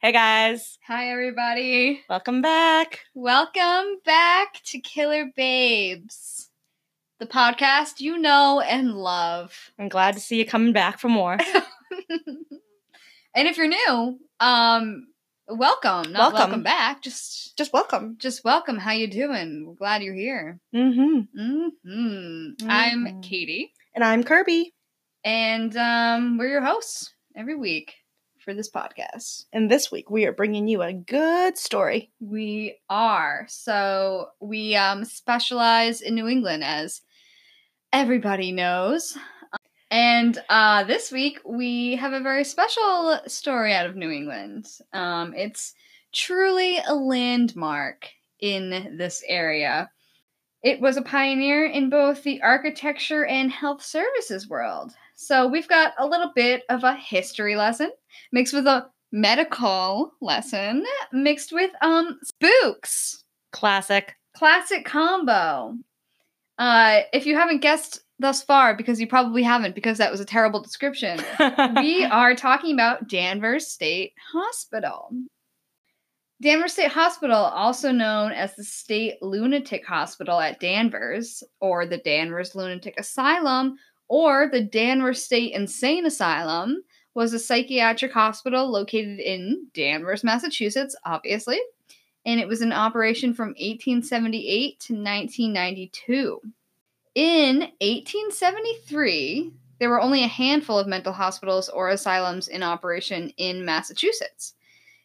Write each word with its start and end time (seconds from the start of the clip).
Hey 0.00 0.12
guys, 0.12 0.78
Hi, 0.86 1.10
everybody. 1.10 2.02
welcome 2.08 2.40
back. 2.40 3.00
Welcome 3.14 3.98
back 4.04 4.60
to 4.66 4.78
Killer 4.78 5.26
Babes, 5.36 6.48
the 7.18 7.26
podcast 7.26 8.00
you 8.00 8.16
know 8.16 8.60
and 8.60 8.94
love. 8.94 9.54
I'm 9.78 9.88
glad 9.90 10.14
to 10.14 10.20
see 10.20 10.38
you 10.38 10.46
coming 10.46 10.72
back 10.72 10.98
for 10.98 11.08
more. 11.08 11.36
and 12.08 13.46
if 13.46 13.58
you're 13.58 13.68
new, 13.68 14.18
um, 14.40 15.06
welcome. 15.48 16.12
Not 16.12 16.32
welcome, 16.32 16.32
Welcome. 16.32 16.62
back. 16.62 17.02
Just, 17.02 17.56
Just 17.58 17.72
welcome. 17.74 18.16
just 18.18 18.42
welcome. 18.42 18.78
How 18.78 18.92
you 18.92 19.06
doing? 19.06 19.66
We're 19.66 19.74
glad 19.74 20.02
you're 20.02 20.14
here. 20.14 20.58
Mm-hmm. 20.74 21.38
Mm-hmm. 21.38 21.90
mm-hmm. 21.90 22.70
I'm. 22.70 23.20
Katie, 23.20 23.72
And 23.94 24.02
I'm 24.02 24.24
Kirby. 24.24 24.72
and 25.24 25.76
um, 25.76 26.38
we're 26.38 26.48
your 26.48 26.62
hosts 26.64 27.12
every 27.36 27.54
week 27.54 27.94
for 28.44 28.54
this 28.54 28.70
podcast. 28.70 29.44
And 29.52 29.70
this 29.70 29.92
week 29.92 30.10
we 30.10 30.24
are 30.26 30.32
bringing 30.32 30.66
you 30.68 30.82
a 30.82 30.92
good 30.92 31.58
story. 31.58 32.10
We 32.20 32.78
are. 32.88 33.46
So 33.48 34.28
we 34.40 34.76
um, 34.76 35.04
specialize 35.04 36.00
in 36.00 36.14
New 36.14 36.26
England, 36.26 36.64
as 36.64 37.02
everybody 37.92 38.52
knows. 38.52 39.16
And 39.90 40.38
uh, 40.48 40.84
this 40.84 41.10
week 41.10 41.40
we 41.44 41.96
have 41.96 42.12
a 42.12 42.20
very 42.20 42.44
special 42.44 43.20
story 43.26 43.74
out 43.74 43.86
of 43.86 43.96
New 43.96 44.10
England. 44.10 44.66
Um, 44.92 45.34
it's 45.36 45.74
truly 46.12 46.78
a 46.78 46.94
landmark 46.94 48.08
in 48.38 48.96
this 48.96 49.22
area. 49.26 49.90
It 50.62 50.80
was 50.80 50.96
a 50.96 51.02
pioneer 51.02 51.64
in 51.64 51.90
both 51.90 52.22
the 52.22 52.42
architecture 52.42 53.24
and 53.24 53.50
health 53.50 53.82
services 53.82 54.48
world. 54.48 54.92
So 55.22 55.46
we've 55.46 55.68
got 55.68 55.92
a 55.98 56.06
little 56.06 56.32
bit 56.34 56.62
of 56.70 56.82
a 56.82 56.94
history 56.94 57.54
lesson 57.54 57.92
mixed 58.32 58.54
with 58.54 58.66
a 58.66 58.86
medical 59.12 60.14
lesson 60.22 60.82
mixed 61.12 61.52
with 61.52 61.70
um 61.82 62.18
spooks. 62.24 63.22
Classic. 63.52 64.16
Classic 64.34 64.82
combo. 64.82 65.76
Uh 66.58 67.00
if 67.12 67.26
you 67.26 67.36
haven't 67.36 67.60
guessed 67.60 68.00
thus 68.18 68.42
far 68.42 68.74
because 68.74 68.98
you 68.98 69.06
probably 69.06 69.42
haven't 69.42 69.74
because 69.74 69.98
that 69.98 70.10
was 70.10 70.20
a 70.20 70.24
terrible 70.24 70.62
description. 70.62 71.20
we 71.76 72.02
are 72.06 72.34
talking 72.34 72.72
about 72.72 73.06
Danvers 73.06 73.66
State 73.66 74.14
Hospital. 74.32 75.10
Danvers 76.42 76.72
State 76.72 76.90
Hospital, 76.90 77.36
also 77.36 77.92
known 77.92 78.32
as 78.32 78.56
the 78.56 78.64
State 78.64 79.20
Lunatic 79.20 79.84
Hospital 79.84 80.40
at 80.40 80.58
Danvers, 80.58 81.42
or 81.60 81.84
the 81.84 81.98
Danvers 81.98 82.54
Lunatic 82.54 82.98
Asylum, 82.98 83.76
or 84.10 84.48
the 84.50 84.60
Danvers 84.60 85.24
State 85.24 85.54
Insane 85.54 86.04
Asylum, 86.04 86.82
was 87.14 87.32
a 87.32 87.38
psychiatric 87.38 88.12
hospital 88.12 88.68
located 88.68 89.20
in 89.20 89.68
Danvers, 89.72 90.24
Massachusetts, 90.24 90.96
obviously, 91.04 91.58
and 92.26 92.40
it 92.40 92.48
was 92.48 92.60
in 92.60 92.72
operation 92.72 93.32
from 93.32 93.50
1878 93.50 94.80
to 94.80 94.92
1992. 94.94 96.40
In 97.14 97.60
1873, 97.80 99.52
there 99.78 99.88
were 99.88 100.00
only 100.00 100.24
a 100.24 100.28
handful 100.28 100.78
of 100.78 100.88
mental 100.88 101.12
hospitals 101.12 101.68
or 101.68 101.90
asylums 101.90 102.48
in 102.48 102.64
operation 102.64 103.32
in 103.36 103.64
Massachusetts. 103.64 104.54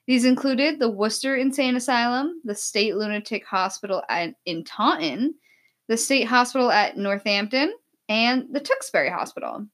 These 0.07 0.25
included 0.25 0.79
the 0.79 0.89
Worcester 0.89 1.35
Insane 1.35 1.75
Asylum, 1.75 2.41
the 2.43 2.55
State 2.55 2.95
Lunatic 2.95 3.45
Hospital 3.45 4.01
at, 4.09 4.33
in 4.45 4.63
Taunton, 4.63 5.35
the 5.87 5.97
State 5.97 6.25
Hospital 6.25 6.71
at 6.71 6.97
Northampton, 6.97 7.73
and 8.09 8.45
the 8.51 8.59
Tewksbury 8.59 9.09
Hospital. 9.09 9.65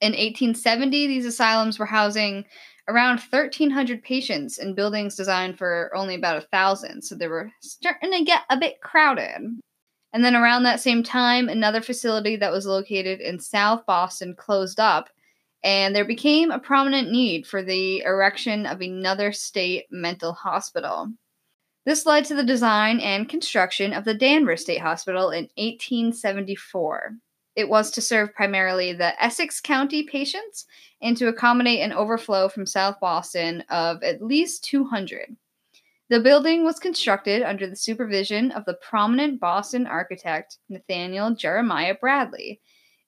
In 0.00 0.12
1870, 0.12 1.06
these 1.06 1.26
asylums 1.26 1.78
were 1.78 1.86
housing 1.86 2.44
around 2.88 3.18
1,300 3.18 4.02
patients 4.02 4.58
in 4.58 4.74
buildings 4.74 5.16
designed 5.16 5.58
for 5.58 5.90
only 5.94 6.14
about 6.14 6.38
a 6.38 6.46
thousand, 6.46 7.02
so 7.02 7.14
they 7.14 7.28
were 7.28 7.50
starting 7.60 8.12
to 8.12 8.24
get 8.24 8.42
a 8.48 8.56
bit 8.56 8.80
crowded. 8.80 9.60
And 10.12 10.24
then 10.24 10.34
around 10.34 10.62
that 10.62 10.80
same 10.80 11.02
time, 11.02 11.48
another 11.48 11.82
facility 11.82 12.36
that 12.36 12.52
was 12.52 12.66
located 12.66 13.20
in 13.20 13.38
South 13.38 13.84
Boston 13.84 14.34
closed 14.34 14.80
up, 14.80 15.10
and 15.62 15.94
there 15.94 16.04
became 16.04 16.50
a 16.50 16.58
prominent 16.58 17.10
need 17.10 17.46
for 17.46 17.62
the 17.62 18.00
erection 18.00 18.64
of 18.64 18.80
another 18.80 19.32
state 19.32 19.86
mental 19.90 20.32
hospital. 20.32 21.08
This 21.84 22.06
led 22.06 22.24
to 22.26 22.34
the 22.34 22.44
design 22.44 23.00
and 23.00 23.28
construction 23.28 23.92
of 23.92 24.04
the 24.04 24.14
Danvers 24.14 24.62
State 24.62 24.80
Hospital 24.80 25.30
in 25.30 25.48
1874. 25.56 27.14
It 27.58 27.68
was 27.68 27.90
to 27.90 28.00
serve 28.00 28.36
primarily 28.36 28.92
the 28.92 29.20
Essex 29.20 29.60
County 29.60 30.04
patients 30.04 30.64
and 31.02 31.16
to 31.16 31.26
accommodate 31.26 31.80
an 31.80 31.92
overflow 31.92 32.48
from 32.48 32.66
South 32.66 33.00
Boston 33.00 33.64
of 33.68 34.00
at 34.04 34.22
least 34.22 34.62
200. 34.62 35.36
The 36.08 36.20
building 36.20 36.62
was 36.62 36.78
constructed 36.78 37.42
under 37.42 37.66
the 37.66 37.74
supervision 37.74 38.52
of 38.52 38.64
the 38.64 38.78
prominent 38.80 39.40
Boston 39.40 39.88
architect 39.88 40.58
Nathaniel 40.68 41.34
Jeremiah 41.34 41.96
Bradley 42.00 42.60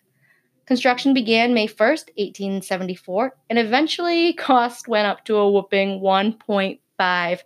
Construction 0.67 1.13
began 1.13 1.55
May 1.55 1.67
1st, 1.67 2.09
1874, 2.17 3.35
and 3.49 3.57
eventually 3.57 4.33
cost 4.37 4.87
went 4.87 5.07
up 5.07 5.25
to 5.25 5.37
a 5.37 5.49
whooping 5.49 6.01
$1.5 6.01 7.39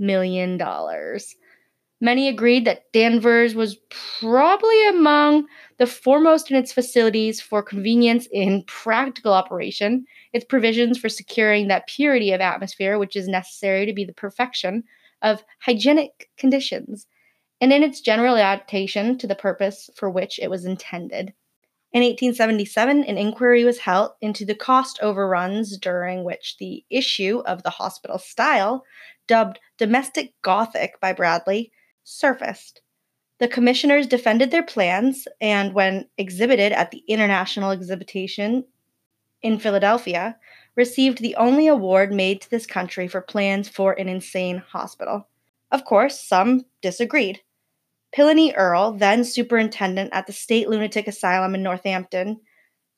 million. 0.00 0.58
Many 2.02 2.26
agreed 2.26 2.64
that 2.64 2.90
Danvers 2.90 3.54
was 3.54 3.78
probably 4.18 4.88
among 4.88 5.46
the 5.78 5.86
foremost 5.86 6.50
in 6.50 6.56
its 6.56 6.72
facilities 6.72 7.40
for 7.40 7.62
convenience 7.62 8.26
in 8.32 8.64
practical 8.64 9.32
operation, 9.32 10.04
its 10.32 10.44
provisions 10.44 10.98
for 10.98 11.08
securing 11.08 11.68
that 11.68 11.86
purity 11.86 12.32
of 12.32 12.40
atmosphere 12.40 12.98
which 12.98 13.14
is 13.14 13.28
necessary 13.28 13.86
to 13.86 13.92
be 13.92 14.04
the 14.04 14.12
perfection 14.12 14.82
of 15.22 15.44
hygienic 15.60 16.28
conditions, 16.36 17.06
and 17.60 17.72
in 17.72 17.84
its 17.84 18.00
general 18.00 18.36
adaptation 18.36 19.16
to 19.18 19.28
the 19.28 19.36
purpose 19.36 19.88
for 19.94 20.10
which 20.10 20.40
it 20.40 20.50
was 20.50 20.64
intended. 20.64 21.32
In 21.92 22.02
1877, 22.02 23.04
an 23.04 23.16
inquiry 23.16 23.64
was 23.64 23.78
held 23.78 24.10
into 24.20 24.44
the 24.44 24.56
cost 24.56 24.98
overruns 25.02 25.78
during 25.78 26.24
which 26.24 26.56
the 26.58 26.84
issue 26.90 27.44
of 27.46 27.62
the 27.62 27.70
hospital 27.70 28.18
style, 28.18 28.82
dubbed 29.28 29.60
domestic 29.78 30.32
Gothic 30.42 30.98
by 31.00 31.12
Bradley, 31.12 31.70
surfaced. 32.04 32.80
The 33.38 33.48
commissioners 33.48 34.06
defended 34.06 34.50
their 34.50 34.62
plans, 34.62 35.26
and 35.40 35.74
when 35.74 36.08
exhibited 36.16 36.72
at 36.72 36.90
the 36.90 37.02
International 37.08 37.70
Exhibition 37.70 38.64
in 39.42 39.58
Philadelphia, 39.58 40.36
received 40.76 41.18
the 41.18 41.36
only 41.36 41.66
award 41.66 42.12
made 42.12 42.40
to 42.40 42.50
this 42.50 42.66
country 42.66 43.08
for 43.08 43.20
plans 43.20 43.68
for 43.68 43.92
an 43.92 44.08
insane 44.08 44.58
hospital. 44.58 45.28
Of 45.70 45.84
course, 45.84 46.20
some 46.20 46.66
disagreed. 46.80 47.40
Pliny 48.14 48.52
Earle, 48.52 48.92
then 48.92 49.24
superintendent 49.24 50.10
at 50.12 50.26
the 50.26 50.32
State 50.32 50.68
Lunatic 50.68 51.08
Asylum 51.08 51.54
in 51.54 51.62
Northampton, 51.62 52.40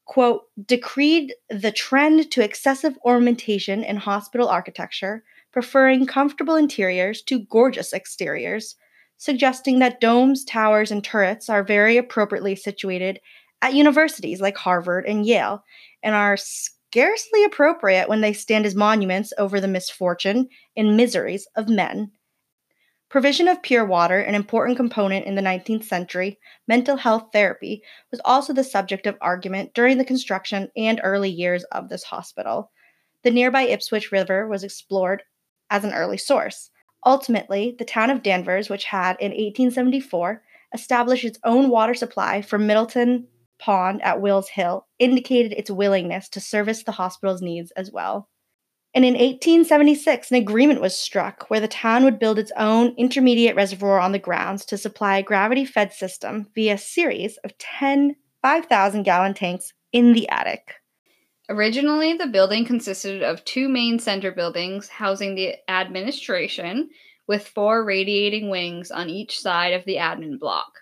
quote, 0.05 0.43
decreed 0.67 1.35
the 1.49 1.73
trend 1.73 2.31
to 2.33 2.43
excessive 2.43 2.99
ornamentation 3.05 3.85
in 3.85 3.97
hospital 3.97 4.49
architecture, 4.49 5.25
preferring 5.53 6.07
comfortable 6.07 6.57
interiors 6.57 7.23
to 7.23 7.39
gorgeous 7.39 7.93
exteriors, 7.93 8.77
suggesting 9.25 9.79
that 9.79 10.03
domes, 10.03 10.45
towers, 10.45 10.91
and 10.91 11.03
turrets 11.03 11.49
are 11.49 11.63
very 11.63 11.97
appropriately 11.97 12.55
situated 12.55 13.19
at 13.63 13.73
universities 13.73 14.39
like 14.39 14.59
Harvard 14.59 15.07
and 15.07 15.25
Yale, 15.25 15.65
and 16.03 16.15
are 16.15 16.37
scarcely 16.37 17.43
appropriate 17.43 18.07
when 18.07 18.21
they 18.21 18.35
stand 18.35 18.67
as 18.67 18.75
monuments 18.75 19.33
over 19.39 19.63
the 19.63 19.67
misfortune 19.67 20.47
and 20.77 20.99
miseries 20.99 21.49
of 21.57 21.71
men. 21.71 22.13
Provision 23.09 23.49
of 23.49 23.63
pure 23.63 23.87
water, 23.87 24.19
an 24.19 24.35
important 24.35 24.77
component 24.77 25.25
in 25.25 25.37
the 25.37 25.41
19th 25.41 25.85
century, 25.85 26.39
mental 26.69 26.99
health 26.99 27.29
therapy 27.33 27.83
was 28.11 28.21
also 28.27 28.53
the 28.53 28.63
subject 28.63 29.07
of 29.07 29.17
argument 29.23 29.73
during 29.73 29.97
the 29.97 30.05
construction 30.05 30.69
and 30.77 31.01
early 31.03 31.31
years 31.31 31.65
of 31.73 31.89
this 31.89 32.05
hospital. 32.05 32.71
The 33.23 33.31
nearby 33.31 33.63
Ipswich 33.63 34.13
River 34.13 34.47
was 34.47 34.65
explored 34.65 35.23
as 35.71 35.83
an 35.83 35.95
early 35.95 36.19
source. 36.19 36.71
Ultimately, 37.05 37.75
the 37.79 37.85
town 37.85 38.11
of 38.11 38.23
Danvers, 38.23 38.69
which 38.69 38.85
had 38.85 39.17
in 39.21 39.31
1874 39.31 40.43
established 40.73 41.25
its 41.25 41.39
own 41.45 41.69
water 41.69 41.95
supply 41.95 42.43
from 42.43 42.67
Middleton 42.67 43.27
Pond 43.59 44.03
at 44.03 44.21
Wills 44.21 44.49
Hill, 44.49 44.87
indicated 44.99 45.53
its 45.53 45.71
willingness 45.71 46.29
to 46.31 46.41
service 46.41 46.83
the 46.83 46.93
hospital's 46.93 47.43
needs 47.43 47.71
as 47.73 47.93
well 47.93 48.29
and 48.95 49.05
in 49.05 49.15
1876 49.15 50.31
an 50.31 50.37
agreement 50.37 50.81
was 50.81 50.97
struck 50.97 51.51
where 51.51 51.61
the 51.61 51.69
town 51.69 52.05
would 52.05 52.19
build 52.19 52.39
its 52.39 52.53
own 52.57 52.95
intermediate 52.97 53.57
reservoir 53.57 53.99
on 53.99 54.13
the 54.13 54.19
grounds 54.19 54.65
to 54.65 54.79
supply 54.79 55.19
a 55.19 55.23
gravity 55.23 55.65
fed 55.65 55.93
system 55.93 56.47
via 56.55 56.75
a 56.75 56.79
series 56.79 57.37
of 57.39 57.59
10 57.59 58.15
5,000 58.43 59.03
gallon 59.05 59.33
tanks 59.33 59.73
in 59.93 60.13
the 60.13 60.29
attic. 60.29 60.75
Originally, 61.49 62.15
the 62.15 62.27
building 62.27 62.65
consisted 62.65 63.23
of 63.23 63.45
two 63.45 63.69
main 63.69 63.99
center 63.99 64.33
buildings 64.33 64.89
housing 64.89 65.35
the 65.35 65.57
administration, 65.71 66.91
with 67.27 67.49
four 67.49 67.85
radiating 67.85 68.51
wings 68.51 68.91
on 68.91 69.09
each 69.09 69.39
side 69.39 69.73
of 69.73 69.85
the 69.85 69.97
admin 69.97 70.39
block. 70.39 70.81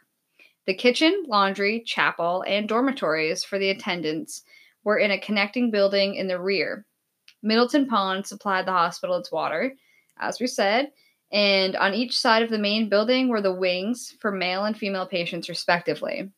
The 0.66 0.74
kitchen, 0.74 1.24
laundry, 1.26 1.82
chapel, 1.84 2.44
and 2.46 2.68
dormitories 2.68 3.44
for 3.44 3.58
the 3.58 3.70
attendants 3.70 4.42
were 4.84 4.98
in 4.98 5.10
a 5.10 5.20
connecting 5.20 5.70
building 5.70 6.14
in 6.14 6.26
the 6.28 6.40
rear, 6.40 6.86
Middleton 7.42 7.86
Pond 7.88 8.26
supplied 8.26 8.66
the 8.66 8.72
hospital 8.72 9.16
its 9.16 9.32
water, 9.32 9.74
as 10.18 10.40
we 10.40 10.46
said, 10.46 10.92
and 11.32 11.74
on 11.76 11.94
each 11.94 12.16
side 12.16 12.42
of 12.42 12.50
the 12.50 12.58
main 12.58 12.88
building 12.88 13.28
were 13.28 13.40
the 13.40 13.52
wings 13.52 14.14
for 14.20 14.30
male 14.30 14.64
and 14.64 14.76
female 14.76 15.06
patients, 15.06 15.48
respectively. 15.48 16.30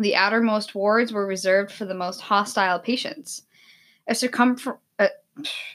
The 0.00 0.16
outermost 0.16 0.74
wards 0.74 1.12
were 1.12 1.26
reserved 1.26 1.70
for 1.70 1.84
the 1.84 1.92
most 1.92 2.22
hostile 2.22 2.78
patients. 2.78 3.42
A, 4.08 4.14
circumfer- 4.14 4.78
a, 4.98 5.10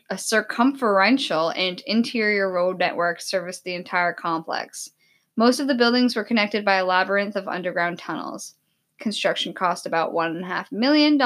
a 0.09 0.17
circumferential 0.17 1.49
and 1.49 1.79
interior 1.85 2.51
road 2.51 2.79
network 2.79 3.21
serviced 3.21 3.63
the 3.63 3.75
entire 3.75 4.13
complex. 4.13 4.89
Most 5.35 5.59
of 5.59 5.67
the 5.67 5.75
buildings 5.75 6.15
were 6.15 6.23
connected 6.23 6.65
by 6.65 6.77
a 6.77 6.85
labyrinth 6.85 7.35
of 7.35 7.47
underground 7.47 7.99
tunnels. 7.99 8.55
Construction 8.97 9.53
cost 9.53 9.85
about 9.85 10.11
$1.5 10.11 10.71
million 10.71 11.21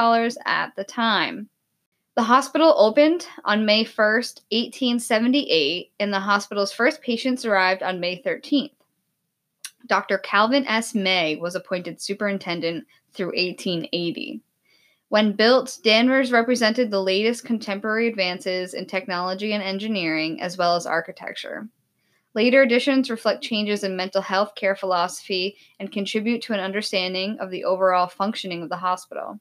at 0.45 0.75
the 0.75 0.83
time. 0.83 1.47
The 2.15 2.23
hospital 2.23 2.75
opened 2.77 3.25
on 3.45 3.65
May 3.65 3.85
1st, 3.85 4.41
1878, 4.51 5.93
and 6.01 6.11
the 6.11 6.19
hospital's 6.19 6.73
first 6.73 7.01
patients 7.01 7.45
arrived 7.45 7.81
on 7.81 8.01
May 8.01 8.21
13th. 8.21 8.71
Dr. 9.89 10.19
Calvin 10.19 10.67
S. 10.67 10.93
May 10.93 11.35
was 11.35 11.55
appointed 11.55 11.99
superintendent 11.99 12.85
through 13.13 13.33
1880. 13.33 14.39
When 15.09 15.33
built, 15.33 15.79
Danvers 15.83 16.31
represented 16.31 16.91
the 16.91 17.01
latest 17.01 17.43
contemporary 17.43 18.07
advances 18.07 18.75
in 18.75 18.85
technology 18.85 19.51
and 19.51 19.63
engineering, 19.63 20.39
as 20.41 20.59
well 20.59 20.75
as 20.75 20.85
architecture. 20.85 21.67
Later 22.35 22.61
additions 22.61 23.09
reflect 23.09 23.43
changes 23.43 23.83
in 23.83 23.95
mental 23.95 24.21
health 24.21 24.53
care 24.53 24.75
philosophy 24.75 25.57
and 25.79 25.91
contribute 25.91 26.43
to 26.43 26.53
an 26.53 26.59
understanding 26.59 27.39
of 27.39 27.49
the 27.49 27.63
overall 27.63 28.05
functioning 28.05 28.61
of 28.61 28.69
the 28.69 28.77
hospital. 28.77 29.39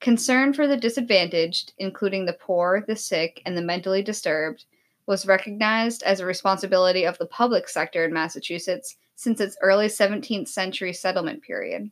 Concern 0.00 0.52
for 0.52 0.66
the 0.66 0.76
disadvantaged, 0.76 1.72
including 1.78 2.26
the 2.26 2.32
poor, 2.32 2.84
the 2.88 2.96
sick, 2.96 3.40
and 3.46 3.56
the 3.56 3.62
mentally 3.62 4.02
disturbed, 4.02 4.64
was 5.06 5.24
recognized 5.24 6.02
as 6.02 6.18
a 6.18 6.26
responsibility 6.26 7.04
of 7.04 7.16
the 7.18 7.26
public 7.26 7.68
sector 7.68 8.04
in 8.04 8.12
Massachusetts 8.12 8.96
since 9.14 9.40
its 9.40 9.56
early 9.60 9.86
17th 9.86 10.48
century 10.48 10.92
settlement 10.92 11.42
period. 11.42 11.90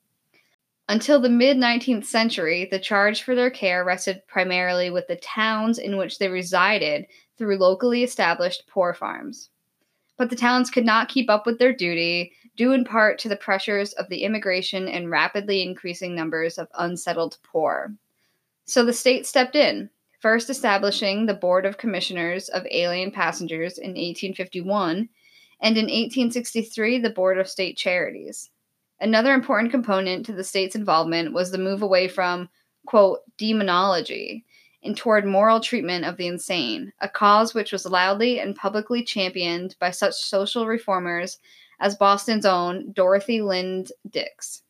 Until 0.89 1.21
the 1.21 1.29
mid 1.29 1.57
19th 1.57 2.05
century, 2.05 2.69
the 2.71 2.79
charge 2.79 3.23
for 3.23 3.35
their 3.35 3.51
care 3.51 3.85
rested 3.85 4.27
primarily 4.27 4.91
with 4.91 5.07
the 5.07 5.17
towns 5.17 5.79
in 5.79 5.97
which 5.97 6.19
they 6.19 6.29
resided 6.29 7.07
through 7.39 7.57
locally 7.57 8.03
established 8.03 8.67
poor 8.69 8.93
farms. 8.93 9.51
But 10.19 10.29
the 10.29 10.37
towns 10.37 10.71
could 10.71 10.85
not 10.85 11.09
keep 11.09 11.31
up 11.31 11.47
with 11.47 11.59
their 11.59 11.73
duty, 11.73 12.33
due 12.57 12.73
in 12.73 12.85
part 12.85 13.19
to 13.21 13.29
the 13.29 13.37
pressures 13.37 13.93
of 13.95 14.09
the 14.09 14.23
immigration 14.23 14.87
and 14.89 15.11
rapidly 15.11 15.63
increasing 15.63 16.15
numbers 16.15 16.59
of 16.59 16.69
unsettled 16.75 17.39
poor. 17.43 17.95
So 18.67 18.85
the 18.85 18.93
state 18.93 19.27
stepped 19.27 19.57
in, 19.57 19.89
first 20.21 20.51
establishing 20.51 21.27
the 21.27 21.35
Board 21.35 21.65
of 21.65 21.79
Commissioners 21.79 22.49
of 22.51 22.67
Alien 22.71 23.11
Passengers 23.11 23.79
in 23.79 23.91
1851, 23.91 25.09
and 25.63 25.79
in 25.79 25.85
1863, 25.85 26.99
the 26.99 27.11
Board 27.11 27.39
of 27.39 27.49
State 27.49 27.77
Charities. 27.77 28.51
Another 29.01 29.33
important 29.33 29.71
component 29.71 30.27
to 30.27 30.33
the 30.33 30.45
state's 30.45 30.75
involvement 30.75 31.33
was 31.33 31.51
the 31.51 31.59
move 31.59 31.83
away 31.83 32.09
from, 32.09 32.49
quote, 32.85 33.21
demonology 33.39 34.45
and 34.85 34.97
toward 34.97 35.25
moral 35.25 35.61
treatment 35.61 36.05
of 36.05 36.17
the 36.17 36.27
insane, 36.27 36.93
a 37.01 37.09
cause 37.09 37.55
which 37.55 37.73
was 37.73 37.87
loudly 37.87 38.41
and 38.41 38.57
publicly 38.57 39.05
championed 39.05 39.77
by 39.79 39.91
such 39.91 40.15
social 40.15 40.67
reformers 40.67 41.39
as 41.81 41.97
Boston's 41.97 42.47
own 42.47 42.93
Dorothy 42.93 43.41
Lynde 43.41 43.91
Dix. 44.11 44.63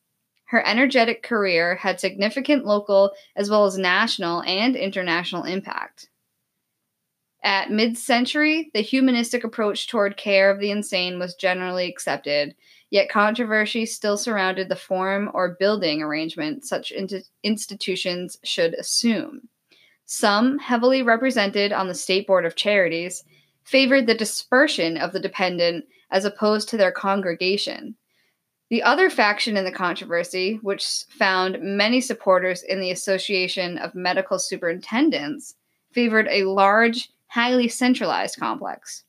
Her 0.44 0.66
energetic 0.66 1.22
career 1.22 1.76
had 1.76 1.98
significant 1.98 2.66
local 2.66 3.12
as 3.36 3.48
well 3.48 3.64
as 3.64 3.78
national 3.78 4.42
and 4.42 4.76
international 4.76 5.44
impact. 5.44 6.10
At 7.44 7.70
mid 7.70 7.98
century, 7.98 8.70
the 8.72 8.82
humanistic 8.82 9.42
approach 9.42 9.88
toward 9.88 10.16
care 10.16 10.50
of 10.50 10.60
the 10.60 10.70
insane 10.70 11.18
was 11.18 11.34
generally 11.34 11.88
accepted, 11.88 12.54
yet 12.90 13.08
controversy 13.08 13.84
still 13.84 14.16
surrounded 14.16 14.68
the 14.68 14.76
form 14.76 15.30
or 15.34 15.56
building 15.58 16.02
arrangement 16.02 16.64
such 16.64 16.92
institutions 17.42 18.36
should 18.44 18.74
assume. 18.74 19.48
Some, 20.04 20.58
heavily 20.58 21.02
represented 21.02 21.72
on 21.72 21.88
the 21.88 21.94
State 21.94 22.26
Board 22.26 22.44
of 22.44 22.54
Charities, 22.54 23.24
favored 23.64 24.06
the 24.06 24.14
dispersion 24.14 24.96
of 24.96 25.12
the 25.12 25.20
dependent 25.20 25.86
as 26.10 26.24
opposed 26.24 26.68
to 26.68 26.76
their 26.76 26.92
congregation. 26.92 27.96
The 28.68 28.82
other 28.82 29.10
faction 29.10 29.56
in 29.56 29.64
the 29.64 29.72
controversy, 29.72 30.58
which 30.62 31.04
found 31.10 31.60
many 31.60 32.00
supporters 32.00 32.62
in 32.62 32.80
the 32.80 32.90
Association 32.90 33.78
of 33.78 33.94
Medical 33.94 34.38
Superintendents, 34.38 35.56
favored 35.92 36.26
a 36.30 36.44
large, 36.44 37.10
highly 37.32 37.68
centralized 37.68 38.38
complex. 38.38 39.04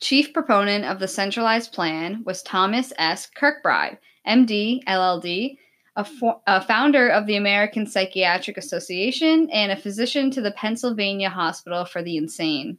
Chief 0.00 0.32
proponent 0.32 0.84
of 0.84 0.98
the 0.98 1.08
centralized 1.08 1.72
plan 1.72 2.22
was 2.24 2.42
Thomas 2.42 2.92
S. 2.98 3.28
Kirkbride, 3.34 3.98
MD, 4.26 4.82
LLD, 4.84 5.56
a, 5.96 6.06
a, 6.46 6.60
founder 6.60 7.08
of 7.08 7.26
the 7.26 7.36
American 7.36 7.86
Psychiatric 7.86 8.56
Association 8.56 9.48
and 9.50 9.70
a 9.70 9.76
physician 9.76 10.30
to 10.32 10.40
the 10.40 10.50
Pennsylvania 10.52 11.30
Hospital 11.30 11.84
for 11.84 12.02
the 12.02 12.16
Insane. 12.16 12.78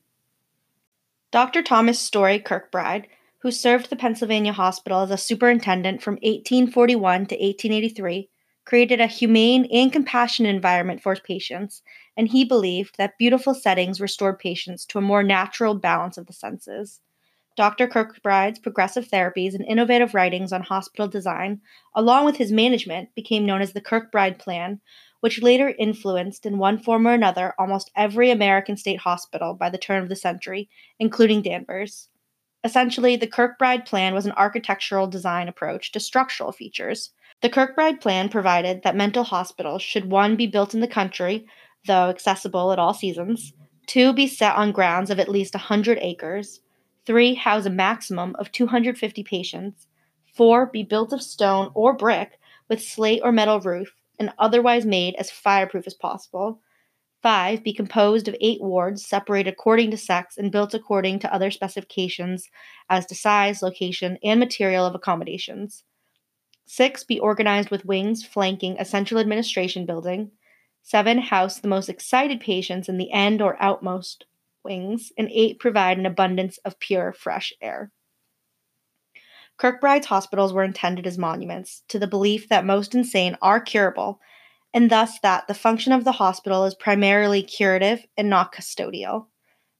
Dr. 1.31 1.63
Thomas 1.63 1.99
Story 1.99 2.39
Kirkbride 2.39 3.05
who 3.45 3.51
served 3.51 3.91
the 3.91 3.95
Pennsylvania 3.95 4.51
Hospital 4.51 5.01
as 5.01 5.11
a 5.11 5.17
superintendent 5.17 6.01
from 6.01 6.15
1841 6.15 7.27
to 7.27 7.35
1883, 7.35 8.27
created 8.65 8.99
a 8.99 9.05
humane 9.05 9.67
and 9.71 9.93
compassionate 9.93 10.55
environment 10.55 10.99
for 10.99 11.13
his 11.13 11.19
patients, 11.19 11.83
and 12.17 12.29
he 12.29 12.45
believed 12.45 12.97
that 12.97 13.17
beautiful 13.17 13.53
settings 13.53 14.01
restored 14.01 14.39
patients 14.39 14.85
to 14.85 14.97
a 14.97 15.01
more 15.01 15.23
natural 15.23 15.75
balance 15.75 16.17
of 16.17 16.27
the 16.27 16.33
senses. 16.33 17.01
Dr. 17.55 17.87
Kirkbride's 17.87 18.59
progressive 18.59 19.07
therapies 19.07 19.53
and 19.53 19.65
innovative 19.65 20.13
writings 20.13 20.51
on 20.51 20.61
hospital 20.61 21.07
design, 21.07 21.61
along 21.93 22.25
with 22.25 22.35
his 22.35 22.51
management, 22.51 23.15
became 23.15 23.45
known 23.45 23.61
as 23.61 23.71
the 23.71 23.81
Kirkbride 23.81 24.39
Plan, 24.39 24.81
which 25.21 25.41
later 25.41 25.73
influenced, 25.79 26.45
in 26.45 26.57
one 26.57 26.77
form 26.77 27.07
or 27.07 27.13
another, 27.13 27.53
almost 27.57 27.91
every 27.95 28.29
American 28.29 28.75
state 28.75 28.99
hospital 28.99 29.53
by 29.53 29.69
the 29.69 29.77
turn 29.77 30.03
of 30.03 30.09
the 30.09 30.15
century, 30.15 30.69
including 30.99 31.41
Danvers. 31.41 32.09
Essentially, 32.65 33.15
the 33.15 33.27
Kirkbride 33.27 33.85
Plan 33.85 34.13
was 34.13 34.25
an 34.25 34.33
architectural 34.33 35.07
design 35.07 35.47
approach 35.47 35.91
to 35.93 35.99
structural 35.99 36.51
features. 36.51 37.11
The 37.41 37.49
Kirkbride 37.49 38.01
Plan 38.01 38.27
provided 38.27 38.83
that 38.83 38.95
mental 38.95 39.23
hospitals 39.23 39.81
should 39.81 40.09
one 40.11 40.35
be 40.35 40.47
built 40.47 40.73
in 40.73 40.81
the 40.81 40.87
country, 40.87 41.45
though 41.85 42.09
accessible 42.09 42.71
at 42.71 42.79
all 42.79 42.93
seasons, 42.93 43.53
two 43.87 44.13
be 44.13 44.27
set 44.27 44.55
on 44.55 44.71
grounds 44.71 45.09
of 45.09 45.19
at 45.19 45.29
least 45.29 45.53
100 45.53 45.97
acres, 46.01 46.61
three 47.05 47.35
house 47.35 47.65
a 47.65 47.69
maximum 47.69 48.35
of 48.37 48.51
250 48.51 49.23
patients, 49.23 49.87
four 50.33 50.65
be 50.65 50.83
built 50.83 51.13
of 51.13 51.21
stone 51.21 51.71
or 51.73 51.93
brick 51.93 52.39
with 52.69 52.81
slate 52.81 53.21
or 53.23 53.31
metal 53.31 53.59
roof 53.59 53.95
and 54.19 54.33
otherwise 54.39 54.85
made 54.85 55.15
as 55.15 55.31
fireproof 55.31 55.87
as 55.87 55.93
possible. 55.93 56.59
Five, 57.21 57.63
be 57.63 57.73
composed 57.73 58.27
of 58.27 58.35
eight 58.39 58.61
wards 58.61 59.05
separated 59.05 59.51
according 59.51 59.91
to 59.91 59.97
sex 59.97 60.37
and 60.37 60.51
built 60.51 60.73
according 60.73 61.19
to 61.19 61.33
other 61.33 61.49
specifications 61.49 62.49
as 62.89 63.05
to 63.07 63.15
size, 63.15 63.61
location, 63.61 64.19
and 64.23 64.39
material 64.39 64.85
of 64.85 64.93
accommodations. 64.93 65.83
Six, 66.65 67.03
be 67.03 67.19
organized 67.19 67.69
with 67.71 67.85
wings 67.85 68.23
flanking 68.23 68.75
a 68.79 68.85
central 68.85 69.19
administration 69.19 69.85
building. 69.85 70.31
Seven, 70.85 71.17
house 71.17 71.59
the 71.59 71.67
most 71.67 71.89
excited 71.89 72.39
patients 72.39 72.87
in 72.87 72.99
the 72.99 73.11
end 73.11 73.41
or 73.41 73.59
outmost 73.59 74.25
wings. 74.63 75.11
And 75.17 75.27
eight, 75.31 75.57
provide 75.59 75.97
an 75.97 76.05
abundance 76.05 76.59
of 76.59 76.79
pure, 76.79 77.11
fresh 77.11 77.51
air. 77.59 77.91
Kirkbride's 79.57 80.05
hospitals 80.05 80.53
were 80.53 80.63
intended 80.63 81.07
as 81.07 81.17
monuments 81.17 81.81
to 81.87 81.97
the 81.97 82.05
belief 82.05 82.49
that 82.49 82.67
most 82.67 82.93
insane 82.93 83.35
are 83.41 83.59
curable, 83.59 84.19
and 84.75 84.91
thus 84.91 85.19
that 85.21 85.47
the 85.47 85.55
function 85.55 85.91
of 85.91 86.03
the 86.03 86.11
hospital 86.11 86.65
is 86.65 86.75
primarily 86.75 87.41
curative 87.41 88.05
and 88.15 88.29
not 88.29 88.53
custodial. 88.53 89.25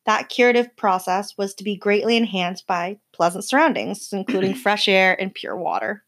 That 0.07 0.29
curative 0.29 0.75
process 0.75 1.37
was 1.37 1.53
to 1.55 1.63
be 1.63 1.75
greatly 1.75 2.17
enhanced 2.17 2.65
by 2.65 2.97
pleasant 3.11 3.43
surroundings, 3.45 4.11
including 4.11 4.55
fresh 4.55 4.87
air 4.87 5.19
and 5.21 5.31
pure 5.31 5.55
water. 5.55 6.03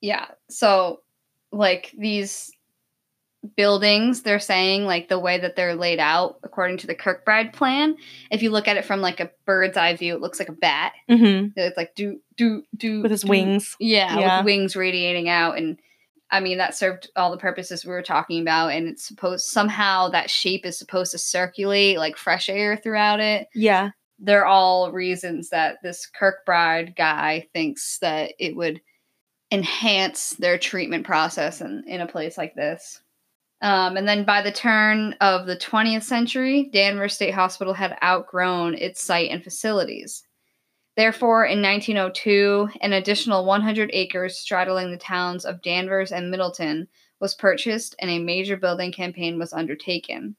Yeah. 0.00 0.28
So, 0.48 1.02
like 1.52 1.92
these 1.98 2.50
buildings, 3.56 4.22
they're 4.22 4.38
saying 4.38 4.84
like 4.84 5.08
the 5.08 5.18
way 5.18 5.38
that 5.38 5.56
they're 5.56 5.74
laid 5.74 5.98
out 5.98 6.38
according 6.42 6.78
to 6.78 6.86
the 6.86 6.94
Kirkbride 6.94 7.52
plan. 7.52 7.96
If 8.30 8.42
you 8.42 8.50
look 8.50 8.66
at 8.68 8.76
it 8.76 8.84
from 8.84 9.00
like 9.00 9.20
a 9.20 9.30
bird's 9.44 9.76
eye 9.76 9.94
view, 9.96 10.14
it 10.14 10.20
looks 10.20 10.38
like 10.38 10.48
a 10.48 10.52
bat. 10.52 10.92
Mm-hmm. 11.08 11.48
It's 11.56 11.76
like 11.76 11.94
do 11.94 12.20
do 12.36 12.64
do 12.76 13.02
With 13.02 13.10
his 13.10 13.22
do- 13.22 13.28
wings. 13.28 13.76
Yeah, 13.78 14.18
Yeah. 14.18 14.36
with 14.38 14.46
wings 14.46 14.76
radiating 14.76 15.28
out 15.28 15.56
and 15.58 15.78
I 16.30 16.40
mean 16.40 16.58
that 16.58 16.74
served 16.74 17.08
all 17.14 17.30
the 17.30 17.36
purposes 17.36 17.84
we 17.84 17.92
were 17.92 18.02
talking 18.02 18.42
about 18.42 18.72
and 18.72 18.88
it's 18.88 19.06
supposed 19.06 19.46
somehow 19.46 20.08
that 20.08 20.28
shape 20.30 20.66
is 20.66 20.76
supposed 20.78 21.12
to 21.12 21.18
circulate 21.18 21.98
like 21.98 22.16
fresh 22.16 22.48
air 22.48 22.76
throughout 22.76 23.20
it. 23.20 23.46
Yeah. 23.54 23.90
They're 24.18 24.46
all 24.46 24.90
reasons 24.92 25.50
that 25.50 25.76
this 25.82 26.08
Kirkbride 26.20 26.96
guy 26.96 27.46
thinks 27.52 27.98
that 27.98 28.32
it 28.38 28.56
would 28.56 28.80
enhance 29.52 30.30
their 30.30 30.58
treatment 30.58 31.06
process 31.06 31.60
in, 31.60 31.84
in 31.86 32.00
a 32.00 32.06
place 32.06 32.36
like 32.36 32.54
this. 32.54 33.00
Um, 33.62 33.96
and 33.96 34.06
then 34.06 34.24
by 34.24 34.42
the 34.42 34.52
turn 34.52 35.14
of 35.20 35.46
the 35.46 35.56
20th 35.56 36.02
century, 36.02 36.68
Danvers 36.72 37.14
State 37.14 37.34
Hospital 37.34 37.72
had 37.72 37.96
outgrown 38.02 38.74
its 38.74 39.02
site 39.02 39.30
and 39.30 39.42
facilities. 39.42 40.22
Therefore, 40.96 41.44
in 41.44 41.62
1902, 41.62 42.70
an 42.80 42.92
additional 42.92 43.44
100 43.44 43.90
acres 43.92 44.38
straddling 44.38 44.90
the 44.90 44.96
towns 44.96 45.44
of 45.44 45.62
Danvers 45.62 46.12
and 46.12 46.30
Middleton 46.30 46.88
was 47.20 47.34
purchased 47.34 47.94
and 47.98 48.10
a 48.10 48.18
major 48.18 48.56
building 48.56 48.92
campaign 48.92 49.38
was 49.38 49.52
undertaken. 49.52 50.36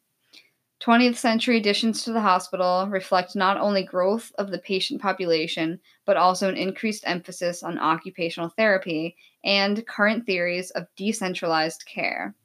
20th 0.81 1.15
century 1.15 1.57
additions 1.57 2.03
to 2.03 2.11
the 2.11 2.21
hospital 2.21 2.87
reflect 2.87 3.35
not 3.35 3.57
only 3.57 3.83
growth 3.83 4.31
of 4.37 4.51
the 4.51 4.59
patient 4.59 5.01
population, 5.01 5.79
but 6.05 6.17
also 6.17 6.47
an 6.47 6.55
increased 6.55 7.03
emphasis 7.07 7.63
on 7.63 7.79
occupational 7.79 8.49
therapy 8.49 9.15
and 9.43 9.85
current 9.87 10.25
theories 10.25 10.69
of 10.71 10.85
decentralized 10.95 11.83
care. 11.87 12.35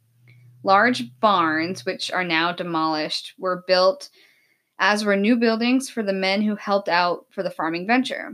Large 0.63 1.19
barns, 1.21 1.85
which 1.85 2.11
are 2.11 2.25
now 2.25 2.53
demolished, 2.53 3.35
were 3.39 3.65
built, 3.67 4.09
as 4.79 5.05
were 5.05 5.17
new 5.17 5.37
buildings 5.37 5.91
for 5.91 6.03
the 6.03 6.13
men 6.13 6.43
who 6.43 6.57
helped 6.57 6.89
out 6.89 7.27
for 7.31 7.43
the 7.43 7.51
farming 7.51 7.87
venture. 7.87 8.33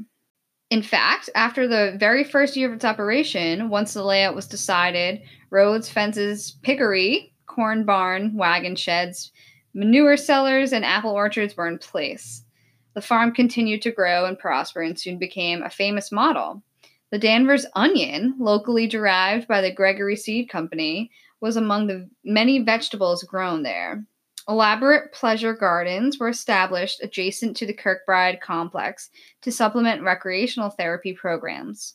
In 0.71 0.83
fact, 0.83 1.31
after 1.35 1.67
the 1.67 1.97
very 1.99 2.25
first 2.25 2.55
year 2.55 2.69
of 2.69 2.75
its 2.75 2.85
operation, 2.85 3.71
once 3.71 3.95
the 3.95 4.03
layout 4.03 4.35
was 4.35 4.47
decided, 4.47 5.23
roads, 5.51 5.89
fences, 5.89 6.59
piggery, 6.63 7.33
corn 7.47 7.85
barn, 7.85 8.37
wagon 8.37 8.77
sheds, 8.77 9.33
manure 9.73 10.17
cellars, 10.17 10.73
and 10.73 10.85
apple 10.85 11.13
orchards 11.13 11.57
were 11.57 11.67
in 11.67 11.79
place. 11.79 12.45
The 12.95 13.01
farm 13.01 13.33
continued 13.33 13.81
to 13.83 13.93
grow 13.93 14.27
and 14.27 14.39
prosper 14.39 14.83
and 14.83 14.99
soon 14.99 15.19
became 15.19 15.63
a 15.63 15.71
famous 15.71 16.13
model. 16.13 16.63
The 17.11 17.19
Danvers 17.19 17.65
onion, 17.75 18.35
locally 18.39 18.87
derived 18.87 19.49
by 19.49 19.63
the 19.63 19.73
Gregory 19.73 20.17
Seed 20.17 20.51
Company, 20.51 21.11
was 21.41 21.57
among 21.57 21.87
the 21.87 22.09
many 22.23 22.59
vegetables 22.59 23.23
grown 23.23 23.63
there. 23.63 24.05
Elaborate 24.47 25.13
pleasure 25.13 25.55
gardens 25.55 26.19
were 26.19 26.29
established 26.29 27.03
adjacent 27.03 27.57
to 27.57 27.67
the 27.67 27.75
Kirkbride 27.75 28.41
complex 28.41 29.11
to 29.43 29.53
supplement 29.53 30.03
recreational 30.03 30.71
therapy 30.71 31.13
programs. 31.15 31.95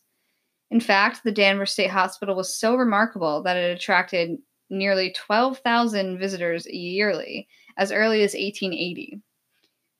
In 0.71 0.79
fact, 0.79 1.23
the 1.23 1.31
Danvers 1.31 1.71
State 1.71 1.91
Hospital 1.91 2.35
was 2.35 2.57
so 2.57 2.75
remarkable 2.75 3.43
that 3.43 3.57
it 3.57 3.75
attracted 3.75 4.37
nearly 4.69 5.13
12,000 5.13 6.17
visitors 6.17 6.65
yearly 6.65 7.47
as 7.77 7.91
early 7.91 8.23
as 8.23 8.33
1880. 8.33 9.21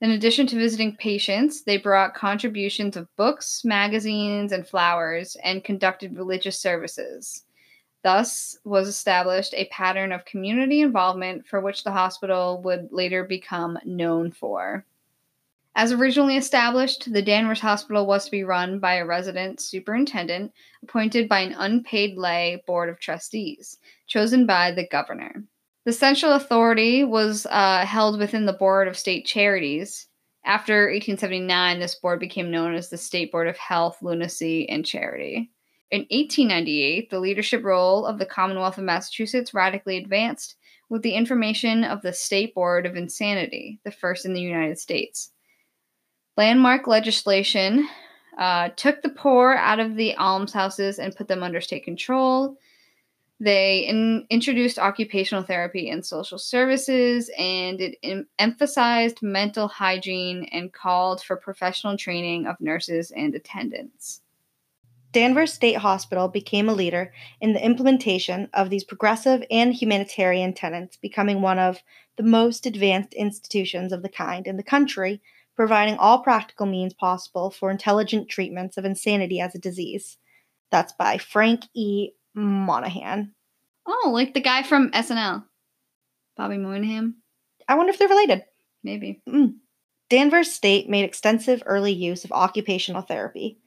In 0.03 0.11
addition 0.11 0.47
to 0.47 0.57
visiting 0.57 0.97
patients, 0.97 1.61
they 1.61 1.77
brought 1.77 2.13
contributions 2.13 2.97
of 2.97 3.15
books, 3.15 3.63
magazines, 3.63 4.51
and 4.51 4.67
flowers 4.67 5.37
and 5.41 5.63
conducted 5.63 6.17
religious 6.17 6.59
services. 6.59 7.45
Thus 8.03 8.57
was 8.65 8.89
established 8.89 9.53
a 9.53 9.69
pattern 9.69 10.11
of 10.11 10.25
community 10.25 10.81
involvement 10.81 11.47
for 11.47 11.61
which 11.61 11.85
the 11.85 11.93
hospital 11.93 12.61
would 12.63 12.89
later 12.91 13.23
become 13.23 13.79
known 13.85 14.29
for. 14.29 14.85
As 15.73 15.93
originally 15.93 16.35
established, 16.35 17.13
the 17.13 17.21
Danvers 17.21 17.61
Hospital 17.61 18.05
was 18.05 18.25
to 18.25 18.31
be 18.31 18.43
run 18.43 18.79
by 18.79 18.95
a 18.95 19.05
resident 19.05 19.61
superintendent 19.61 20.51
appointed 20.83 21.29
by 21.29 21.39
an 21.39 21.55
unpaid 21.57 22.17
lay 22.17 22.61
board 22.67 22.89
of 22.89 22.99
trustees, 22.99 23.79
chosen 24.07 24.45
by 24.45 24.69
the 24.69 24.85
governor. 24.85 25.45
The 25.85 25.93
central 25.93 26.33
authority 26.33 27.03
was 27.03 27.45
uh, 27.49 27.85
held 27.85 28.17
within 28.17 28.45
the 28.45 28.53
Board 28.53 28.87
of 28.87 28.97
State 28.97 29.25
Charities. 29.25 30.07
After 30.45 30.87
1879, 30.87 31.79
this 31.79 31.95
board 31.95 32.19
became 32.19 32.51
known 32.51 32.73
as 32.73 32.89
the 32.89 32.97
State 32.97 33.31
Board 33.31 33.47
of 33.47 33.57
Health, 33.57 33.97
Lunacy, 34.01 34.67
and 34.69 34.85
Charity. 34.85 35.51
In 35.91 36.01
1898, 36.09 37.09
the 37.09 37.19
leadership 37.19 37.63
role 37.63 38.05
of 38.05 38.17
the 38.17 38.25
Commonwealth 38.25 38.77
of 38.77 38.83
Massachusetts 38.83 39.53
radically 39.53 39.97
advanced 39.97 40.55
with 40.89 41.01
the 41.01 41.13
information 41.13 41.83
of 41.83 42.01
the 42.01 42.13
State 42.13 42.55
Board 42.55 42.85
of 42.85 42.95
Insanity, 42.95 43.79
the 43.83 43.91
first 43.91 44.25
in 44.25 44.33
the 44.33 44.41
United 44.41 44.79
States. 44.79 45.31
Landmark 46.37 46.87
legislation 46.87 47.87
uh, 48.37 48.69
took 48.75 49.01
the 49.01 49.09
poor 49.09 49.53
out 49.53 49.79
of 49.79 49.95
the 49.95 50.15
almshouses 50.17 50.97
and 50.97 51.15
put 51.15 51.27
them 51.27 51.43
under 51.43 51.61
state 51.61 51.83
control. 51.83 52.57
They 53.43 53.79
in- 53.79 54.25
introduced 54.29 54.79
occupational 54.79 55.43
therapy 55.43 55.89
and 55.89 56.05
social 56.05 56.37
services, 56.37 57.29
and 57.37 57.81
it 57.81 57.97
em- 58.01 58.27
emphasized 58.39 59.21
mental 59.21 59.67
hygiene 59.67 60.47
and 60.53 60.71
called 60.71 61.21
for 61.21 61.35
professional 61.35 61.97
training 61.97 62.47
of 62.47 62.61
nurses 62.61 63.11
and 63.11 63.35
attendants. 63.35 64.21
Danvers 65.11 65.51
State 65.51 65.75
Hospital 65.75 66.29
became 66.29 66.69
a 66.69 66.73
leader 66.73 67.11
in 67.41 67.51
the 67.51 67.63
implementation 67.63 68.47
of 68.53 68.69
these 68.69 68.85
progressive 68.85 69.43
and 69.51 69.73
humanitarian 69.73 70.53
tenets, 70.53 70.95
becoming 70.95 71.41
one 71.41 71.59
of 71.59 71.83
the 72.15 72.23
most 72.23 72.65
advanced 72.65 73.13
institutions 73.13 73.91
of 73.91 74.03
the 74.03 74.09
kind 74.09 74.47
in 74.47 74.55
the 74.55 74.63
country, 74.63 75.21
providing 75.53 75.97
all 75.97 76.23
practical 76.23 76.65
means 76.65 76.93
possible 76.93 77.51
for 77.51 77.69
intelligent 77.69 78.29
treatments 78.29 78.77
of 78.77 78.85
insanity 78.85 79.41
as 79.41 79.53
a 79.53 79.59
disease. 79.59 80.17
That's 80.71 80.93
by 80.93 81.17
Frank 81.17 81.65
E. 81.73 82.11
Monahan. 82.35 83.33
Oh, 83.85 84.11
like 84.13 84.33
the 84.33 84.41
guy 84.41 84.63
from 84.63 84.91
SNL, 84.91 85.43
Bobby 86.37 86.57
Moynihan, 86.57 87.15
I 87.67 87.75
wonder 87.75 87.91
if 87.91 87.99
they're 87.99 88.07
related. 88.07 88.43
maybe. 88.83 89.21
Mm. 89.27 89.55
Danvers 90.09 90.51
State 90.51 90.89
made 90.89 91.05
extensive 91.05 91.63
early 91.65 91.91
use 91.91 92.23
of 92.23 92.31
occupational 92.31 93.01
therapy. 93.01 93.57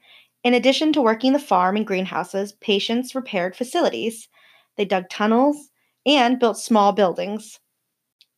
In 0.43 0.53
addition 0.53 0.93
to 0.93 1.01
working 1.01 1.33
the 1.33 1.39
farm 1.39 1.75
and 1.75 1.85
greenhouses, 1.85 2.53
patients 2.53 3.15
repaired 3.15 3.55
facilities. 3.55 4.29
They 4.77 4.85
dug 4.85 5.09
tunnels 5.09 5.69
and 6.05 6.39
built 6.39 6.57
small 6.57 6.93
buildings. 6.93 7.59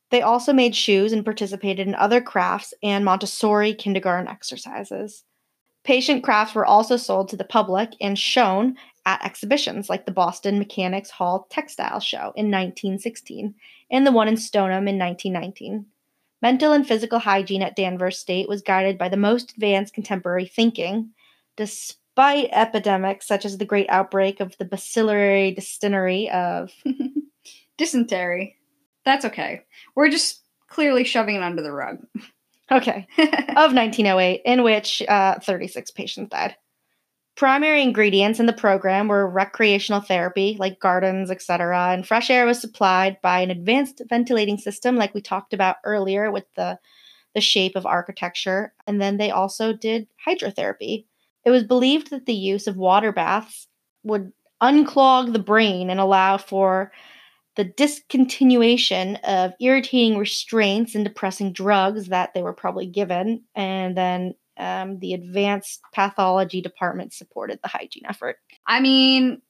They 0.09 0.21
also 0.21 0.53
made 0.53 0.75
shoes 0.75 1.13
and 1.13 1.23
participated 1.23 1.87
in 1.87 1.93
other 1.95 2.19
crafts 2.19 2.73
and 2.81 3.05
Montessori 3.05 3.75
kindergarten 3.75 4.27
exercises. 4.27 5.23
Patient 5.83 6.23
crafts 6.23 6.55
were 6.55 6.65
also 6.65 6.97
sold 6.97 7.29
to 7.29 7.37
the 7.37 7.43
public 7.43 7.91
and 8.01 8.17
shown 8.17 8.75
at 9.05 9.23
exhibitions 9.23 9.89
like 9.89 10.05
the 10.05 10.11
Boston 10.11 10.59
Mechanics 10.59 11.09
Hall 11.09 11.47
Textile 11.49 11.99
Show 11.99 12.33
in 12.35 12.51
1916 12.51 13.55
and 13.91 14.07
the 14.07 14.11
one 14.11 14.27
in 14.27 14.37
Stoneham 14.37 14.87
in 14.87 14.97
1919. 14.97 15.85
Mental 16.41 16.71
and 16.71 16.87
physical 16.87 17.19
hygiene 17.19 17.61
at 17.61 17.75
Danvers 17.75 18.17
State 18.17 18.47
was 18.47 18.61
guided 18.61 18.97
by 18.97 19.09
the 19.09 19.17
most 19.17 19.51
advanced 19.51 19.93
contemporary 19.93 20.45
thinking, 20.45 21.09
despite 21.57 22.49
epidemics 22.51 23.27
such 23.27 23.45
as 23.45 23.57
the 23.57 23.65
great 23.65 23.89
outbreak 23.89 24.39
of 24.39 24.57
the 24.57 24.65
bacillary 24.65 25.51
dysentery 25.51 26.29
of 26.29 26.71
Dysentery. 27.77 28.57
That's 29.05 29.25
okay. 29.25 29.61
We're 29.95 30.09
just 30.09 30.43
clearly 30.67 31.03
shoving 31.03 31.35
it 31.35 31.43
under 31.43 31.61
the 31.61 31.71
rug. 31.71 32.05
okay 32.71 33.07
of 33.17 33.73
1908, 33.73 34.41
in 34.45 34.63
which 34.63 35.01
uh, 35.07 35.39
36 35.39 35.91
patients 35.91 36.29
died. 36.29 36.55
Primary 37.39 37.81
ingredients 37.81 38.41
in 38.41 38.47
the 38.47 38.51
program 38.51 39.07
were 39.07 39.25
recreational 39.25 40.01
therapy, 40.01 40.57
like 40.59 40.81
gardens, 40.81 41.31
etc., 41.31 41.93
and 41.93 42.05
fresh 42.05 42.29
air 42.29 42.45
was 42.45 42.59
supplied 42.59 43.15
by 43.21 43.39
an 43.39 43.49
advanced 43.49 44.01
ventilating 44.09 44.57
system, 44.57 44.97
like 44.97 45.13
we 45.13 45.21
talked 45.21 45.53
about 45.53 45.77
earlier 45.85 46.29
with 46.31 46.43
the, 46.57 46.77
the 47.33 47.39
shape 47.39 47.77
of 47.77 47.85
architecture. 47.85 48.73
And 48.87 49.01
then 49.01 49.15
they 49.15 49.31
also 49.31 49.71
did 49.71 50.09
hydrotherapy. 50.27 51.05
It 51.45 51.51
was 51.51 51.63
believed 51.63 52.09
that 52.09 52.25
the 52.25 52.33
use 52.33 52.67
of 52.67 52.75
water 52.75 53.13
baths 53.13 53.69
would 54.03 54.33
unclog 54.61 55.31
the 55.31 55.39
brain 55.39 55.89
and 55.89 56.01
allow 56.01 56.37
for 56.37 56.91
the 57.55 57.63
discontinuation 57.63 59.17
of 59.23 59.53
irritating 59.61 60.17
restraints 60.17 60.93
and 60.93 61.05
depressing 61.05 61.53
drugs 61.53 62.07
that 62.09 62.33
they 62.33 62.41
were 62.41 62.51
probably 62.51 62.85
given, 62.85 63.43
and 63.55 63.95
then 63.95 64.33
um, 64.59 64.99
the 64.99 65.13
advanced 65.13 65.81
pathology 65.93 66.61
department 66.61 67.13
supported 67.13 67.59
the 67.63 67.69
hygiene 67.69 68.05
effort. 68.07 68.37
I 68.67 68.79
mean, 68.79 69.41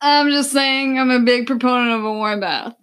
I'm 0.00 0.30
just 0.30 0.52
saying 0.52 0.98
I'm 0.98 1.10
a 1.10 1.20
big 1.20 1.46
proponent 1.46 1.92
of 1.92 2.04
a 2.04 2.12
warm 2.12 2.40
bath. 2.40 2.74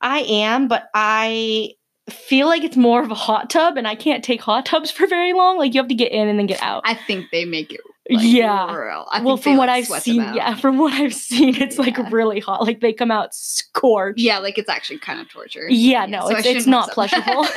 I 0.00 0.20
am, 0.20 0.68
but 0.68 0.88
I 0.94 1.74
feel 2.10 2.48
like 2.48 2.64
it's 2.64 2.76
more 2.76 3.02
of 3.02 3.10
a 3.10 3.14
hot 3.14 3.50
tub, 3.50 3.76
and 3.76 3.86
I 3.86 3.94
can't 3.94 4.24
take 4.24 4.40
hot 4.40 4.66
tubs 4.66 4.90
for 4.90 5.06
very 5.06 5.32
long. 5.32 5.58
Like 5.58 5.74
you 5.74 5.80
have 5.80 5.88
to 5.88 5.94
get 5.94 6.10
in 6.10 6.28
and 6.28 6.38
then 6.38 6.46
get 6.46 6.62
out. 6.62 6.82
I 6.84 6.94
think 6.94 7.26
they 7.30 7.44
make 7.44 7.72
it 7.72 7.80
like, 8.10 8.24
yeah. 8.24 9.04
I 9.10 9.22
well, 9.22 9.36
from 9.36 9.52
they, 9.52 9.58
what 9.58 9.68
like, 9.68 9.90
I've 9.90 10.02
seen, 10.02 10.16
yeah, 10.34 10.56
from 10.56 10.78
what 10.78 10.92
I've 10.92 11.14
seen, 11.14 11.54
it's 11.56 11.78
like 11.78 11.96
really 12.10 12.40
hot. 12.40 12.62
Like 12.62 12.80
they 12.80 12.92
come 12.92 13.10
out 13.10 13.34
scorched. 13.34 14.18
Yeah, 14.18 14.38
like 14.38 14.58
it's 14.58 14.68
actually 14.68 14.98
kind 14.98 15.20
of 15.20 15.30
torture. 15.30 15.68
Yeah, 15.68 16.06
no, 16.06 16.28
so 16.28 16.36
it's, 16.36 16.46
it's 16.46 16.66
not 16.66 16.90
pleasurable. 16.90 17.46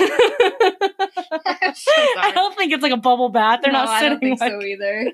So 1.75 1.91
I 2.17 2.31
don't 2.33 2.55
think 2.55 2.71
it's 2.71 2.83
like 2.83 2.91
a 2.91 2.97
bubble 2.97 3.29
bath. 3.29 3.59
They're 3.61 3.73
no, 3.73 3.85
not 3.85 3.89
I 3.89 3.99
sitting 3.99 4.11
don't 4.11 4.19
think 4.21 4.39
like 4.39 4.51
so 4.51 4.61
either. 4.61 5.11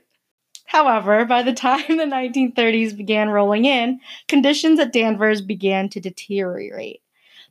However, 0.65 1.25
by 1.25 1.43
the 1.43 1.53
time 1.53 1.81
the 1.88 2.05
1930s 2.05 2.95
began 2.95 3.29
rolling 3.29 3.65
in, 3.65 4.00
conditions 4.27 4.79
at 4.79 4.93
Danvers 4.93 5.41
began 5.41 5.89
to 5.89 6.00
deteriorate. 6.00 7.01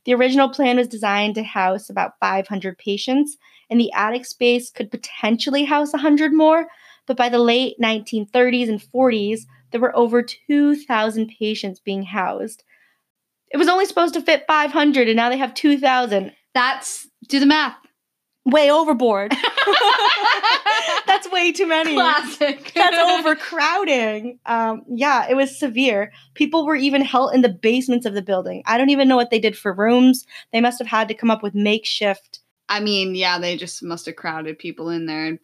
The 0.05 0.13
original 0.15 0.49
plan 0.49 0.77
was 0.77 0.87
designed 0.87 1.35
to 1.35 1.43
house 1.43 1.89
about 1.89 2.17
500 2.19 2.77
patients, 2.77 3.37
and 3.69 3.79
the 3.79 3.91
attic 3.93 4.25
space 4.25 4.71
could 4.71 4.89
potentially 4.89 5.65
house 5.65 5.93
100 5.93 6.33
more, 6.33 6.67
but 7.11 7.17
by 7.17 7.27
the 7.27 7.39
late 7.39 7.75
1930s 7.77 8.69
and 8.69 8.81
40s, 8.81 9.41
there 9.71 9.81
were 9.81 9.93
over 9.93 10.23
2,000 10.23 11.29
patients 11.37 11.81
being 11.81 12.03
housed. 12.03 12.63
It 13.49 13.57
was 13.57 13.67
only 13.67 13.85
supposed 13.85 14.13
to 14.13 14.21
fit 14.21 14.45
500, 14.47 15.09
and 15.09 15.17
now 15.17 15.27
they 15.27 15.37
have 15.37 15.53
2,000. 15.53 16.31
That's 16.53 17.05
do 17.27 17.41
the 17.41 17.45
math. 17.45 17.75
Way 18.45 18.71
overboard. 18.71 19.35
That's 21.05 21.29
way 21.29 21.51
too 21.51 21.67
many. 21.67 21.95
Classic. 21.95 22.71
That's 22.73 22.97
overcrowding. 23.19 24.39
Um, 24.45 24.83
yeah, 24.87 25.29
it 25.29 25.35
was 25.35 25.59
severe. 25.59 26.13
People 26.33 26.65
were 26.65 26.77
even 26.77 27.01
held 27.01 27.35
in 27.35 27.41
the 27.41 27.49
basements 27.49 28.05
of 28.05 28.13
the 28.13 28.21
building. 28.21 28.63
I 28.65 28.77
don't 28.77 28.89
even 28.89 29.09
know 29.09 29.17
what 29.17 29.31
they 29.31 29.39
did 29.39 29.57
for 29.57 29.73
rooms. 29.73 30.25
They 30.53 30.61
must 30.61 30.79
have 30.79 30.87
had 30.87 31.09
to 31.09 31.13
come 31.13 31.29
up 31.29 31.43
with 31.43 31.53
makeshift. 31.53 32.39
I 32.69 32.79
mean, 32.79 33.15
yeah, 33.15 33.37
they 33.37 33.57
just 33.57 33.83
must 33.83 34.05
have 34.05 34.15
crowded 34.15 34.57
people 34.57 34.89
in 34.89 35.07
there 35.07 35.37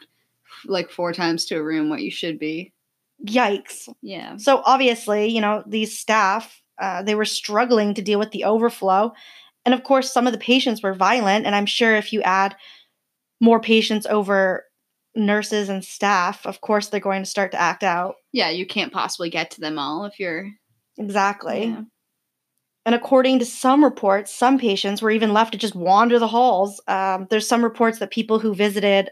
like 0.65 0.89
four 0.89 1.13
times 1.13 1.45
to 1.45 1.55
a 1.55 1.63
room 1.63 1.89
what 1.89 2.01
you 2.01 2.11
should 2.11 2.39
be. 2.39 2.73
Yikes. 3.25 3.89
Yeah. 4.01 4.37
So 4.37 4.61
obviously, 4.65 5.27
you 5.27 5.41
know, 5.41 5.63
these 5.65 5.97
staff, 5.97 6.61
uh, 6.79 7.03
they 7.03 7.15
were 7.15 7.25
struggling 7.25 7.93
to 7.95 8.01
deal 8.01 8.19
with 8.19 8.31
the 8.31 8.43
overflow. 8.43 9.13
And 9.65 9.73
of 9.73 9.83
course, 9.83 10.13
some 10.13 10.27
of 10.27 10.33
the 10.33 10.39
patients 10.39 10.81
were 10.81 10.93
violent. 10.93 11.45
And 11.45 11.55
I'm 11.55 11.65
sure 11.65 11.95
if 11.95 12.13
you 12.13 12.21
add 12.21 12.55
more 13.41 13.59
patients 13.59 14.05
over 14.05 14.65
nurses 15.15 15.69
and 15.69 15.83
staff, 15.83 16.45
of 16.45 16.61
course, 16.61 16.89
they're 16.89 16.99
going 16.99 17.23
to 17.23 17.29
start 17.29 17.51
to 17.51 17.61
act 17.61 17.83
out. 17.83 18.15
Yeah, 18.31 18.49
you 18.49 18.65
can't 18.65 18.93
possibly 18.93 19.29
get 19.29 19.51
to 19.51 19.61
them 19.61 19.79
all 19.79 20.05
if 20.05 20.19
you're 20.19 20.51
Exactly. 20.97 21.65
Yeah. 21.65 21.81
And 22.85 22.95
according 22.95 23.39
to 23.39 23.45
some 23.45 23.83
reports, 23.83 24.33
some 24.33 24.57
patients 24.57 25.01
were 25.01 25.11
even 25.11 25.33
left 25.33 25.51
to 25.51 25.57
just 25.57 25.75
wander 25.75 26.19
the 26.19 26.27
halls. 26.27 26.79
Um, 26.87 27.27
there's 27.29 27.47
some 27.47 27.63
reports 27.63 27.99
that 27.99 28.11
people 28.11 28.39
who 28.39 28.55
visited 28.55 29.11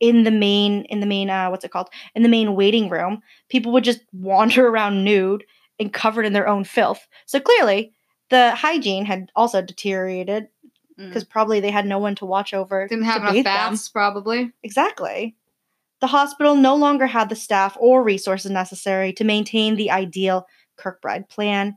in 0.00 0.24
the 0.24 0.30
main, 0.30 0.82
in 0.84 1.00
the 1.00 1.06
main, 1.06 1.30
uh, 1.30 1.48
what's 1.50 1.64
it 1.64 1.70
called, 1.70 1.90
in 2.14 2.22
the 2.22 2.28
main 2.28 2.54
waiting 2.56 2.88
room, 2.88 3.22
people 3.48 3.70
would 3.72 3.84
just 3.84 4.00
wander 4.12 4.66
around 4.72 5.04
nude 5.04 5.44
and 5.78 5.92
covered 5.92 6.26
in 6.26 6.32
their 6.32 6.48
own 6.48 6.64
filth. 6.64 7.06
So 7.26 7.38
clearly, 7.40 7.92
the 8.30 8.54
hygiene 8.54 9.04
had 9.04 9.30
also 9.36 9.62
deteriorated 9.62 10.48
Mm. 10.98 11.08
because 11.08 11.24
probably 11.24 11.60
they 11.60 11.70
had 11.70 11.86
no 11.86 11.98
one 11.98 12.14
to 12.16 12.26
watch 12.26 12.52
over. 12.52 12.86
didn't 12.86 13.04
have 13.04 13.22
enough 13.22 13.32
bathe 13.32 13.44
them. 13.46 13.70
baths, 13.70 13.88
probably. 13.88 14.52
Exactly. 14.62 15.34
The 16.00 16.08
hospital 16.08 16.54
no 16.56 16.74
longer 16.76 17.06
had 17.06 17.28
the 17.30 17.36
staff 17.36 17.74
or 17.80 18.02
resources 18.02 18.50
necessary 18.50 19.12
to 19.14 19.24
maintain 19.24 19.76
the 19.76 19.90
ideal 19.90 20.46
Kirkbride 20.78 21.28
plan, 21.30 21.76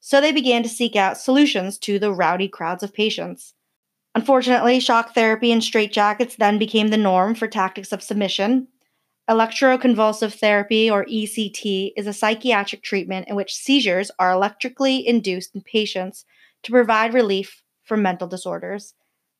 so 0.00 0.20
they 0.20 0.32
began 0.32 0.62
to 0.62 0.68
seek 0.70 0.96
out 0.96 1.18
solutions 1.18 1.76
to 1.78 1.98
the 1.98 2.12
rowdy 2.12 2.48
crowds 2.48 2.82
of 2.82 2.94
patients. 2.94 3.52
Unfortunately, 4.14 4.78
shock 4.78 5.14
therapy 5.14 5.52
and 5.52 5.62
straitjackets 5.62 6.36
then 6.36 6.58
became 6.58 6.88
the 6.88 6.96
norm 6.98 7.34
for 7.34 7.48
tactics 7.48 7.92
of 7.92 8.02
submission. 8.02 8.68
Electroconvulsive 9.30 10.34
therapy, 10.34 10.90
or 10.90 11.06
ECT, 11.06 11.92
is 11.96 12.06
a 12.06 12.12
psychiatric 12.12 12.82
treatment 12.82 13.28
in 13.28 13.36
which 13.36 13.54
seizures 13.54 14.10
are 14.18 14.32
electrically 14.32 15.06
induced 15.06 15.54
in 15.54 15.62
patients 15.62 16.26
to 16.62 16.72
provide 16.72 17.14
relief 17.14 17.62
from 17.84 18.02
mental 18.02 18.28
disorders. 18.28 18.94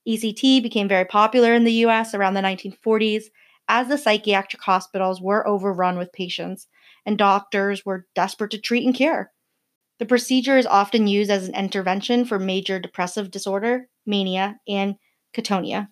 ECT 0.08 0.62
became 0.62 0.88
very 0.88 1.04
popular 1.04 1.52
in 1.52 1.64
the 1.64 1.84
US 1.86 2.14
around 2.14 2.34
the 2.34 2.40
1940s 2.40 3.24
as 3.68 3.88
the 3.88 3.98
psychiatric 3.98 4.62
hospitals 4.62 5.20
were 5.20 5.46
overrun 5.46 5.98
with 5.98 6.12
patients 6.12 6.66
and 7.04 7.18
doctors 7.18 7.84
were 7.84 8.06
desperate 8.14 8.50
to 8.52 8.58
treat 8.58 8.84
and 8.84 8.94
cure. 8.94 9.32
The 9.98 10.06
procedure 10.06 10.58
is 10.58 10.66
often 10.66 11.06
used 11.06 11.30
as 11.30 11.46
an 11.46 11.54
intervention 11.54 12.24
for 12.24 12.38
major 12.38 12.80
depressive 12.80 13.30
disorder, 13.30 13.88
mania, 14.06 14.58
and 14.68 14.96
catatonia. 15.34 15.88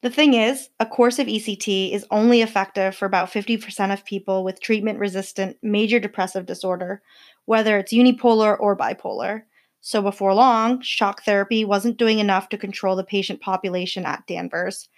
The 0.00 0.10
thing 0.10 0.34
is, 0.34 0.70
a 0.78 0.86
course 0.86 1.18
of 1.18 1.26
ECT 1.26 1.92
is 1.92 2.06
only 2.10 2.40
effective 2.40 2.94
for 2.94 3.06
about 3.06 3.32
50% 3.32 3.92
of 3.92 4.04
people 4.04 4.44
with 4.44 4.60
treatment 4.60 5.00
resistant 5.00 5.56
major 5.60 5.98
depressive 5.98 6.46
disorder, 6.46 7.02
whether 7.46 7.78
it's 7.78 7.92
unipolar 7.92 8.56
or 8.60 8.76
bipolar. 8.76 9.42
So 9.80 10.00
before 10.00 10.34
long, 10.34 10.80
shock 10.82 11.24
therapy 11.24 11.64
wasn't 11.64 11.96
doing 11.96 12.20
enough 12.20 12.48
to 12.50 12.58
control 12.58 12.94
the 12.94 13.04
patient 13.04 13.40
population 13.40 14.04
at 14.04 14.26
Danvers, 14.26 14.88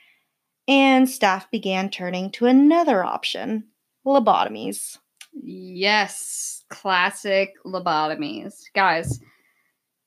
and 0.68 1.09
staff 1.09 1.50
began 1.50 1.88
turning 1.88 2.31
to 2.33 2.46
another 2.46 3.03
option 3.03 3.64
lobotomies. 4.07 4.98
Yes, 5.33 6.64
classic 6.68 7.55
lobotomies. 7.64 8.64
Guys, 8.74 9.20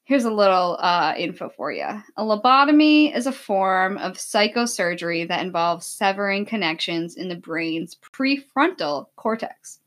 here's 0.06 0.26
a 0.26 0.32
little 0.32 0.78
uh, 0.80 1.13
info 1.18 1.50
for 1.50 1.72
you. 1.72 1.88
A 2.18 2.24
lobotomy 2.24 3.16
is 3.16 3.26
a 3.26 3.32
form 3.32 3.98
of 3.98 4.13
psychosurgery 4.13 5.28
that 5.28 5.44
involves 5.44 5.86
severing 5.86 6.46
connections 6.46 7.16
in 7.16 7.30
the 7.30 7.36
brain's 7.36 7.96
prefrontal 7.96 9.08
cortex. 9.16 9.80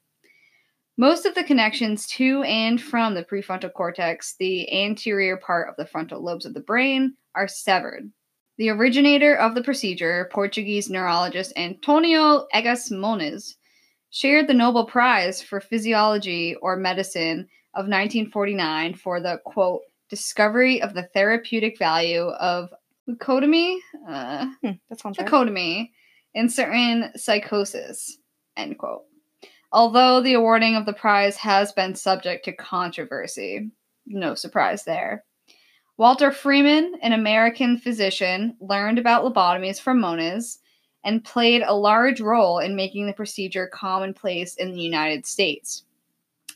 Most 0.98 1.26
of 1.26 1.34
the 1.34 1.44
connections 1.44 2.06
to 2.08 2.42
and 2.44 2.80
from 2.80 3.14
the 3.14 3.24
prefrontal 3.24 3.72
cortex, 3.72 4.34
the 4.38 4.72
anterior 4.72 5.36
part 5.36 5.68
of 5.68 5.76
the 5.76 5.84
frontal 5.84 6.22
lobes 6.22 6.46
of 6.46 6.54
the 6.54 6.60
brain, 6.60 7.14
are 7.34 7.48
severed. 7.48 8.10
The 8.56 8.70
originator 8.70 9.36
of 9.36 9.54
the 9.54 9.62
procedure, 9.62 10.30
Portuguese 10.32 10.88
neurologist 10.88 11.52
Antonio 11.56 12.46
Egas 12.54 12.90
Moniz, 12.90 13.56
shared 14.08 14.46
the 14.46 14.54
Nobel 14.54 14.86
Prize 14.86 15.42
for 15.42 15.60
Physiology 15.60 16.54
or 16.62 16.76
Medicine 16.76 17.40
of 17.74 17.84
1949 17.84 18.94
for 18.94 19.20
the 19.20 19.38
quote 19.44 19.82
discovery 20.08 20.80
of 20.82 20.94
the 20.94 21.04
therapeutic 21.14 21.78
value 21.78 22.28
of 22.28 22.70
leucotomy, 23.08 23.78
uh, 24.08 24.46
Hmm, 24.62 24.72
that 24.88 25.00
sounds 25.00 25.18
right. 25.18 25.26
in 26.34 26.48
certain 26.48 27.10
psychosis. 27.16 28.18
End 28.56 28.78
quote. 28.78 29.04
Although 29.72 30.20
the 30.20 30.34
awarding 30.34 30.76
of 30.76 30.86
the 30.86 30.92
prize 30.92 31.36
has 31.36 31.72
been 31.72 31.94
subject 31.94 32.44
to 32.44 32.52
controversy, 32.52 33.70
no 34.06 34.34
surprise 34.34 34.84
there. 34.84 35.24
Walter 35.98 36.30
Freeman, 36.30 36.94
an 37.02 37.12
American 37.12 37.78
physician, 37.78 38.56
learned 38.60 38.98
about 38.98 39.24
lobotomies 39.24 39.80
from 39.80 39.98
Moniz 40.00 40.58
and 41.04 41.24
played 41.24 41.62
a 41.62 41.74
large 41.74 42.20
role 42.20 42.58
in 42.58 42.76
making 42.76 43.06
the 43.06 43.12
procedure 43.12 43.68
commonplace 43.72 44.56
in 44.56 44.72
the 44.72 44.80
United 44.80 45.24
States. 45.24 45.84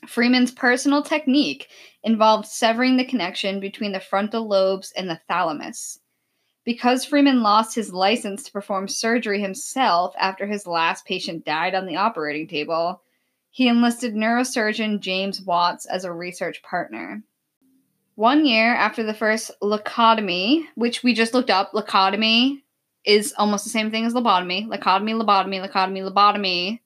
Freeman's 0.07 0.51
personal 0.51 1.01
technique 1.01 1.67
involved 2.03 2.47
severing 2.47 2.97
the 2.97 3.05
connection 3.05 3.59
between 3.59 3.91
the 3.91 3.99
frontal 3.99 4.47
lobes 4.47 4.91
and 4.97 5.09
the 5.09 5.19
thalamus. 5.27 5.99
Because 6.63 7.05
Freeman 7.05 7.41
lost 7.41 7.75
his 7.75 7.93
license 7.93 8.43
to 8.43 8.51
perform 8.51 8.87
surgery 8.87 9.41
himself 9.41 10.13
after 10.19 10.45
his 10.45 10.67
last 10.67 11.05
patient 11.05 11.45
died 11.45 11.73
on 11.73 11.85
the 11.85 11.95
operating 11.95 12.47
table, 12.47 13.01
he 13.49 13.67
enlisted 13.67 14.13
neurosurgeon 14.13 14.99
James 14.99 15.41
Watts 15.41 15.85
as 15.85 16.05
a 16.05 16.13
research 16.13 16.61
partner. 16.63 17.23
One 18.15 18.45
year 18.45 18.73
after 18.73 19.03
the 19.03 19.13
first 19.13 19.51
lacotomy, 19.61 20.65
which 20.75 21.03
we 21.03 21.13
just 21.13 21.33
looked 21.33 21.49
up, 21.49 21.71
lacotomy 21.73 22.61
is 23.05 23.33
almost 23.37 23.63
the 23.63 23.71
same 23.71 23.89
thing 23.89 24.05
as 24.05 24.13
lobotomy. 24.13 24.67
Lacotomy, 24.67 25.19
lobotomy, 25.19 25.67
lacotomy, 25.67 26.07
lobotomy. 26.07 26.79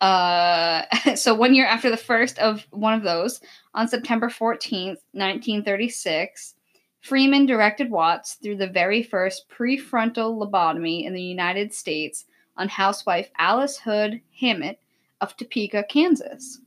Uh, 0.00 0.82
so 1.14 1.34
one 1.34 1.54
year 1.54 1.66
after 1.66 1.90
the 1.90 1.96
first 1.96 2.38
of 2.38 2.66
one 2.70 2.94
of 2.94 3.02
those, 3.02 3.40
on 3.74 3.88
September 3.88 4.28
14th, 4.28 5.00
1936, 5.12 6.54
Freeman 7.00 7.46
directed 7.46 7.90
Watts 7.90 8.34
through 8.34 8.56
the 8.56 8.66
very 8.66 9.02
first 9.02 9.48
prefrontal 9.48 10.36
lobotomy 10.36 11.04
in 11.04 11.14
the 11.14 11.22
United 11.22 11.72
States 11.72 12.24
on 12.56 12.68
housewife 12.68 13.30
Alice 13.38 13.78
Hood 13.78 14.20
Hammett 14.40 14.80
of 15.20 15.36
Topeka, 15.36 15.84
Kansas. 15.84 16.60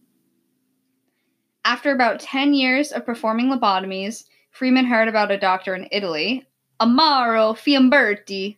After 1.66 1.92
about 1.92 2.20
10 2.20 2.54
years 2.54 2.92
of 2.92 3.06
performing 3.06 3.52
lobotomies, 3.52 4.26
Freeman 4.52 4.86
heard 4.86 5.08
about 5.08 5.32
a 5.32 5.38
doctor 5.38 5.76
in 5.76 5.88
Italy, 5.92 6.48
Amaro 6.80 7.54
Fiamberti, 7.54 8.58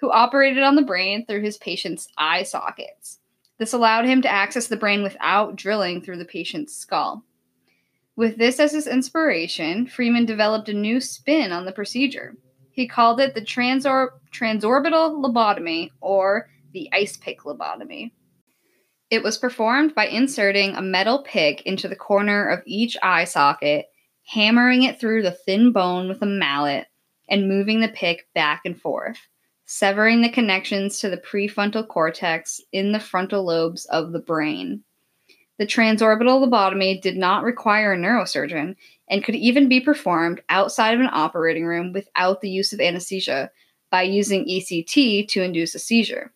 who 0.00 0.10
operated 0.10 0.62
on 0.62 0.76
the 0.76 0.82
brain 0.82 1.24
through 1.24 1.40
his 1.40 1.56
patient's 1.56 2.08
eye 2.18 2.42
sockets. 2.42 3.20
This 3.58 3.72
allowed 3.72 4.04
him 4.04 4.22
to 4.22 4.30
access 4.30 4.66
the 4.66 4.76
brain 4.76 5.02
without 5.02 5.56
drilling 5.56 6.02
through 6.02 6.18
the 6.18 6.24
patient's 6.24 6.76
skull. 6.76 7.24
With 8.14 8.38
this 8.38 8.60
as 8.60 8.72
his 8.72 8.86
inspiration, 8.86 9.86
Freeman 9.86 10.24
developed 10.26 10.68
a 10.68 10.74
new 10.74 11.00
spin 11.00 11.52
on 11.52 11.64
the 11.64 11.72
procedure. 11.72 12.36
He 12.70 12.86
called 12.86 13.20
it 13.20 13.34
the 13.34 13.40
transor- 13.40 14.10
transorbital 14.32 15.22
lobotomy 15.22 15.90
or 16.00 16.48
the 16.72 16.88
ice 16.92 17.16
pick 17.16 17.40
lobotomy. 17.40 18.12
It 19.08 19.22
was 19.22 19.38
performed 19.38 19.94
by 19.94 20.06
inserting 20.08 20.74
a 20.74 20.82
metal 20.82 21.22
pick 21.22 21.62
into 21.62 21.88
the 21.88 21.96
corner 21.96 22.48
of 22.48 22.62
each 22.66 22.96
eye 23.02 23.24
socket, 23.24 23.86
hammering 24.24 24.82
it 24.82 24.98
through 24.98 25.22
the 25.22 25.30
thin 25.30 25.72
bone 25.72 26.08
with 26.08 26.20
a 26.22 26.26
mallet, 26.26 26.86
and 27.28 27.48
moving 27.48 27.80
the 27.80 27.88
pick 27.88 28.28
back 28.34 28.62
and 28.64 28.80
forth, 28.80 29.18
severing 29.66 30.22
the 30.22 30.28
connections 30.28 31.00
to 31.00 31.10
the 31.10 31.16
prefrontal 31.16 31.86
cortex 31.86 32.60
in 32.72 32.92
the 32.92 33.00
frontal 33.00 33.44
lobes 33.44 33.84
of 33.86 34.12
the 34.12 34.20
brain. 34.20 34.82
The 35.58 35.66
transorbital 35.66 36.46
lobotomy 36.46 37.00
did 37.00 37.16
not 37.16 37.42
require 37.42 37.92
a 37.92 37.98
neurosurgeon 37.98 38.76
and 39.08 39.24
could 39.24 39.34
even 39.34 39.68
be 39.68 39.80
performed 39.80 40.40
outside 40.48 40.94
of 40.94 41.00
an 41.00 41.10
operating 41.12 41.66
room 41.66 41.92
without 41.92 42.40
the 42.40 42.50
use 42.50 42.72
of 42.72 42.80
anesthesia 42.80 43.50
by 43.90 44.02
using 44.02 44.44
ECT 44.44 45.28
to 45.28 45.42
induce 45.42 45.74
a 45.74 45.78
seizure. 45.78 46.32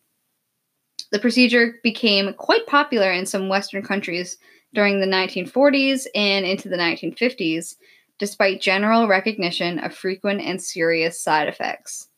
The 1.12 1.18
procedure 1.18 1.80
became 1.82 2.34
quite 2.34 2.66
popular 2.66 3.12
in 3.12 3.26
some 3.26 3.48
Western 3.48 3.82
countries 3.82 4.38
during 4.74 5.00
the 5.00 5.06
1940s 5.06 6.06
and 6.14 6.46
into 6.46 6.68
the 6.68 6.76
1950s, 6.76 7.76
despite 8.18 8.60
general 8.60 9.08
recognition 9.08 9.80
of 9.80 9.94
frequent 9.94 10.40
and 10.40 10.62
serious 10.62 11.20
side 11.20 11.48
effects. 11.48 12.09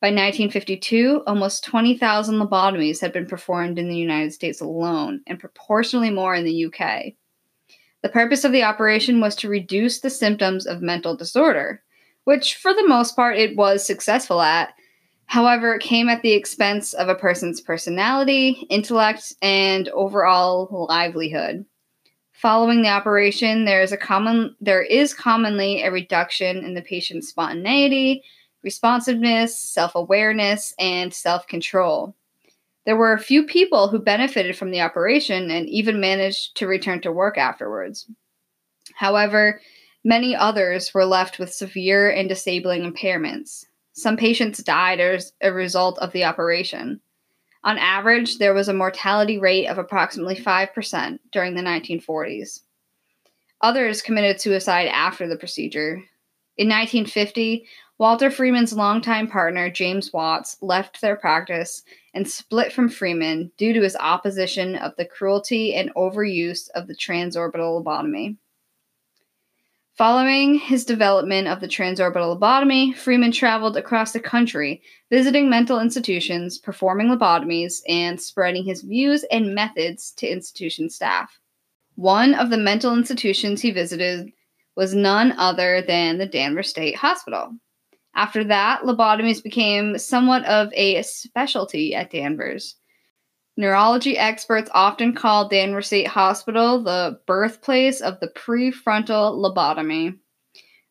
By 0.00 0.06
1952, 0.06 1.24
almost 1.26 1.62
20,000 1.64 2.36
lobotomies 2.36 3.02
had 3.02 3.12
been 3.12 3.26
performed 3.26 3.78
in 3.78 3.90
the 3.90 3.96
United 3.96 4.32
States 4.32 4.62
alone, 4.62 5.20
and 5.26 5.38
proportionally 5.38 6.08
more 6.08 6.34
in 6.34 6.46
the 6.46 6.64
UK. 6.64 7.12
The 8.02 8.08
purpose 8.08 8.44
of 8.44 8.52
the 8.52 8.62
operation 8.62 9.20
was 9.20 9.36
to 9.36 9.50
reduce 9.50 10.00
the 10.00 10.08
symptoms 10.08 10.66
of 10.66 10.80
mental 10.80 11.14
disorder, 11.14 11.82
which, 12.24 12.54
for 12.56 12.72
the 12.72 12.88
most 12.88 13.14
part, 13.14 13.36
it 13.36 13.58
was 13.58 13.86
successful 13.86 14.40
at. 14.40 14.72
However, 15.26 15.74
it 15.74 15.82
came 15.82 16.08
at 16.08 16.22
the 16.22 16.32
expense 16.32 16.94
of 16.94 17.08
a 17.10 17.14
person's 17.14 17.60
personality, 17.60 18.66
intellect, 18.70 19.34
and 19.42 19.90
overall 19.90 20.86
livelihood. 20.88 21.66
Following 22.32 22.80
the 22.80 22.88
operation, 22.88 23.66
there 23.66 23.82
is 23.82 23.92
a 23.92 23.98
common 23.98 24.56
there 24.62 24.82
is 24.82 25.12
commonly 25.12 25.82
a 25.82 25.92
reduction 25.92 26.64
in 26.64 26.72
the 26.72 26.80
patient's 26.80 27.28
spontaneity, 27.28 28.24
responsiveness, 28.62 29.58
self-awareness, 29.58 30.74
and 30.78 31.12
self-control. 31.12 32.14
There 32.86 32.96
were 32.96 33.12
a 33.12 33.20
few 33.20 33.44
people 33.44 33.88
who 33.88 33.98
benefited 33.98 34.56
from 34.56 34.70
the 34.70 34.80
operation 34.80 35.50
and 35.50 35.68
even 35.68 36.00
managed 36.00 36.56
to 36.56 36.66
return 36.66 37.00
to 37.02 37.12
work 37.12 37.38
afterwards. 37.38 38.10
However, 38.94 39.60
many 40.04 40.34
others 40.34 40.92
were 40.94 41.04
left 41.04 41.38
with 41.38 41.52
severe 41.52 42.10
and 42.10 42.28
disabling 42.28 42.90
impairments. 42.90 43.66
Some 43.92 44.16
patients 44.16 44.62
died 44.62 45.00
as 45.00 45.32
a 45.42 45.52
result 45.52 45.98
of 45.98 46.12
the 46.12 46.24
operation. 46.24 47.00
On 47.64 47.76
average, 47.76 48.38
there 48.38 48.54
was 48.54 48.68
a 48.68 48.74
mortality 48.74 49.38
rate 49.38 49.66
of 49.66 49.76
approximately 49.76 50.36
5% 50.36 51.18
during 51.30 51.54
the 51.54 51.62
1940s. 51.62 52.60
Others 53.60 54.00
committed 54.00 54.40
suicide 54.40 54.88
after 54.88 55.28
the 55.28 55.36
procedure. 55.36 56.02
In 56.56 56.68
1950, 56.68 57.66
Walter 58.00 58.30
Freeman's 58.30 58.72
longtime 58.72 59.28
partner, 59.28 59.68
James 59.68 60.10
Watts, 60.10 60.56
left 60.62 61.02
their 61.02 61.16
practice 61.16 61.82
and 62.14 62.26
split 62.26 62.72
from 62.72 62.88
Freeman 62.88 63.52
due 63.58 63.74
to 63.74 63.82
his 63.82 63.94
opposition 63.94 64.74
of 64.76 64.96
the 64.96 65.04
cruelty 65.04 65.74
and 65.74 65.94
overuse 65.94 66.70
of 66.70 66.86
the 66.86 66.94
transorbital 66.94 67.84
lobotomy. 67.84 68.38
Following 69.98 70.54
his 70.54 70.86
development 70.86 71.46
of 71.46 71.60
the 71.60 71.68
transorbital 71.68 72.40
lobotomy, 72.40 72.96
Freeman 72.96 73.32
traveled 73.32 73.76
across 73.76 74.12
the 74.12 74.18
country, 74.20 74.80
visiting 75.10 75.50
mental 75.50 75.78
institutions, 75.78 76.56
performing 76.56 77.08
lobotomies, 77.08 77.82
and 77.86 78.18
spreading 78.18 78.64
his 78.64 78.80
views 78.80 79.26
and 79.30 79.54
methods 79.54 80.12
to 80.12 80.26
institution 80.26 80.88
staff. 80.88 81.38
One 81.96 82.32
of 82.32 82.48
the 82.48 82.56
mental 82.56 82.94
institutions 82.94 83.60
he 83.60 83.72
visited 83.72 84.32
was 84.74 84.94
none 84.94 85.32
other 85.32 85.82
than 85.82 86.16
the 86.16 86.24
Danvers 86.24 86.70
State 86.70 86.96
Hospital. 86.96 87.52
After 88.14 88.44
that, 88.44 88.82
lobotomies 88.82 89.42
became 89.42 89.96
somewhat 89.98 90.44
of 90.44 90.72
a 90.74 91.02
specialty 91.02 91.94
at 91.94 92.10
Danvers. 92.10 92.76
Neurology 93.56 94.16
experts 94.16 94.70
often 94.72 95.14
call 95.14 95.48
Danvers 95.48 95.88
State 95.88 96.06
Hospital 96.06 96.82
the 96.82 97.20
birthplace 97.26 98.00
of 98.00 98.18
the 98.20 98.28
prefrontal 98.28 99.36
lobotomy. 99.36 100.18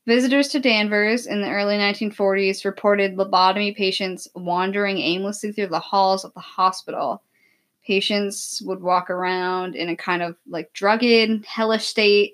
Visitors 0.05 0.47
to 0.49 0.59
Danvers 0.59 1.27
in 1.27 1.41
the 1.41 1.49
early 1.49 1.77
1940s 1.77 2.65
reported 2.65 3.15
lobotomy 3.15 3.75
patients 3.75 4.27
wandering 4.35 4.97
aimlessly 4.97 5.51
through 5.51 5.67
the 5.67 5.79
halls 5.79 6.25
of 6.25 6.33
the 6.33 6.39
hospital. 6.39 7.21
Patients 7.85 8.61
would 8.65 8.81
walk 8.81 9.09
around 9.09 9.75
in 9.75 9.89
a 9.89 9.95
kind 9.95 10.21
of 10.21 10.35
like 10.47 10.71
drugged, 10.73 11.45
hellish 11.45 11.85
state. 11.85 12.33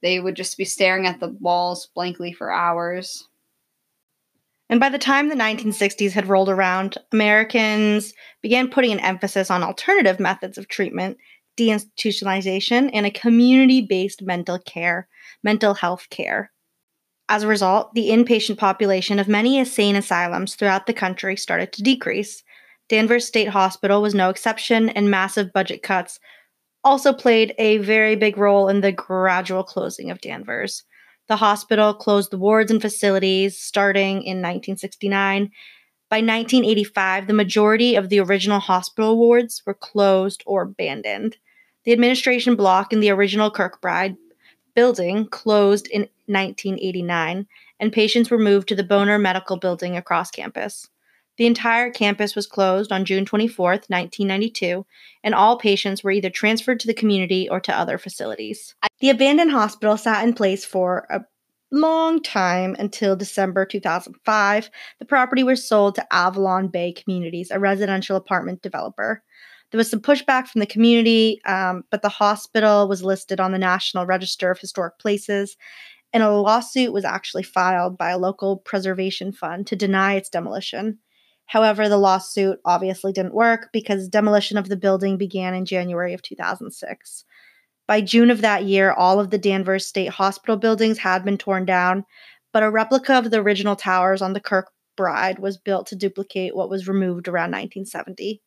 They 0.00 0.20
would 0.20 0.36
just 0.36 0.56
be 0.58 0.64
staring 0.64 1.06
at 1.06 1.20
the 1.20 1.28
walls 1.40 1.88
blankly 1.94 2.32
for 2.32 2.50
hours. 2.52 3.28
And 4.72 4.80
by 4.80 4.88
the 4.88 4.96
time 4.96 5.28
the 5.28 5.34
1960s 5.34 6.12
had 6.12 6.28
rolled 6.28 6.48
around, 6.48 6.96
Americans 7.12 8.14
began 8.40 8.70
putting 8.70 8.90
an 8.92 9.00
emphasis 9.00 9.50
on 9.50 9.62
alternative 9.62 10.18
methods 10.18 10.56
of 10.56 10.66
treatment, 10.66 11.18
deinstitutionalization, 11.58 12.88
and 12.94 13.04
a 13.04 13.10
community 13.10 13.82
based 13.82 14.22
mental 14.22 14.58
care, 14.58 15.08
mental 15.44 15.74
health 15.74 16.06
care. 16.08 16.52
As 17.28 17.42
a 17.42 17.48
result, 17.48 17.92
the 17.92 18.08
inpatient 18.08 18.56
population 18.56 19.18
of 19.18 19.28
many 19.28 19.58
insane 19.58 19.94
asylums 19.94 20.54
throughout 20.54 20.86
the 20.86 20.94
country 20.94 21.36
started 21.36 21.70
to 21.74 21.82
decrease. 21.82 22.42
Danvers 22.88 23.26
State 23.26 23.48
Hospital 23.48 24.00
was 24.00 24.14
no 24.14 24.30
exception, 24.30 24.88
and 24.88 25.10
massive 25.10 25.52
budget 25.52 25.82
cuts 25.82 26.18
also 26.82 27.12
played 27.12 27.54
a 27.58 27.76
very 27.76 28.16
big 28.16 28.38
role 28.38 28.70
in 28.70 28.80
the 28.80 28.90
gradual 28.90 29.64
closing 29.64 30.10
of 30.10 30.22
Danvers. 30.22 30.82
The 31.28 31.36
hospital 31.36 31.94
closed 31.94 32.30
the 32.30 32.38
wards 32.38 32.70
and 32.70 32.82
facilities 32.82 33.58
starting 33.58 34.22
in 34.22 34.38
1969. 34.38 35.50
By 36.10 36.16
1985, 36.16 37.26
the 37.26 37.32
majority 37.32 37.94
of 37.94 38.08
the 38.08 38.20
original 38.20 38.60
hospital 38.60 39.16
wards 39.16 39.62
were 39.64 39.74
closed 39.74 40.42
or 40.44 40.62
abandoned. 40.62 41.36
The 41.84 41.92
administration 41.92 42.54
block 42.54 42.92
in 42.92 43.00
the 43.00 43.10
original 43.10 43.50
Kirkbride 43.50 44.16
building 44.74 45.26
closed 45.26 45.86
in 45.88 46.02
1989, 46.26 47.46
and 47.80 47.92
patients 47.92 48.30
were 48.30 48.38
moved 48.38 48.68
to 48.68 48.74
the 48.74 48.84
Bonner 48.84 49.18
Medical 49.18 49.56
Building 49.56 49.96
across 49.96 50.30
campus. 50.30 50.88
The 51.38 51.46
entire 51.46 51.90
campus 51.90 52.36
was 52.36 52.46
closed 52.46 52.92
on 52.92 53.04
June 53.04 53.24
24, 53.24 53.70
1992, 53.70 54.84
and 55.24 55.34
all 55.34 55.58
patients 55.58 56.04
were 56.04 56.10
either 56.10 56.30
transferred 56.30 56.80
to 56.80 56.86
the 56.86 56.94
community 56.94 57.48
or 57.48 57.58
to 57.60 57.76
other 57.76 57.96
facilities. 57.96 58.74
The 59.00 59.10
abandoned 59.10 59.50
hospital 59.50 59.96
sat 59.96 60.24
in 60.24 60.34
place 60.34 60.64
for 60.64 61.06
a 61.10 61.20
long 61.72 62.22
time 62.22 62.76
until 62.78 63.16
December 63.16 63.64
2005. 63.64 64.70
The 64.98 65.04
property 65.06 65.42
was 65.42 65.66
sold 65.66 65.94
to 65.94 66.14
Avalon 66.14 66.68
Bay 66.68 66.92
Communities, 66.92 67.50
a 67.50 67.58
residential 67.58 68.16
apartment 68.16 68.62
developer. 68.62 69.22
There 69.70 69.78
was 69.78 69.90
some 69.90 70.00
pushback 70.00 70.48
from 70.48 70.60
the 70.60 70.66
community, 70.66 71.40
um, 71.46 71.84
but 71.90 72.02
the 72.02 72.10
hospital 72.10 72.88
was 72.88 73.02
listed 73.02 73.40
on 73.40 73.52
the 73.52 73.58
National 73.58 74.04
Register 74.04 74.50
of 74.50 74.60
Historic 74.60 74.98
Places, 74.98 75.56
and 76.12 76.22
a 76.22 76.30
lawsuit 76.30 76.92
was 76.92 77.06
actually 77.06 77.42
filed 77.42 77.96
by 77.96 78.10
a 78.10 78.18
local 78.18 78.58
preservation 78.58 79.32
fund 79.32 79.66
to 79.68 79.74
deny 79.74 80.14
its 80.14 80.28
demolition. 80.28 80.98
However, 81.52 81.86
the 81.86 81.98
lawsuit 81.98 82.60
obviously 82.64 83.12
didn't 83.12 83.34
work 83.34 83.68
because 83.74 84.08
demolition 84.08 84.56
of 84.56 84.70
the 84.70 84.76
building 84.76 85.18
began 85.18 85.52
in 85.52 85.66
January 85.66 86.14
of 86.14 86.22
2006. 86.22 87.26
By 87.86 88.00
June 88.00 88.30
of 88.30 88.40
that 88.40 88.64
year, 88.64 88.90
all 88.90 89.20
of 89.20 89.28
the 89.28 89.36
Danvers 89.36 89.84
State 89.84 90.08
Hospital 90.08 90.56
buildings 90.56 90.96
had 90.96 91.26
been 91.26 91.36
torn 91.36 91.66
down, 91.66 92.06
but 92.54 92.62
a 92.62 92.70
replica 92.70 93.18
of 93.18 93.30
the 93.30 93.40
original 93.40 93.76
towers 93.76 94.22
on 94.22 94.32
the 94.32 94.40
Kirkbride 94.40 95.40
was 95.40 95.58
built 95.58 95.86
to 95.88 95.94
duplicate 95.94 96.56
what 96.56 96.70
was 96.70 96.88
removed 96.88 97.28
around 97.28 97.50
1970. 97.50 98.40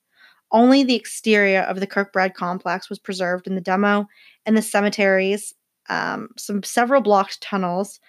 Only 0.52 0.84
the 0.84 0.96
exterior 0.96 1.62
of 1.62 1.80
the 1.80 1.86
Kirkbride 1.86 2.34
complex 2.34 2.90
was 2.90 2.98
preserved 2.98 3.46
in 3.46 3.54
the 3.54 3.62
demo, 3.62 4.08
and 4.48 4.58
the 4.58 4.64
cemeteries, 4.64 5.54
um, 5.90 6.30
some 6.38 6.64
several 6.64 7.02
blocked 7.02 7.40
tunnels, 7.40 8.00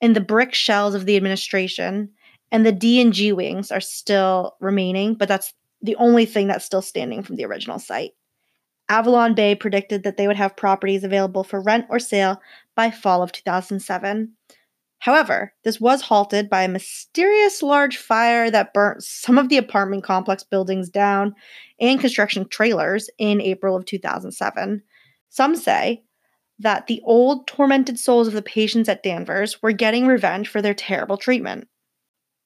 and 0.00 0.14
the 0.14 0.20
brick 0.20 0.54
shells 0.54 0.94
of 0.94 1.06
the 1.06 1.16
administration, 1.16 2.10
and 2.52 2.64
the 2.64 2.72
D 2.72 3.00
and 3.00 3.12
G 3.12 3.32
wings 3.32 3.70
are 3.70 3.80
still 3.80 4.56
remaining, 4.60 5.14
but 5.14 5.28
that's 5.28 5.52
the 5.82 5.96
only 5.96 6.26
thing 6.26 6.46
that's 6.46 6.64
still 6.64 6.82
standing 6.82 7.22
from 7.22 7.36
the 7.36 7.44
original 7.44 7.78
site. 7.78 8.12
Avalon 8.88 9.34
Bay 9.34 9.54
predicted 9.54 10.02
that 10.02 10.16
they 10.16 10.26
would 10.26 10.36
have 10.36 10.56
properties 10.56 11.04
available 11.04 11.44
for 11.44 11.60
rent 11.60 11.86
or 11.90 12.00
sale 12.00 12.40
by 12.74 12.90
fall 12.90 13.22
of 13.22 13.30
2007. 13.30 14.32
However, 14.98 15.54
this 15.64 15.80
was 15.80 16.02
halted 16.02 16.50
by 16.50 16.64
a 16.64 16.68
mysterious 16.68 17.62
large 17.62 17.96
fire 17.96 18.50
that 18.50 18.74
burnt 18.74 19.02
some 19.02 19.38
of 19.38 19.48
the 19.48 19.56
apartment 19.56 20.04
complex 20.04 20.42
buildings 20.42 20.90
down 20.90 21.34
and 21.80 22.00
construction 22.00 22.46
trailers 22.48 23.08
in 23.16 23.40
April 23.40 23.76
of 23.76 23.86
2007. 23.86 24.82
Some 25.30 25.56
say 25.56 26.02
that 26.58 26.86
the 26.86 27.00
old 27.04 27.46
tormented 27.46 27.98
souls 27.98 28.28
of 28.28 28.34
the 28.34 28.42
patients 28.42 28.88
at 28.90 29.02
Danvers 29.02 29.62
were 29.62 29.72
getting 29.72 30.06
revenge 30.06 30.48
for 30.48 30.60
their 30.60 30.74
terrible 30.74 31.16
treatment. 31.16 31.66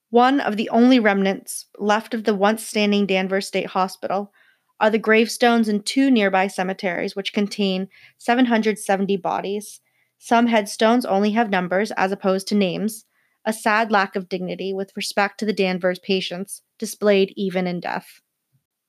One 0.09 0.39
of 0.39 0.57
the 0.57 0.69
only 0.69 0.99
remnants 0.99 1.65
left 1.77 2.13
of 2.13 2.23
the 2.23 2.35
once 2.35 2.65
standing 2.65 3.05
Danvers 3.05 3.47
State 3.47 3.67
Hospital 3.67 4.31
are 4.79 4.89
the 4.89 4.97
gravestones 4.97 5.69
in 5.69 5.83
two 5.83 6.11
nearby 6.11 6.47
cemeteries, 6.47 7.15
which 7.15 7.33
contain 7.33 7.87
770 8.17 9.17
bodies. 9.17 9.81
Some 10.17 10.47
headstones 10.47 11.05
only 11.05 11.31
have 11.31 11.49
numbers 11.49 11.91
as 11.91 12.11
opposed 12.11 12.47
to 12.47 12.55
names, 12.55 13.05
a 13.45 13.53
sad 13.53 13.91
lack 13.91 14.15
of 14.15 14.29
dignity 14.29 14.73
with 14.73 14.95
respect 14.95 15.39
to 15.39 15.45
the 15.45 15.53
Danvers 15.53 15.99
patients, 15.99 16.61
displayed 16.79 17.33
even 17.35 17.67
in 17.67 17.79
death. 17.79 18.21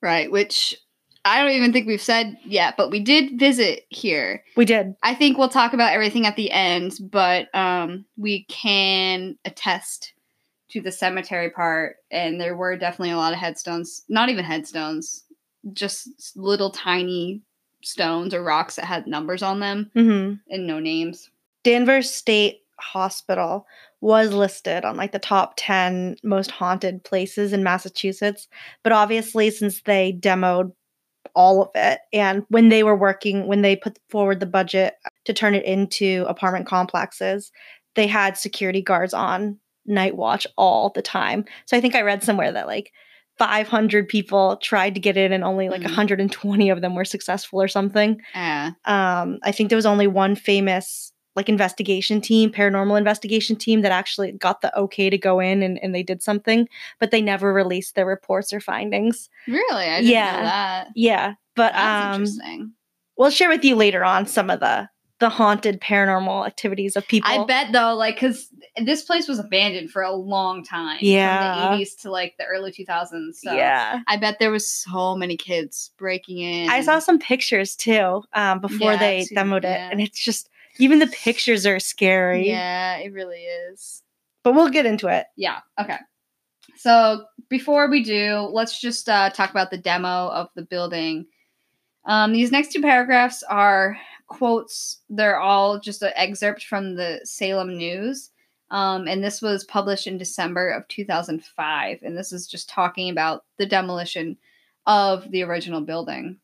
Right, 0.03 0.31
which 0.31 0.77
I 1.25 1.41
don't 1.41 1.53
even 1.53 1.73
think 1.73 1.87
we've 1.87 2.01
said 2.01 2.37
yet, 2.45 2.77
but 2.77 2.91
we 2.91 3.01
did 3.01 3.39
visit 3.39 3.85
here. 3.89 4.45
We 4.57 4.65
did. 4.65 4.95
I 5.03 5.15
think 5.15 5.37
we'll 5.37 5.49
talk 5.49 5.73
about 5.73 5.93
everything 5.93 6.27
at 6.27 6.37
the 6.37 6.51
end, 6.51 6.95
but 7.01 7.53
um, 7.55 8.05
we 8.17 8.45
can 8.45 9.37
attest 9.45 10.13
to 10.77 10.83
the 10.83 10.93
cemetery 10.93 11.51
part, 11.51 11.97
and 12.11 12.41
there 12.41 12.55
were 12.57 12.77
definitely 12.77 13.12
a 13.12 13.17
lot 13.17 13.33
of 13.33 13.39
headstones. 13.39 14.05
Not 14.09 14.29
even 14.29 14.45
headstones, 14.45 15.25
just 15.73 16.37
little 16.37 16.71
tiny 16.71 17.41
stones 17.83 18.35
or 18.35 18.43
rocks 18.43 18.77
that 18.77 18.85
had 18.85 19.07
numbers 19.07 19.43
on 19.43 19.61
them 19.61 19.91
Mm-hmm. 19.97 20.35
and 20.53 20.67
no 20.67 20.79
names. 20.79 21.31
Danvers 21.65 22.11
State 22.11 22.61
Hospital 22.79 23.67
was 24.03 24.33
listed 24.33 24.85
on 24.85 24.97
like 24.97 25.12
the 25.12 25.19
top 25.19 25.55
10 25.57 26.17
most 26.23 26.51
haunted 26.51 27.03
places 27.05 27.53
in 27.53 27.62
Massachusetts. 27.62 28.49
But 28.83 28.93
obviously, 28.93 29.51
since 29.51 29.81
they 29.83 30.12
demoed 30.12 30.73
all 31.35 31.62
of 31.62 31.71
it, 31.75 32.01
and 32.12 32.45
when 32.49 32.69
they 32.69 32.83
were 32.83 32.97
working, 32.97 33.47
when 33.47 33.62
they 33.62 33.77
put 33.77 33.99
forward 34.11 34.41
the 34.41 34.47
budget 34.47 34.95
to 35.25 35.33
turn 35.33 35.55
it 35.55 35.65
into 35.65 36.25
apartment 36.29 36.67
complexes, 36.67 37.51
they 37.95 38.07
had 38.07 38.37
security 38.37 38.83
guards 38.83 39.15
on 39.15 39.59
night 39.87 40.16
watch 40.16 40.46
all 40.57 40.90
the 40.90 41.03
time. 41.03 41.44
So 41.66 41.77
I 41.77 41.81
think 41.81 41.94
I 41.94 42.03
read 42.03 42.22
somewhere 42.22 42.53
that 42.53 42.66
like 42.66 42.92
500 43.38 44.09
people 44.09 44.57
tried 44.62 44.94
to 44.94 45.01
get 45.01 45.16
in 45.16 45.33
and 45.33 45.44
only 45.44 45.68
like 45.68 45.83
Mhm. 45.83 45.85
120 45.90 46.70
of 46.70 46.81
them 46.81 46.94
were 46.94 47.05
successful 47.05 47.61
or 47.61 47.68
something 47.68 48.20
Uh, 48.35 48.70
um, 48.87 49.38
I 49.42 49.53
think 49.53 49.68
there 49.68 49.77
was 49.77 49.87
only 49.87 50.07
one 50.07 50.37
famous 50.37 51.12
like 51.35 51.51
investigation 51.51 52.22
team, 52.22 52.51
paranormal 52.51 52.96
investigation 52.96 53.57
team 53.57 53.83
that 53.83 53.92
actually 53.92 54.33
got 54.33 54.62
the 54.62 54.75
okay 54.79 55.11
to 55.11 55.18
go 55.18 55.38
in 55.38 55.62
and, 55.62 55.79
and 55.83 55.94
they 55.94 56.03
did 56.03 56.22
something, 56.22 56.66
but 56.99 57.11
they 57.11 57.20
never 57.20 57.53
released 57.53 57.94
their 57.94 58.07
reports 58.07 58.55
or 58.55 58.61
findings. 58.61 59.29
really? 59.46 59.85
I 59.85 59.96
didn't 59.99 60.07
Yeah. 60.12 60.33
know 60.38 60.42
that. 60.44 60.88
Yeah. 60.94 61.35
But 61.55 61.75
That's 61.75 62.07
um 62.07 62.20
interesting. 62.22 62.72
we'll 63.18 63.29
share 63.31 63.51
with 63.51 63.64
you 63.66 63.77
later 63.77 64.03
on 64.03 64.27
some 64.27 64.49
of 64.49 64.61
the 64.61 64.88
the 65.19 65.29
haunted 65.29 65.81
paranormal 65.81 66.47
activities 66.47 66.95
of 66.95 67.07
people. 67.07 67.31
I 67.31 67.45
bet 67.47 67.73
though, 67.73 67.95
like, 67.95 68.17
because 68.17 68.49
this 68.83 69.05
place 69.05 69.27
was 69.27 69.39
abandoned 69.39 69.91
for 69.91 70.03
a 70.03 70.13
long 70.13 70.63
time. 70.63 70.99
Yeah. 71.01 71.71
From 71.71 71.79
the 71.79 71.85
80s 71.85 72.01
to 72.03 72.11
like 72.11 72.35
the 72.39 72.45
early 72.45 72.71
2000s. 72.71 73.37
So 73.37 73.53
yeah. 73.53 74.01
I 74.07 74.17
bet 74.19 74.39
there 74.39 74.51
was 74.51 74.69
so 74.69 75.17
many 75.17 75.37
kids 75.37 75.93
breaking 75.97 76.39
in. 76.39 76.69
I 76.69 76.83
saw 76.83 76.99
some 76.99 77.19
pictures 77.19 77.75
too 77.75 78.23
um, 78.35 78.61
before 78.61 78.93
Yeah, 78.93 78.99
they 78.99 79.25
too, 79.25 79.35
demoed 79.35 79.65
it, 79.65 79.65
and 79.65 80.01
it's 80.01 80.23
just 80.23 80.51
even 80.79 80.99
the 80.99 81.07
pictures 81.07 81.65
are 81.65 81.81
scary. 81.81 82.49
Yeah, 82.49 82.97
it 82.99 83.13
really 83.13 83.43
is. 83.43 84.03
But 84.43 84.55
we'll 84.55 84.69
get 84.69 84.87
into 84.87 85.09
it. 85.09 85.27
Yeah. 85.37 85.61
Okay. 85.81 85.97
So 86.77 87.25
before 87.49 87.89
we 87.89 88.03
do, 88.03 88.49
let's 88.53 88.79
just 88.81 89.09
uh, 89.09 89.31
talk 89.31 89.51
about 89.51 89.71
the 89.71 89.79
demo 89.79 90.29
of 90.29 90.49
the 90.55 90.63
building. 90.63 91.27
Um, 92.05 92.33
these 92.33 92.53
next 92.53 92.73
two 92.73 92.83
paragraphs 92.83 93.43
are 93.43 93.97
quotes. 94.27 95.01
They're 95.09 95.39
all 95.39 95.79
just 95.79 96.03
an 96.03 96.12
excerpt 96.17 96.65
from 96.65 96.97
the 96.97 97.21
Salem 97.25 97.77
News. 97.77 98.31
Um, 98.71 99.07
and 99.07 99.23
this 99.23 99.41
was 99.41 99.65
published 99.65 100.07
in 100.07 100.19
December 100.19 100.71
of 100.71 100.89
2005. 100.89 101.99
And 102.03 102.17
this 102.17 102.33
is 102.33 102.47
just 102.47 102.69
talking 102.69 103.11
about 103.11 103.45
the 103.59 103.67
demolition 103.67 104.37
of 104.87 105.31
the 105.31 105.43
original 105.43 105.81
building. 105.81 106.39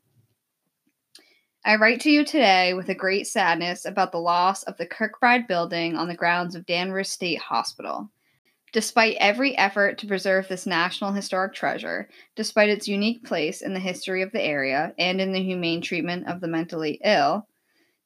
I 1.64 1.76
write 1.76 2.00
to 2.00 2.10
you 2.10 2.24
today 2.24 2.74
with 2.74 2.88
a 2.88 2.94
great 2.94 3.28
sadness 3.28 3.84
about 3.84 4.10
the 4.10 4.18
loss 4.18 4.64
of 4.64 4.76
the 4.78 4.86
Kirkbride 4.86 5.46
building 5.46 5.94
on 5.96 6.08
the 6.08 6.16
grounds 6.16 6.56
of 6.56 6.66
Danvers 6.66 7.08
State 7.08 7.38
Hospital. 7.38 8.10
Despite 8.72 9.16
every 9.20 9.56
effort 9.56 9.98
to 9.98 10.06
preserve 10.06 10.48
this 10.48 10.66
national 10.66 11.12
historic 11.12 11.54
treasure, 11.54 12.08
despite 12.34 12.70
its 12.70 12.88
unique 12.88 13.22
place 13.24 13.62
in 13.62 13.74
the 13.74 13.80
history 13.80 14.22
of 14.22 14.32
the 14.32 14.42
area 14.42 14.92
and 14.98 15.20
in 15.20 15.32
the 15.32 15.42
humane 15.42 15.82
treatment 15.82 16.26
of 16.26 16.40
the 16.40 16.48
mentally 16.48 16.98
ill, 17.04 17.46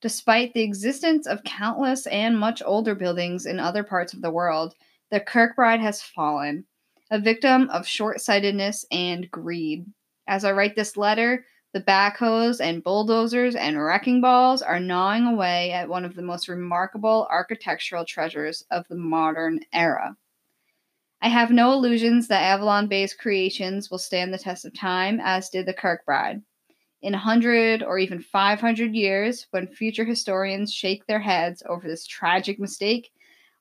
despite 0.01 0.55
the 0.55 0.63
existence 0.63 1.27
of 1.27 1.45
countless 1.45 2.07
and 2.07 2.39
much 2.39 2.63
older 2.65 2.95
buildings 2.95 3.47
in 3.47 3.59
other 3.59 3.83
parts 3.83 4.13
of 4.13 4.23
the 4.23 4.31
world, 4.31 4.75
the 5.11 5.21
Kirkbride 5.21 5.81
has 5.81 6.03
fallen, 6.03 6.65
a 7.11 7.19
victim 7.19 7.71
of 7.71 7.87
short 7.87 8.21
sightedness 8.21 8.85
and 8.91 9.31
greed. 9.31 9.87
As 10.27 10.45
I 10.45 10.53
write 10.53 10.77
this 10.77 10.97
letter, 10.97 11.45
the 11.73 11.81
backhoes 11.81 12.61
and 12.61 12.83
bulldozers 12.83 13.55
and 13.55 13.83
wrecking 13.83 14.21
balls 14.21 14.63
are 14.63 14.81
gnawing 14.81 15.27
away 15.27 15.73
at 15.73 15.89
one 15.89 16.05
of 16.05 16.15
the 16.15 16.23
most 16.23 16.49
remarkable 16.49 17.27
architectural 17.31 18.05
treasures 18.05 18.65
of 18.71 18.87
the 18.89 18.97
modern 18.97 19.61
era. 19.73 20.17
I 21.21 21.29
have 21.29 21.51
no 21.51 21.73
illusions 21.73 22.29
that 22.29 22.43
Avalon 22.43 22.89
Bay's 22.89 23.15
creations 23.15 23.91
will 23.91 23.99
stand 23.99 24.33
the 24.33 24.39
test 24.39 24.65
of 24.65 24.75
time, 24.75 25.21
as 25.23 25.49
did 25.49 25.67
the 25.67 25.75
Kirkbride. 25.75 26.43
In 27.03 27.15
a 27.15 27.19
hundred 27.19 27.83
or 27.83 27.99
even 27.99 28.21
500 28.21 28.95
years, 28.95 29.47
when 29.51 29.67
future 29.67 30.05
historians 30.05 30.73
shake 30.73 31.07
their 31.07 31.21
heads 31.21 31.63
over 31.69 31.87
this 31.87 32.07
tragic 32.07 32.59
mistake, 32.59 33.11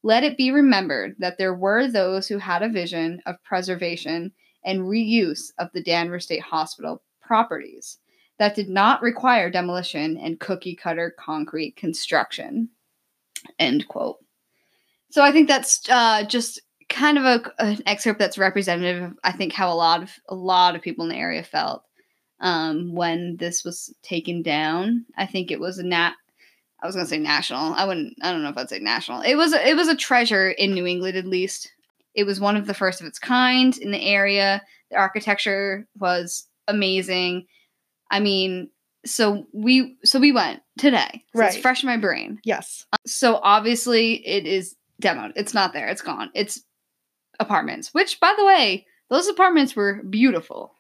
let 0.04 0.24
it 0.24 0.38
be 0.38 0.52
remembered 0.52 1.16
that 1.20 1.38
there 1.38 1.54
were 1.54 1.88
those 1.88 2.28
who 2.28 2.38
had 2.38 2.64
a 2.64 2.70
vision 2.70 3.22
of 3.26 3.44
preservation 3.44 4.32
and 4.64 4.82
reuse 4.82 5.52
of 5.60 5.70
the 5.74 5.84
Danvers 5.84 6.26
State 6.26 6.42
Hospital 6.42 7.04
properties 7.22 7.98
that 8.38 8.56
did 8.56 8.70
not 8.70 9.02
require 9.02 9.50
demolition 9.50 10.18
and 10.18 10.40
cookie 10.40 10.76
cutter 10.76 11.16
concrete 11.18 11.76
construction. 11.76 12.70
End 13.60 13.88
quote. 13.88 14.18
So 15.10 15.24
I 15.24 15.32
think 15.32 15.48
that's 15.48 15.90
uh, 15.90 16.24
just 16.24 16.62
kind 16.90 17.18
of 17.18 17.26
a, 17.26 17.64
an 17.64 17.82
excerpt 17.86 18.20
that's 18.20 18.38
representative 18.38 19.04
of 19.04 19.14
I 19.24 19.32
think 19.32 19.54
how 19.54 19.72
a 19.72 19.76
lot 19.76 20.04
of 20.04 20.12
a 20.30 20.36
lot 20.36 20.76
of 20.76 20.82
people 20.82 21.04
in 21.04 21.10
the 21.10 21.16
area 21.16 21.44
felt 21.44 21.84
um, 22.40 22.94
when 22.94 23.38
this 23.38 23.64
was 23.64 23.94
taken 24.04 24.42
down. 24.42 25.06
I 25.18 25.26
think 25.26 25.52
it 25.52 25.60
was 25.60 25.78
a 25.78 25.84
nat. 25.84 26.14
I 26.82 26.86
was 26.88 26.96
gonna 26.96 27.08
say 27.08 27.18
national. 27.18 27.74
I 27.74 27.86
wouldn't. 27.86 28.14
I 28.22 28.32
don't 28.32 28.44
know 28.44 28.50
if 28.50 28.58
I'd 28.58 28.70
say 28.70 28.80
national. 28.80 29.22
It 29.22 29.36
was. 29.36 29.54
It 29.54 29.76
was 29.76 29.88
a 29.88 29.96
treasure 29.96 30.50
in 30.52 30.74
New 30.74 30.86
England, 30.86 31.18
at 31.18 31.26
least. 31.26 31.72
It 32.14 32.26
was 32.26 32.40
one 32.40 32.56
of 32.56 32.68
the 32.68 32.74
first 32.74 33.02
of 33.02 33.08
its 33.08 33.20
kind 33.20 33.78
in 33.78 33.92
the 33.92 34.02
area. 34.02 34.62
The 34.92 34.98
architecture 34.98 35.88
was 35.98 36.48
amazing. 36.68 37.46
I 38.12 38.20
mean, 38.20 38.70
so 39.06 39.46
we 39.54 39.98
so 40.04 40.20
we 40.20 40.32
went 40.32 40.62
today. 40.78 41.24
So 41.36 41.44
It's 41.44 41.56
Right. 41.56 41.62
fresh 41.62 41.84
in 41.84 41.88
my 41.88 41.98
brain. 41.98 42.40
Yes. 42.44 42.86
So 43.06 43.40
obviously 43.42 44.26
it 44.28 44.46
is 44.46 44.76
demoed. 45.02 45.34
It's 45.36 45.54
not 45.54 45.74
there. 45.74 45.88
It's 45.88 46.02
gone. 46.02 46.30
It's 46.36 46.62
apartments. 47.40 47.94
Which, 47.94 48.20
by 48.20 48.34
the 48.38 48.46
way, 48.46 48.86
those 49.10 49.28
apartments 49.28 49.76
were 49.76 50.02
beautiful. 50.04 50.74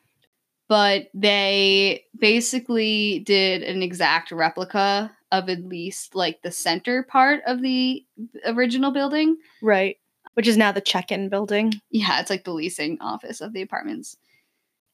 But 0.67 1.09
they 1.13 2.05
basically 2.19 3.19
did 3.19 3.61
an 3.61 3.83
exact 3.83 4.31
replica 4.31 5.11
of 5.31 5.49
at 5.49 5.63
least 5.63 6.15
like 6.15 6.41
the 6.41 6.51
center 6.51 7.03
part 7.03 7.41
of 7.45 7.61
the 7.61 8.03
original 8.45 8.91
building. 8.91 9.37
Right. 9.61 9.97
Which 10.33 10.47
is 10.47 10.57
now 10.57 10.71
the 10.71 10.81
check-in 10.81 11.29
building. 11.29 11.73
Yeah, 11.91 12.19
it's 12.19 12.29
like 12.29 12.43
the 12.43 12.51
leasing 12.53 12.97
office 12.99 13.41
of 13.41 13.53
the 13.53 13.61
apartments. 13.61 14.17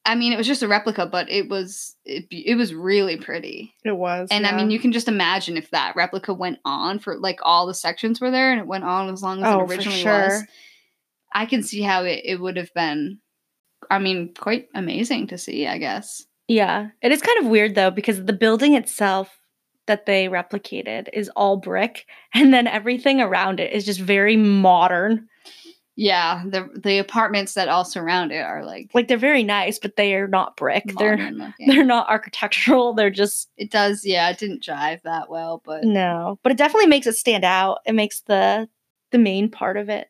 I 0.03 0.15
mean, 0.15 0.33
it 0.33 0.37
was 0.37 0.47
just 0.47 0.63
a 0.63 0.67
replica, 0.67 1.05
but 1.05 1.29
it 1.29 1.47
was 1.47 1.95
it, 2.05 2.25
it 2.31 2.57
was 2.57 2.73
really 2.73 3.17
pretty. 3.17 3.73
It 3.85 3.95
was. 3.95 4.27
And 4.31 4.45
I 4.45 4.55
mean, 4.55 4.71
you 4.71 4.79
can 4.79 4.91
just 4.91 5.07
imagine 5.07 5.57
if 5.57 5.69
that 5.71 5.95
replica 5.95 6.33
went 6.33 6.57
on 6.65 6.99
for 6.99 7.17
like 7.17 7.39
all 7.43 7.65
the 7.65 7.73
sections 7.73 8.19
were 8.19 8.31
there 8.31 8.51
and 8.51 8.59
it 8.59 8.67
went 8.67 8.83
on 8.83 9.09
as 9.13 9.21
long 9.23 9.43
as 9.43 9.47
Oh, 9.47 9.61
it 9.61 9.69
originally 9.69 9.99
sure. 9.99 10.11
was. 10.11 10.43
I 11.33 11.45
can 11.45 11.63
see 11.63 11.81
how 11.81 12.03
it, 12.03 12.21
it 12.25 12.41
would 12.41 12.57
have 12.57 12.73
been, 12.73 13.20
I 13.89 13.99
mean, 13.99 14.33
quite 14.37 14.67
amazing 14.73 15.27
to 15.27 15.37
see, 15.37 15.67
I 15.67 15.77
guess. 15.77 16.25
Yeah. 16.47 16.89
It 17.01 17.11
is 17.11 17.21
kind 17.21 17.39
of 17.39 17.49
weird 17.49 17.75
though 17.75 17.91
because 17.91 18.25
the 18.25 18.33
building 18.33 18.75
itself 18.75 19.37
that 19.87 20.05
they 20.05 20.27
replicated 20.27 21.07
is 21.13 21.29
all 21.29 21.57
brick 21.57 22.05
and 22.33 22.53
then 22.53 22.67
everything 22.67 23.19
around 23.21 23.59
it 23.59 23.73
is 23.73 23.85
just 23.85 23.99
very 23.99 24.37
modern. 24.37 25.27
Yeah, 25.97 26.43
the 26.47 26.69
the 26.81 26.97
apartments 26.99 27.53
that 27.55 27.67
all 27.67 27.83
surround 27.83 28.31
it 28.31 28.39
are 28.39 28.65
like, 28.65 28.89
Like 28.93 29.07
they're 29.07 29.17
very 29.17 29.43
nice, 29.43 29.77
but 29.77 29.97
they 29.97 30.15
are 30.15 30.27
not 30.27 30.55
brick. 30.55 30.85
They're 30.97 31.17
looking. 31.31 31.67
they're 31.67 31.83
not 31.83 32.09
architectural. 32.09 32.93
They're 32.95 33.09
just 33.11 33.49
it 33.57 33.71
does, 33.71 34.05
yeah, 34.05 34.29
it 34.29 34.37
didn't 34.37 34.63
jive 34.63 35.01
that 35.03 35.29
well, 35.29 35.61
but 35.65 35.83
no. 35.83 36.39
But 36.43 36.53
it 36.53 36.57
definitely 36.57 36.87
makes 36.87 37.07
it 37.07 37.17
stand 37.17 37.43
out. 37.43 37.79
It 37.85 37.93
makes 37.93 38.21
the 38.21 38.69
the 39.11 39.17
main 39.19 39.51
part 39.51 39.75
of 39.75 39.89
it. 39.89 40.07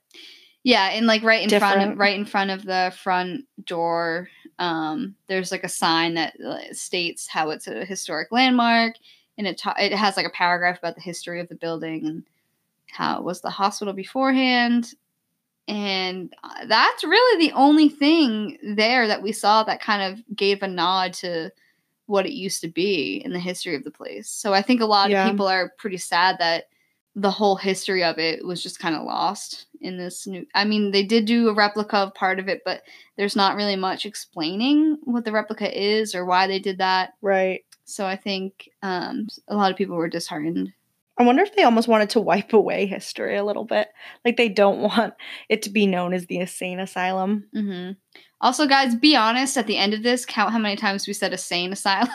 Yeah, 0.63 0.89
and 0.89 1.08
like 1.08 1.24
right 1.24 1.41
in 1.41 1.50
front 1.60 1.91
of 1.91 1.97
right 1.97 2.17
in 2.17 2.26
front 2.26 2.52
of 2.52 2.63
the 2.65 2.93
front 3.02 3.45
door, 3.65 4.30
um, 4.60 5.15
there's 5.28 5.52
like 5.52 5.63
a 5.63 5.69
sign 5.69 6.13
that 6.15 6.36
states 6.74 7.28
how 7.28 7.50
it's 7.50 7.67
a 7.67 7.84
historic 7.86 8.32
landmark, 8.32 8.95
and 9.38 9.47
it 9.47 9.58
ta- 9.58 9.76
it 9.80 9.91
has 9.93 10.17
like 10.17 10.28
a 10.28 10.32
paragraph 10.32 10.78
about 10.78 10.95
the 10.95 11.02
history 11.02 11.39
of 11.39 11.50
the 11.50 11.56
building 11.56 12.06
and 12.06 12.24
how 12.91 13.17
it 13.17 13.24
was 13.24 13.41
the 13.41 13.50
hospital 13.50 13.93
beforehand, 13.93 14.93
and 15.67 16.34
uh, 16.43 16.65
that's 16.67 17.04
really 17.04 17.47
the 17.47 17.54
only 17.54 17.89
thing 17.89 18.58
there 18.76 19.08
that 19.08 19.24
we 19.24 19.32
saw 19.32 19.63
that 19.63 19.82
kind 19.82 20.13
of 20.13 20.24
gave 20.36 20.62
a 20.62 20.67
nod 20.67 21.13
to 21.13 21.52
what 22.08 22.26
it 22.28 22.34
used 22.34 22.62
to 22.62 22.67
be 22.67 23.21
in 23.26 23.32
the 23.34 23.39
history 23.39 23.76
of 23.76 23.84
the 23.84 23.91
place. 23.91 24.30
So 24.30 24.54
I 24.54 24.62
think 24.62 24.82
a 24.82 24.86
lot 24.86 25.10
Yeah. 25.10 25.26
of 25.26 25.32
people 25.32 25.47
are 25.47 25.74
pretty 25.78 25.97
sad 25.97 26.38
that 26.39 26.65
the 27.15 27.32
whole 27.32 27.56
history 27.56 28.04
of 28.04 28.19
it 28.19 28.45
was 28.45 28.62
just 28.62 28.80
kind 28.80 28.95
of 28.95 29.04
lost 29.04 29.67
in 29.82 29.98
this 29.98 30.28
new 30.28 30.46
I 30.56 30.65
mean 30.65 30.91
they 30.91 31.04
did 31.04 31.26
do 31.26 31.50
a 31.50 31.54
replica 31.54 31.98
of 31.98 32.13
part 32.13 32.39
of 32.39 32.48
it 32.48 32.62
but 32.65 32.82
there's 33.17 33.36
not 33.36 33.56
really 33.56 33.76
much 33.76 34.06
explaining 34.06 34.98
what 35.04 35.26
the 35.26 35.32
replica 35.32 35.67
is 35.78 36.15
or 36.15 36.26
why 36.26 36.48
they 36.48 36.60
did 36.60 36.78
that 36.80 37.13
Right. 37.22 37.62
so 37.86 38.06
I 38.06 38.15
think 38.15 38.70
um 38.84 39.28
a 39.48 39.56
lot 39.56 39.72
of 39.72 39.78
people 39.78 39.96
were 39.98 40.10
disheartened 40.10 40.74
I 41.17 41.24
wonder 41.24 41.43
if 41.43 41.56
they 41.56 41.63
almost 41.63 41.88
wanted 41.88 42.10
to 42.12 42.21
wipe 42.21 42.54
away 42.54 42.86
history 42.86 43.38
a 43.38 43.43
little 43.43 43.65
bit. 43.65 43.89
Like 44.26 44.38
they 44.38 44.50
don't 44.50 44.80
want 44.82 45.13
it 45.50 45.62
to 45.63 45.69
be 45.69 45.86
known 45.88 46.13
as 46.13 46.26
the 46.26 46.38
insane 46.38 46.80
asylum. 46.80 47.47
hmm 47.54 47.91
also 48.43 48.65
guys 48.65 48.95
be 48.95 49.15
honest 49.15 49.56
at 49.56 49.67
the 49.67 49.78
end 49.78 49.93
of 49.93 50.02
this 50.02 50.26
count 50.26 50.52
how 50.52 50.58
many 50.58 50.76
times 50.76 51.06
we 51.06 51.13
said 51.13 51.32
insane 51.32 51.71
asylum 51.71 52.10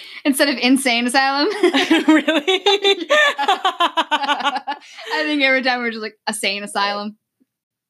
instead 0.24 0.48
of 0.48 0.56
insane 0.58 1.08
asylum 1.08 1.48
really? 2.06 2.62
I 4.14 4.76
think 5.24 5.42
every 5.42 5.62
time 5.62 5.80
we're 5.80 5.90
just 5.90 6.02
like 6.02 6.16
a 6.28 6.32
sane 6.32 6.62
asylum 6.62 7.16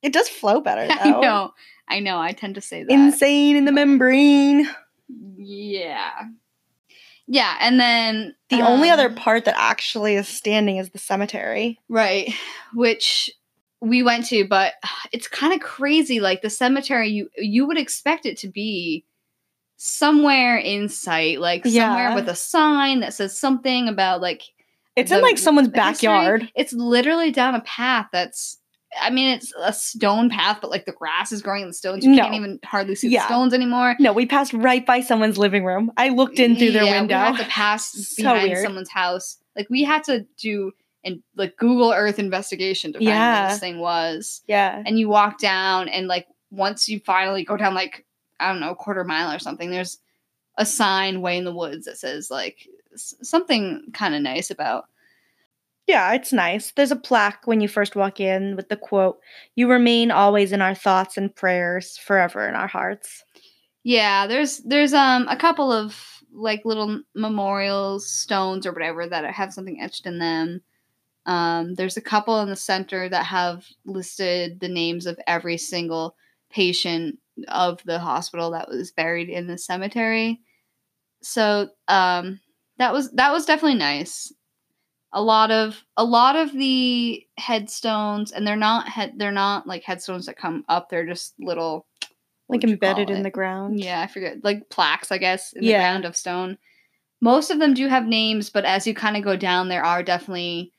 it 0.02 0.12
does 0.12 0.28
flow 0.28 0.60
better 0.60 0.88
though. 0.88 0.94
I 0.94 1.20
know 1.20 1.50
I 1.88 2.00
know 2.00 2.18
I 2.18 2.32
tend 2.32 2.54
to 2.54 2.60
say 2.60 2.82
that 2.82 2.90
Insane 2.90 3.56
in 3.56 3.66
the 3.66 3.72
membrane. 3.72 4.66
Yeah. 5.36 6.10
Yeah, 7.28 7.56
and 7.60 7.78
then 7.80 8.34
The 8.50 8.62
only 8.62 8.90
um, 8.90 8.94
other 8.98 9.10
part 9.10 9.44
that 9.44 9.54
actually 9.56 10.16
is 10.16 10.26
standing 10.28 10.76
is 10.78 10.90
the 10.90 10.98
cemetery. 10.98 11.78
right, 11.88 12.32
which 12.74 13.30
we 13.80 14.02
went 14.02 14.26
to, 14.26 14.46
but 14.46 14.74
it's 15.12 15.26
kind 15.28 15.52
of 15.52 15.60
crazy. 15.60 16.20
Like 16.20 16.42
the 16.42 16.50
cemetery, 16.50 17.08
you 17.08 17.28
you 17.36 17.66
would 17.66 17.78
expect 17.78 18.26
it 18.26 18.36
to 18.38 18.48
be 18.48 19.04
somewhere 19.76 20.56
in 20.58 20.88
sight, 20.88 21.40
like 21.40 21.64
somewhere 21.64 22.08
Yeah. 22.10 22.14
with 22.14 22.28
a 22.28 22.34
sign 22.36 23.00
that 23.00 23.14
says 23.14 23.38
something 23.38 23.88
about 23.88 24.20
like 24.20 24.42
It's 24.94 25.10
in 25.10 25.20
like 25.22 25.38
someone's 25.38 25.70
the 25.70 25.82
history. 25.82 26.06
backyard. 26.08 26.50
It's 26.54 26.72
literally 26.72 27.30
down 27.30 27.54
a 27.54 27.60
path 27.62 28.06
that's. 28.12 28.58
I 29.00 29.10
mean, 29.10 29.28
it's 29.36 29.52
a 29.58 29.72
stone 29.72 30.28
path, 30.28 30.58
but 30.60 30.70
like 30.70 30.84
the 30.84 30.92
grass 30.92 31.32
is 31.32 31.40
growing 31.42 31.62
in 31.62 31.68
the 31.68 31.74
stones. 31.74 32.04
You 32.04 32.14
can't 32.14 32.34
even 32.34 32.58
hardly 32.64 32.94
see 32.94 33.08
Yeah. 33.08 33.20
the 33.22 33.26
stones 33.28 33.54
anymore. 33.54 33.96
No, 33.98 34.12
we 34.12 34.26
passed 34.26 34.52
right 34.52 34.84
by 34.84 35.00
someone's 35.00 35.38
living 35.38 35.64
room. 35.64 35.90
I 35.96 36.10
looked 36.10 36.38
in 36.38 36.56
through 36.56 36.72
their 36.72 36.84
Yeah, 36.84 37.00
window. 37.00 37.14
We 37.18 37.36
had 37.36 37.36
to 37.38 37.44
pass 37.50 37.90
So 38.16 38.22
behind 38.24 38.50
weird. 38.50 38.62
someone's 38.64 38.90
house. 38.90 39.38
Like 39.56 39.68
we 39.70 39.82
had 39.84 40.04
to 40.04 40.26
do 40.38 40.72
and 41.04 41.22
like 41.36 41.56
Google 41.56 41.92
Earth 41.92 42.18
investigation 42.18 42.92
to 42.92 42.98
find 42.98 43.08
Yeah. 43.08 43.40
where 43.42 43.50
this 43.50 43.60
thing 43.60 43.78
was. 43.80 44.42
yeah. 44.46 44.82
And 44.86 44.98
you 44.98 45.08
walk 45.08 45.38
down, 45.38 45.88
and 45.88 46.06
like 46.06 46.26
once 46.50 46.88
you 46.88 47.00
finally 47.00 47.44
go 47.44 47.56
down, 47.56 47.74
like 47.74 48.04
I 48.38 48.48
don't 48.52 48.60
know, 48.60 48.70
a 48.70 48.76
quarter 48.76 49.04
mile 49.04 49.32
or 49.34 49.38
something, 49.38 49.70
there's 49.70 49.98
a 50.58 50.66
sign 50.66 51.20
way 51.22 51.38
in 51.38 51.44
the 51.44 51.54
woods 51.54 51.86
that 51.86 51.96
says 51.96 52.30
like 52.30 52.68
something 52.94 53.82
kind 53.92 54.14
of 54.14 54.22
nice 54.22 54.50
about. 54.50 54.84
Yeah, 55.86 56.12
it's 56.12 56.32
nice. 56.32 56.72
There's 56.72 56.92
a 56.92 56.96
plaque 56.96 57.46
when 57.46 57.60
you 57.60 57.68
first 57.68 57.96
walk 57.96 58.20
in 58.20 58.56
with 58.56 58.68
the 58.68 58.76
quote, 58.76 59.18
You 59.56 59.68
remain 59.68 60.10
always 60.10 60.52
in 60.52 60.62
our 60.62 60.74
thoughts 60.74 61.16
and 61.16 61.34
prayers, 61.34 61.98
forever 61.98 62.48
in 62.48 62.54
our 62.54 62.68
hearts. 62.68 63.24
Yeah, 63.84 64.26
there's 64.26 64.58
there's 64.58 64.94
um 64.94 65.26
a 65.28 65.36
couple 65.36 65.72
of 65.72 65.98
like 66.32 66.64
little 66.64 67.02
memorials, 67.14 68.10
stones 68.10 68.66
or 68.66 68.72
whatever 68.72 69.06
that 69.06 69.24
have 69.34 69.52
something 69.52 69.80
etched 69.80 70.06
in 70.06 70.18
them. 70.18 70.62
Um, 71.26 71.74
there's 71.74 71.96
a 71.96 72.02
couple 72.02 72.40
in 72.40 72.48
the 72.48 72.56
center 72.56 73.08
that 73.08 73.26
have 73.26 73.66
listed 73.84 74.60
the 74.60 74.68
names 74.68 75.06
of 75.06 75.18
every 75.26 75.58
single 75.58 76.16
patient 76.50 77.18
of 77.48 77.82
the 77.84 77.98
hospital 77.98 78.52
that 78.52 78.68
was 78.68 78.92
buried 78.92 79.28
in 79.28 79.46
the 79.46 79.58
cemetery. 79.58 80.40
So 81.22 81.68
um, 81.88 82.40
that 82.78 82.92
was 82.92 83.10
that 83.12 83.32
was 83.32 83.46
definitely 83.46 83.78
nice. 83.78 84.32
A 85.12 85.22
lot 85.22 85.50
of 85.50 85.84
a 85.96 86.04
lot 86.04 86.36
of 86.36 86.52
the 86.52 87.26
headstones, 87.36 88.32
and 88.32 88.46
they're 88.46 88.56
not 88.56 88.88
head 88.88 89.14
they're 89.16 89.30
not 89.32 89.66
like 89.66 89.82
headstones 89.84 90.26
that 90.26 90.38
come 90.38 90.64
up. 90.68 90.88
They're 90.88 91.06
just 91.06 91.34
little 91.38 91.86
Like 92.48 92.58
what'd 92.62 92.70
you 92.70 92.76
call 92.78 92.90
embedded 92.90 93.10
in 93.10 93.22
the 93.22 93.30
ground. 93.30 93.78
Yeah, 93.80 94.00
I 94.00 94.06
forget. 94.06 94.42
Like 94.42 94.68
plaques, 94.70 95.12
I 95.12 95.18
guess, 95.18 95.52
in 95.52 95.64
Yeah. 95.64 95.78
the 95.78 95.82
ground 95.82 96.04
of 96.06 96.16
stone. 96.16 96.56
Most 97.20 97.50
of 97.50 97.58
them 97.58 97.74
do 97.74 97.86
have 97.88 98.06
names, 98.06 98.50
but 98.50 98.64
as 98.64 98.86
you 98.86 98.94
kind 98.94 99.16
of 99.16 99.22
go 99.22 99.36
down, 99.36 99.68
there 99.68 99.84
are 99.84 100.02
definitely 100.02 100.72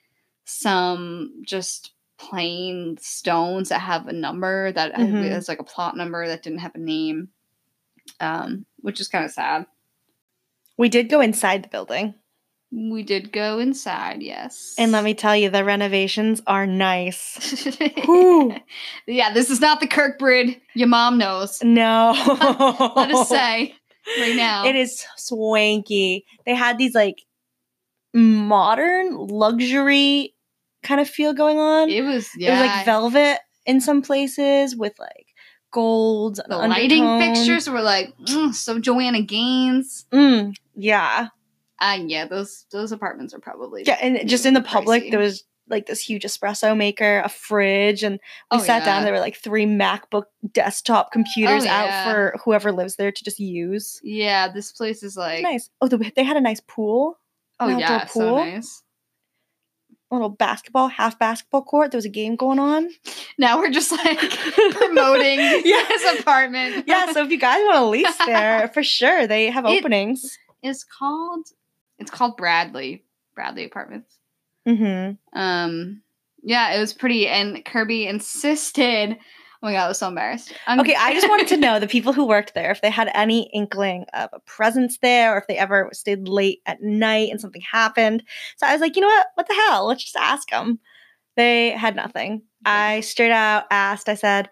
some 0.46 1.41
just 1.46 1.91
plain 2.17 2.98
stones 3.00 3.69
that 3.69 3.80
have 3.80 4.08
a 4.08 4.13
number 4.13 4.72
that 4.72 4.93
Mhm. 4.93 5.30
has 5.32 5.48
like 5.48 5.60
a 5.60 5.63
plot 5.63 5.96
number 5.96 6.28
that 6.28 6.43
didn't 6.43 6.60
have 6.60 6.76
a 6.76 6.80
name, 6.80 7.30
um, 8.19 8.65
which 8.82 9.00
is 9.00 9.08
kind 9.08 9.26
of 9.26 9.32
sad. 9.32 9.65
We 10.78 10.89
did 10.89 11.08
go 11.10 11.22
inside 11.22 11.63
the 11.63 11.69
building. 11.69 12.15
We 12.76 13.04
did 13.04 13.32
go 13.32 13.60
inside, 13.60 14.24
yes. 14.24 14.74
And 14.80 14.92
let 14.92 15.04
me 15.04 15.14
tell 15.14 15.36
you, 15.36 15.50
the 15.50 15.64
renovations 15.64 16.42
are 16.48 16.66
nice. 16.66 17.66
Yeah, 19.06 19.34
this 19.34 19.50
is 19.50 19.60
not 19.60 19.80
the 19.80 19.88
Kirkbride 19.88 20.60
your 20.74 20.88
mom 20.88 21.18
knows. 21.18 21.62
No. 21.64 22.14
Let 22.95 23.12
us 23.12 23.30
say 23.30 23.76
right 24.20 24.36
now. 24.36 24.66
It 24.66 24.76
is 24.76 25.06
swanky. 25.18 26.26
They 26.45 26.56
had 26.56 26.78
these 26.78 26.95
like 26.95 27.22
modern 28.14 29.16
luxury 29.16 30.34
kind 30.84 31.00
of 31.02 31.10
feel 31.10 31.34
going 31.34 31.60
on. 31.60 31.89
It 31.89 32.02
was 32.02 32.30
It 32.38 32.50
was 32.50 32.60
like 32.60 32.86
velvet 32.86 33.39
in 33.66 33.82
some 33.82 34.02
places 34.02 34.76
with 34.76 34.93
like 35.00 35.28
gold. 35.72 36.39
the 36.47 36.58
lighting 36.58 37.20
fixtures 37.20 37.70
were 37.70 37.82
like 37.82 38.14
mm, 38.26 38.54
so 38.54 38.80
Joanna 38.80 39.22
Gaines. 39.22 40.06
Mm, 40.12 40.54
yeah. 40.76 41.28
Uh, 41.84 42.00
yeah, 42.08 42.26
those 42.26 42.66
those 42.72 42.92
apartments 42.94 43.34
are 43.34 43.40
probably 43.40 43.84
Yeah. 43.86 43.98
And 44.02 44.28
just 44.30 44.46
in 44.46 44.54
the 44.54 44.62
public, 44.62 45.12
there 45.12 45.20
was 45.20 45.44
like 45.70 45.86
this 45.86 46.00
huge 46.02 46.24
espresso 46.24 46.76
maker, 46.76 47.22
a 47.26 47.30
fridge, 47.30 48.04
and 48.04 48.16
we 48.52 48.58
Oh, 48.58 48.60
sat 48.60 48.84
down. 48.86 49.04
There 49.04 49.14
were 49.14 49.20
like 49.20 49.36
three 49.38 49.66
MacBook 49.66 50.24
desktop 50.54 51.12
computers 51.12 51.66
Oh, 51.66 51.70
out 51.70 51.86
yeah. 51.88 52.04
for 52.12 52.36
whoever 52.44 52.72
lives 52.72 52.96
there 52.96 53.12
to 53.12 53.24
just 53.24 53.40
use. 53.40 54.00
Yeah, 54.04 54.48
this 54.52 54.72
place 54.72 55.04
is 55.04 55.16
like 55.18 55.42
nice. 55.44 55.70
Oh, 55.82 55.88
the, 55.88 55.98
they 56.16 56.24
had 56.24 56.38
a 56.38 56.42
nice 56.42 56.62
pool, 56.62 57.20
oh 57.60 57.68
yeah, 57.78 58.06
so 58.08 58.36
nice. 58.38 58.82
a 60.12 60.16
little 60.16 60.30
basketball, 60.30 60.88
half 60.90 61.18
basketball 61.18 61.64
court. 61.64 61.92
There 61.92 61.98
was 61.98 62.06
a 62.06 62.10
game 62.10 62.36
going 62.36 62.60
on. 62.60 62.90
Now 63.40 63.58
we're 63.58 63.72
just 63.72 63.92
like 63.92 64.20
promoting 64.74 65.40
Yeah. 65.66 65.84
this 65.90 66.20
apartment. 66.20 66.86
yeah, 66.88 67.12
so 67.12 67.24
if 67.26 67.32
you 67.32 67.40
guys 67.40 67.62
want 67.66 67.78
to 67.78 67.86
lease 67.86 68.18
there, 68.26 68.70
for 68.74 68.84
sure 68.84 69.28
they 69.28 69.50
have 69.50 69.66
It- 69.66 69.80
openings. 69.80 70.38
it's 70.62 70.84
called 70.84 71.48
it's 72.00 72.12
called 72.12 72.38
Bradley 72.38 73.04
Bradley 73.36 73.66
Apartments. 73.66 74.16
Mm-hmm. 74.68 75.39
Um, 75.39 76.02
yeah, 76.41 76.74
it 76.74 76.80
was 76.80 76.94
pretty, 76.94 77.28
and 77.28 77.64
Kirby 77.66 78.08
insisted. 78.08 79.18
Oh 79.62 79.68
my 79.68 79.72
god, 79.74 79.86
I 79.86 79.88
was 79.88 80.00
so 80.00 80.10
embarrassed. 80.10 80.54
Um, 80.68 80.80
Okay, 80.82 80.96
I 80.96 81.14
just 81.14 81.30
wanted 81.30 81.48
to 81.50 81.58
know 81.66 81.80
the 81.80 81.88
people 81.88 82.12
who 82.12 82.28
worked 82.28 82.54
there 82.54 82.72
if 82.72 82.82
they 82.82 82.89
had 82.89 83.10
any 83.14 83.50
inkling 83.54 84.06
of 84.14 84.30
a 84.34 84.39
presence 84.41 84.98
there, 85.02 85.34
or 85.34 85.38
if 85.38 85.48
they 85.48 85.58
ever 85.58 85.89
stayed 85.94 86.28
late 86.28 86.62
at 86.66 86.82
night 86.82 87.32
and 87.32 87.39
something 87.39 87.62
happened. 87.62 88.24
So 88.58 88.68
I 88.68 88.74
was 88.74 88.82
like, 88.82 88.96
you 88.96 89.02
know 89.02 89.08
what? 89.08 89.28
What 89.36 89.48
the 89.48 89.56
hell? 89.68 89.88
Let's 89.88 90.04
just 90.04 90.18
ask 90.18 90.50
them. 90.50 90.80
They 91.36 91.72
had 91.72 91.96
nothing. 91.96 92.44
I 92.66 93.02
straight 93.02 93.32
out 93.32 93.66
asked. 93.72 94.08
I 94.08 94.16
said, 94.16 94.50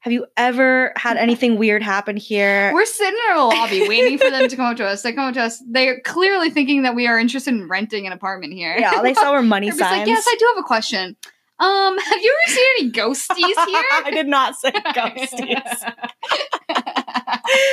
"Have 0.00 0.12
you 0.12 0.26
ever 0.36 0.92
had 0.96 1.16
anything 1.16 1.56
weird 1.58 1.82
happen 1.82 2.16
here?" 2.16 2.70
We're 2.74 2.84
sitting 2.86 3.18
in 3.28 3.32
our 3.36 3.48
lobby 3.48 3.88
waiting 3.88 4.18
for 4.18 4.30
them 4.30 4.48
to 4.48 4.56
come 4.56 4.66
up 4.66 4.76
to 4.78 4.86
us. 4.86 5.02
They 5.02 5.12
come 5.12 5.28
up 5.28 5.34
to 5.34 5.42
us. 5.42 5.62
They're 5.68 6.00
clearly 6.00 6.50
thinking 6.50 6.82
that 6.82 6.94
we 6.94 7.06
are 7.06 7.18
interested 7.18 7.54
in 7.54 7.68
renting 7.68 8.06
an 8.06 8.12
apartment 8.12 8.52
here. 8.52 8.76
yeah, 8.78 9.02
they 9.02 9.14
saw 9.14 9.30
our 9.32 9.42
money 9.42 9.70
signs. 9.72 9.80
like, 9.80 10.06
yes, 10.06 10.24
I 10.26 10.36
do 10.38 10.52
have 10.54 10.64
a 10.64 10.66
question. 10.66 11.16
Um, 11.60 11.98
have 11.98 12.20
you 12.22 12.36
ever 12.46 12.54
seen 12.54 12.66
any 12.78 12.92
ghosties 12.92 13.66
here? 13.66 13.84
I 14.04 14.10
did 14.12 14.28
not 14.28 14.54
say 14.54 14.70
ghosties. 14.70 15.92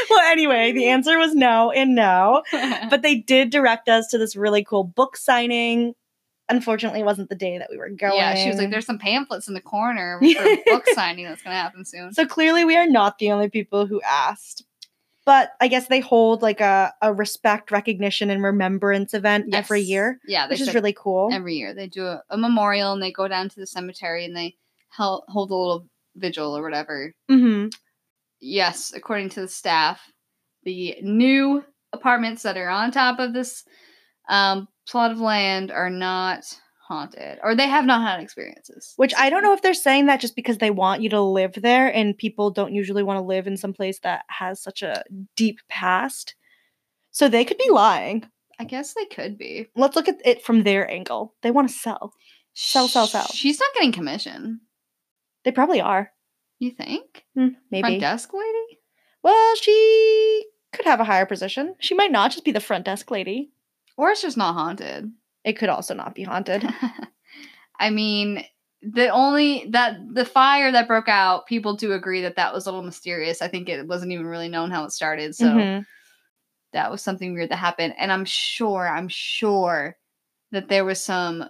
well, 0.09 0.31
anyway, 0.31 0.71
the 0.71 0.87
answer 0.87 1.19
was 1.19 1.35
no 1.35 1.69
and 1.71 1.93
no. 1.93 2.41
But 2.89 3.03
they 3.03 3.15
did 3.15 3.51
direct 3.51 3.87
us 3.87 4.07
to 4.07 4.17
this 4.17 4.35
really 4.35 4.63
cool 4.63 4.83
book 4.83 5.15
signing. 5.17 5.93
Unfortunately, 6.49 6.99
it 6.99 7.05
wasn't 7.05 7.29
the 7.29 7.35
day 7.35 7.57
that 7.57 7.69
we 7.71 7.77
were 7.77 7.89
going. 7.89 8.15
yeah, 8.17 8.35
she 8.35 8.49
was 8.49 8.57
like, 8.57 8.69
"There's 8.69 8.85
some 8.85 8.99
pamphlets 8.99 9.47
in 9.47 9.53
the 9.55 9.61
corner 9.61 10.19
for 10.35 10.43
a 10.45 10.57
book 10.67 10.85
signing 10.87 11.25
that's 11.25 11.41
gonna 11.41 11.55
happen 11.55 11.85
soon." 11.85 12.13
So 12.13 12.25
clearly, 12.25 12.63
we 12.65 12.77
are 12.77 12.87
not 12.87 13.17
the 13.17 13.31
only 13.31 13.49
people 13.49 13.85
who 13.87 14.01
asked. 14.01 14.63
But 15.25 15.53
I 15.59 15.67
guess 15.69 15.87
they 15.87 16.01
hold 16.01 16.43
like 16.43 16.61
a, 16.61 16.93
a 17.01 17.11
respect, 17.11 17.71
recognition, 17.71 18.29
and 18.29 18.43
remembrance 18.43 19.15
event 19.15 19.47
every 19.55 19.81
year, 19.81 20.19
yeah, 20.27 20.47
which 20.47 20.61
is 20.61 20.71
really 20.75 20.93
cool. 20.95 21.29
every 21.33 21.55
year 21.55 21.73
they 21.73 21.87
do 21.87 22.05
a, 22.05 22.21
a 22.29 22.37
memorial 22.37 22.93
and 22.93 23.01
they 23.01 23.11
go 23.11 23.27
down 23.27 23.49
to 23.49 23.55
the 23.59 23.65
cemetery 23.65 24.23
and 24.25 24.35
they 24.35 24.55
hel- 24.89 25.25
hold 25.27 25.49
a 25.49 25.55
little 25.55 25.87
vigil 26.15 26.55
or 26.55 26.61
whatever. 26.61 27.11
hmm 27.27 27.69
Yes, 28.39 28.93
according 28.95 29.29
to 29.29 29.41
the 29.41 29.47
staff, 29.47 29.99
the 30.63 30.97
new 31.01 31.63
apartments 31.93 32.43
that 32.43 32.57
are 32.57 32.69
on 32.69 32.91
top 32.91 33.17
of 33.19 33.33
this 33.33 33.63
um, 34.27 34.67
plot 34.87 35.11
of 35.11 35.19
land 35.19 35.71
are 35.71 35.89
not 35.89 36.45
haunted, 36.87 37.39
or 37.43 37.55
they 37.55 37.67
have 37.67 37.85
not 37.85 38.01
had 38.01 38.19
experiences. 38.19 38.93
Which 38.97 39.13
I 39.17 39.29
don't 39.29 39.43
know 39.43 39.53
if 39.53 39.61
they're 39.61 39.73
saying 39.73 40.05
that 40.05 40.19
just 40.19 40.35
because 40.35 40.59
they 40.59 40.71
want 40.71 41.01
you 41.01 41.09
to 41.09 41.21
live 41.21 41.53
there, 41.53 41.93
and 41.93 42.17
people 42.17 42.51
don't 42.51 42.73
usually 42.73 43.03
want 43.03 43.17
to 43.17 43.25
live 43.25 43.47
in 43.47 43.57
some 43.57 43.73
place 43.73 43.99
that 43.99 44.23
has 44.27 44.61
such 44.61 44.81
a 44.81 45.03
deep 45.35 45.59
past. 45.69 46.35
So 47.11 47.27
they 47.27 47.45
could 47.45 47.57
be 47.57 47.69
lying. 47.69 48.25
I 48.59 48.63
guess 48.63 48.93
they 48.93 49.05
could 49.05 49.37
be. 49.37 49.67
Let's 49.75 49.95
look 49.95 50.07
at 50.07 50.21
it 50.25 50.43
from 50.43 50.63
their 50.63 50.89
angle. 50.89 51.33
They 51.41 51.51
want 51.51 51.69
to 51.69 51.75
sell. 51.75 52.13
Sell, 52.53 52.87
sell, 52.87 53.07
sell. 53.07 53.27
She's 53.27 53.59
not 53.59 53.73
getting 53.73 53.91
commission. 53.91 54.61
They 55.43 55.51
probably 55.51 55.81
are. 55.81 56.11
You 56.59 56.71
think? 56.71 57.25
Front 57.33 57.57
maybe. 57.69 57.99
desk 57.99 58.33
lady? 58.33 58.79
Well, 59.23 59.55
she 59.55 60.45
could 60.71 60.85
have 60.85 60.99
a 60.99 61.05
higher 61.05 61.25
position. 61.25 61.75
She 61.79 61.95
might 61.95 62.11
not 62.11 62.31
just 62.31 62.45
be 62.45 62.51
the 62.51 62.59
front 62.59 62.85
desk 62.85 63.11
lady. 63.11 63.51
Or 63.97 64.09
it's 64.11 64.21
just 64.21 64.37
not 64.37 64.53
haunted. 64.53 65.11
It 65.43 65.53
could 65.53 65.69
also 65.69 65.93
not 65.93 66.15
be 66.15 66.23
haunted. 66.23 66.63
I 67.79 67.89
mean, 67.89 68.43
the 68.81 69.09
only 69.09 69.67
that 69.71 69.97
the 70.13 70.25
fire 70.25 70.71
that 70.71 70.87
broke 70.87 71.09
out, 71.09 71.47
people 71.47 71.75
do 71.75 71.93
agree 71.93 72.21
that 72.21 72.35
that 72.35 72.53
was 72.53 72.65
a 72.65 72.71
little 72.71 72.85
mysterious. 72.85 73.41
I 73.41 73.47
think 73.47 73.69
it 73.69 73.87
wasn't 73.87 74.11
even 74.11 74.25
really 74.27 74.49
known 74.49 74.71
how 74.71 74.85
it 74.85 74.91
started, 74.91 75.35
so 75.35 75.47
Mhm. 75.47 75.85
that 76.73 76.91
was 76.91 77.01
something 77.01 77.33
weird 77.33 77.49
that 77.49 77.57
happened. 77.57 77.95
And 77.97 78.11
I'm 78.11 78.25
sure, 78.25 78.87
I'm 78.87 79.07
sure 79.07 79.97
that 80.51 80.69
there 80.69 80.85
was 80.85 81.03
some 81.03 81.41
uh, 81.43 81.47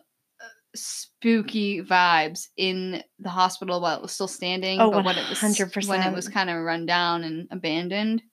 spooky 0.76 1.82
vibes 1.84 2.50
in 2.58 3.04
the 3.20 3.30
hospital 3.30 3.82
while 3.82 3.98
it 3.98 4.02
was 4.02 4.12
still 4.14 4.28
standing, 4.28 4.80
Oh, 4.80 4.92
but 4.92 5.04
when 5.04 5.18
it 5.18 5.30
was 5.30 5.42
when 5.82 6.02
it 6.02 6.14
was 6.14 6.28
kind 6.30 6.50
of 6.50 6.64
run 6.64 6.86
down 6.86 7.24
and 7.24 7.48
abandoned. 7.52 8.24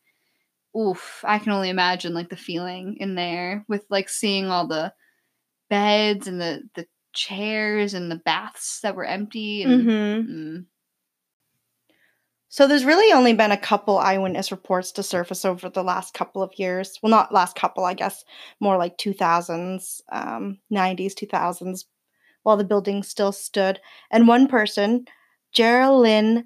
Oof, 0.77 1.23
I 1.27 1.39
can 1.39 1.53
only 1.53 1.69
imagine 1.71 2.15
like 2.15 2.31
the 2.31 2.37
feeling 2.37 2.97
in 2.99 3.15
there 3.15 3.65
with 3.69 3.85
like 3.91 4.09
seeing 4.09 4.47
all 4.47 4.67
the 4.67 4.93
beds 5.71 6.29
and 6.29 6.41
the 6.41 6.63
the 6.75 6.87
chairs 7.15 7.95
and 7.95 8.11
the 8.11 8.17
baths 8.17 8.81
that 8.83 8.97
were 8.97 9.05
empty 9.07 9.63
and 9.65 9.89
Mhm. 9.89 10.29
mm, 10.29 10.67
So 12.49 12.67
there's 12.67 12.85
really 12.85 13.13
only 13.13 13.33
been 13.33 13.51
a 13.51 13.57
couple 13.57 13.99
eyewitness 13.99 14.51
reports 14.53 14.93
to 14.93 15.03
surface 15.03 15.45
over 15.45 15.69
the 15.71 15.83
last 15.83 16.13
couple 16.15 16.43
of 16.43 16.53
years. 16.59 16.99
Well, 17.03 17.11
not 17.11 17.33
last 17.33 17.57
couple, 17.57 17.85
I 17.85 17.95
guess, 17.95 18.25
more 18.61 18.77
like 18.77 18.99
2000s, 18.99 20.03
um, 20.13 20.59
90s, 20.71 21.15
2000s, 21.15 21.87
while 22.43 22.57
the 22.59 22.65
building 22.65 23.03
still 23.03 23.33
stood. 23.33 23.81
And 24.11 24.29
one 24.29 24.49
person, 24.49 25.07
Geraldine 25.53 26.45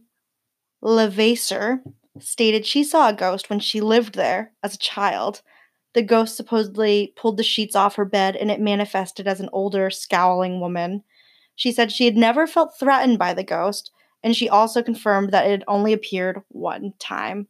Levasseur, 0.82 1.82
stated 2.20 2.66
she 2.66 2.84
saw 2.84 3.08
a 3.08 3.14
ghost 3.14 3.50
when 3.50 3.60
she 3.60 3.80
lived 3.80 4.14
there 4.14 4.52
as 4.62 4.74
a 4.74 4.78
child. 4.78 5.42
The 5.94 6.02
ghost 6.02 6.36
supposedly 6.36 7.12
pulled 7.16 7.36
the 7.36 7.42
sheets 7.42 7.74
off 7.74 7.96
her 7.96 8.04
bed 8.04 8.36
and 8.36 8.50
it 8.50 8.60
manifested 8.60 9.26
as 9.26 9.40
an 9.40 9.48
older, 9.52 9.90
scowling 9.90 10.60
woman. 10.60 11.02
She 11.54 11.72
said 11.72 11.90
she 11.90 12.04
had 12.04 12.16
never 12.16 12.46
felt 12.46 12.78
threatened 12.78 13.18
by 13.18 13.32
the 13.32 13.44
ghost, 13.44 13.90
and 14.22 14.36
she 14.36 14.48
also 14.48 14.82
confirmed 14.82 15.32
that 15.32 15.46
it 15.46 15.50
had 15.50 15.64
only 15.68 15.92
appeared 15.92 16.42
one 16.48 16.92
time. 16.98 17.48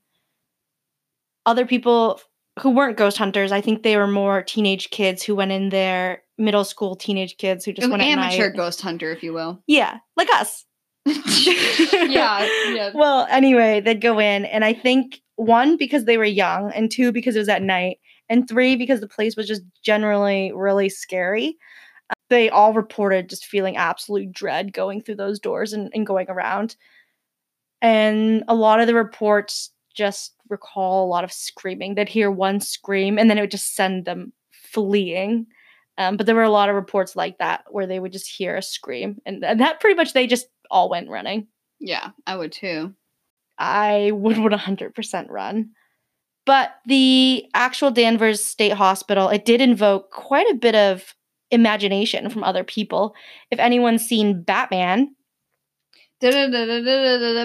Other 1.45 1.67
people 1.67 2.21
who 2.61 2.71
weren't 2.71 2.97
ghost 2.97 3.19
hunters, 3.19 3.53
I 3.53 3.61
think 3.61 3.83
they 3.83 3.97
were 3.97 4.07
more 4.07 4.43
teenage 4.43 4.91
kids 4.91 5.23
who 5.23 5.35
went 5.35 5.53
in 5.53 5.71
there, 5.71 6.23
middle 6.39 6.64
school 6.64 6.97
teenage 6.97 7.37
kids 7.37 7.64
who 7.64 7.73
just 7.73 7.89
went 7.89 8.03
at 8.03 8.09
amateur 8.09 8.51
ghost 8.51 8.81
hunter, 8.81 9.11
if 9.11 9.23
you 9.23 9.33
will. 9.33 9.62
Yeah, 9.67 9.99
like 10.17 10.29
us. 10.35 10.66
yeah, 12.09 12.48
yeah. 12.70 12.90
Well, 12.94 13.26
anyway, 13.30 13.80
they'd 13.80 14.00
go 14.00 14.18
in, 14.18 14.44
and 14.46 14.64
I 14.64 14.72
think 14.72 15.20
one 15.36 15.76
because 15.76 16.04
they 16.04 16.18
were 16.18 16.24
young, 16.24 16.72
and 16.72 16.90
two 16.90 17.12
because 17.12 17.36
it 17.36 17.40
was 17.40 17.48
at 17.48 17.62
night, 17.62 17.98
and 18.28 18.48
three 18.48 18.76
because 18.76 19.00
the 19.00 19.09
place 19.09 19.36
was 19.36 19.46
just 19.46 19.62
generally 19.82 20.52
really 20.52 20.88
scary. 20.88 21.57
They 22.28 22.50
all 22.50 22.72
reported 22.72 23.30
just 23.30 23.46
feeling 23.46 23.76
absolute 23.76 24.32
dread 24.32 24.72
going 24.72 25.00
through 25.00 25.16
those 25.16 25.38
doors 25.38 25.72
and, 25.72 25.90
and 25.94 26.07
going 26.07 26.28
around. 26.28 26.76
And 27.82 28.42
a 28.48 28.54
lot 28.54 28.80
of 28.80 28.86
the 28.86 28.94
reports 28.94 29.70
just 29.94 30.34
recall 30.48 31.04
a 31.04 31.09
lot 31.09 31.24
of 31.24 31.32
screaming. 31.32 31.94
They'd 31.94 32.09
hear 32.09 32.30
one 32.30 32.61
scream, 32.61 33.18
and 33.18 33.30
then 33.30 33.38
it 33.38 33.42
would 33.42 33.50
just 33.50 33.76
send 33.76 34.04
them 34.04 34.32
fleeing. 34.50 35.46
Um, 35.98 36.16
but 36.16 36.26
there 36.26 36.34
were 36.34 36.42
a 36.42 36.50
lot 36.50 36.68
of 36.68 36.74
reports 36.74 37.16
like 37.16 37.38
that 37.38 37.64
where 37.70 37.86
they 37.86 37.98
would 37.98 38.12
just 38.12 38.28
hear 38.28 38.57
a 38.57 38.62
scream, 38.62 39.20
and, 39.24 39.44
and 39.44 39.61
that 39.61 39.80
pretty 39.80 39.96
much 39.96 40.12
they 40.12 40.26
just 40.26 40.46
all 40.71 40.89
went 40.89 41.11
running. 41.11 41.49
Yeah, 41.81 42.11
I 42.27 42.37
would 42.37 42.53
too. 42.53 42.95
I 43.59 44.11
would 44.12 44.37
100% 44.37 45.31
run. 45.31 45.71
But 46.45 46.71
the 46.87 47.45
actual 47.55 47.91
Danvers 47.91 48.45
State 48.45 48.73
Hospital, 48.73 49.29
it 49.29 49.45
did 49.45 49.61
invoke 49.61 50.11
quite 50.12 50.49
a 50.49 50.55
bit 50.55 50.75
of 50.75 51.14
imagination 51.51 52.31
from 52.31 52.45
other 52.45 52.62
people. 52.62 53.14
If 53.51 53.59
anyone's 53.59 54.07
seen 54.07 54.43
Batman, 54.43 55.17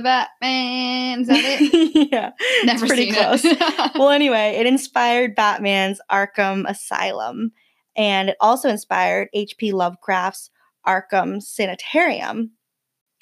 Batman. 0.01 1.21
Is 1.21 1.27
that 1.27 1.41
it? 1.43 2.09
yeah, 2.11 2.31
Never 2.63 2.87
pretty 2.87 3.11
seen 3.11 3.15
close. 3.15 3.43
well, 3.95 4.11
anyway, 4.11 4.55
it 4.57 4.65
inspired 4.65 5.35
Batman's 5.35 5.99
Arkham 6.09 6.69
Asylum, 6.69 7.51
and 7.97 8.29
it 8.29 8.37
also 8.39 8.69
inspired 8.69 9.27
H.P. 9.33 9.73
Lovecraft's 9.73 10.49
Arkham 10.87 11.41
Sanitarium. 11.41 12.51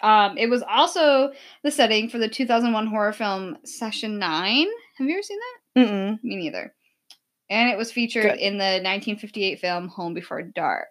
Um, 0.02 0.38
it 0.38 0.50
was 0.50 0.64
also 0.64 1.32
the 1.64 1.72
setting 1.72 2.10
for 2.10 2.18
the 2.18 2.30
2001 2.30 2.88
horror 2.88 3.14
film 3.14 3.58
Session 3.64 4.18
Nine. 4.18 4.68
Have 4.97 5.08
you 5.08 5.16
ever 5.16 5.24
seen 5.24 5.39
that? 5.39 5.82
Mm-mm. 5.82 6.24
Me 6.24 6.36
neither. 6.36 6.74
And 7.50 7.70
it 7.70 7.78
was 7.78 7.91
featured 7.91 8.24
Good. 8.24 8.39
in 8.39 8.54
the 8.58 8.82
1958 8.82 9.60
film 9.60 9.88
Home 9.89 10.14
Before 10.14 10.41
Dark. 10.41 10.88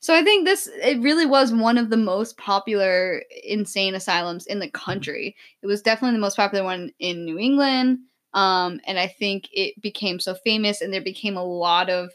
So 0.00 0.14
I 0.14 0.22
think 0.22 0.44
this 0.44 0.68
it 0.82 1.00
really 1.00 1.26
was 1.26 1.52
one 1.52 1.78
of 1.78 1.88
the 1.88 1.96
most 1.96 2.36
popular 2.36 3.22
insane 3.44 3.94
asylums 3.94 4.46
in 4.46 4.58
the 4.58 4.70
country. 4.70 5.34
It 5.62 5.66
was 5.66 5.82
definitely 5.82 6.16
the 6.16 6.20
most 6.20 6.36
popular 6.36 6.64
one 6.64 6.92
in 6.98 7.24
New 7.24 7.38
England. 7.38 8.00
Um, 8.34 8.80
and 8.86 8.98
I 8.98 9.08
think 9.08 9.48
it 9.52 9.80
became 9.80 10.18
so 10.18 10.34
famous 10.34 10.80
and 10.80 10.92
there 10.92 11.02
became 11.02 11.36
a 11.36 11.44
lot 11.44 11.90
of 11.90 12.10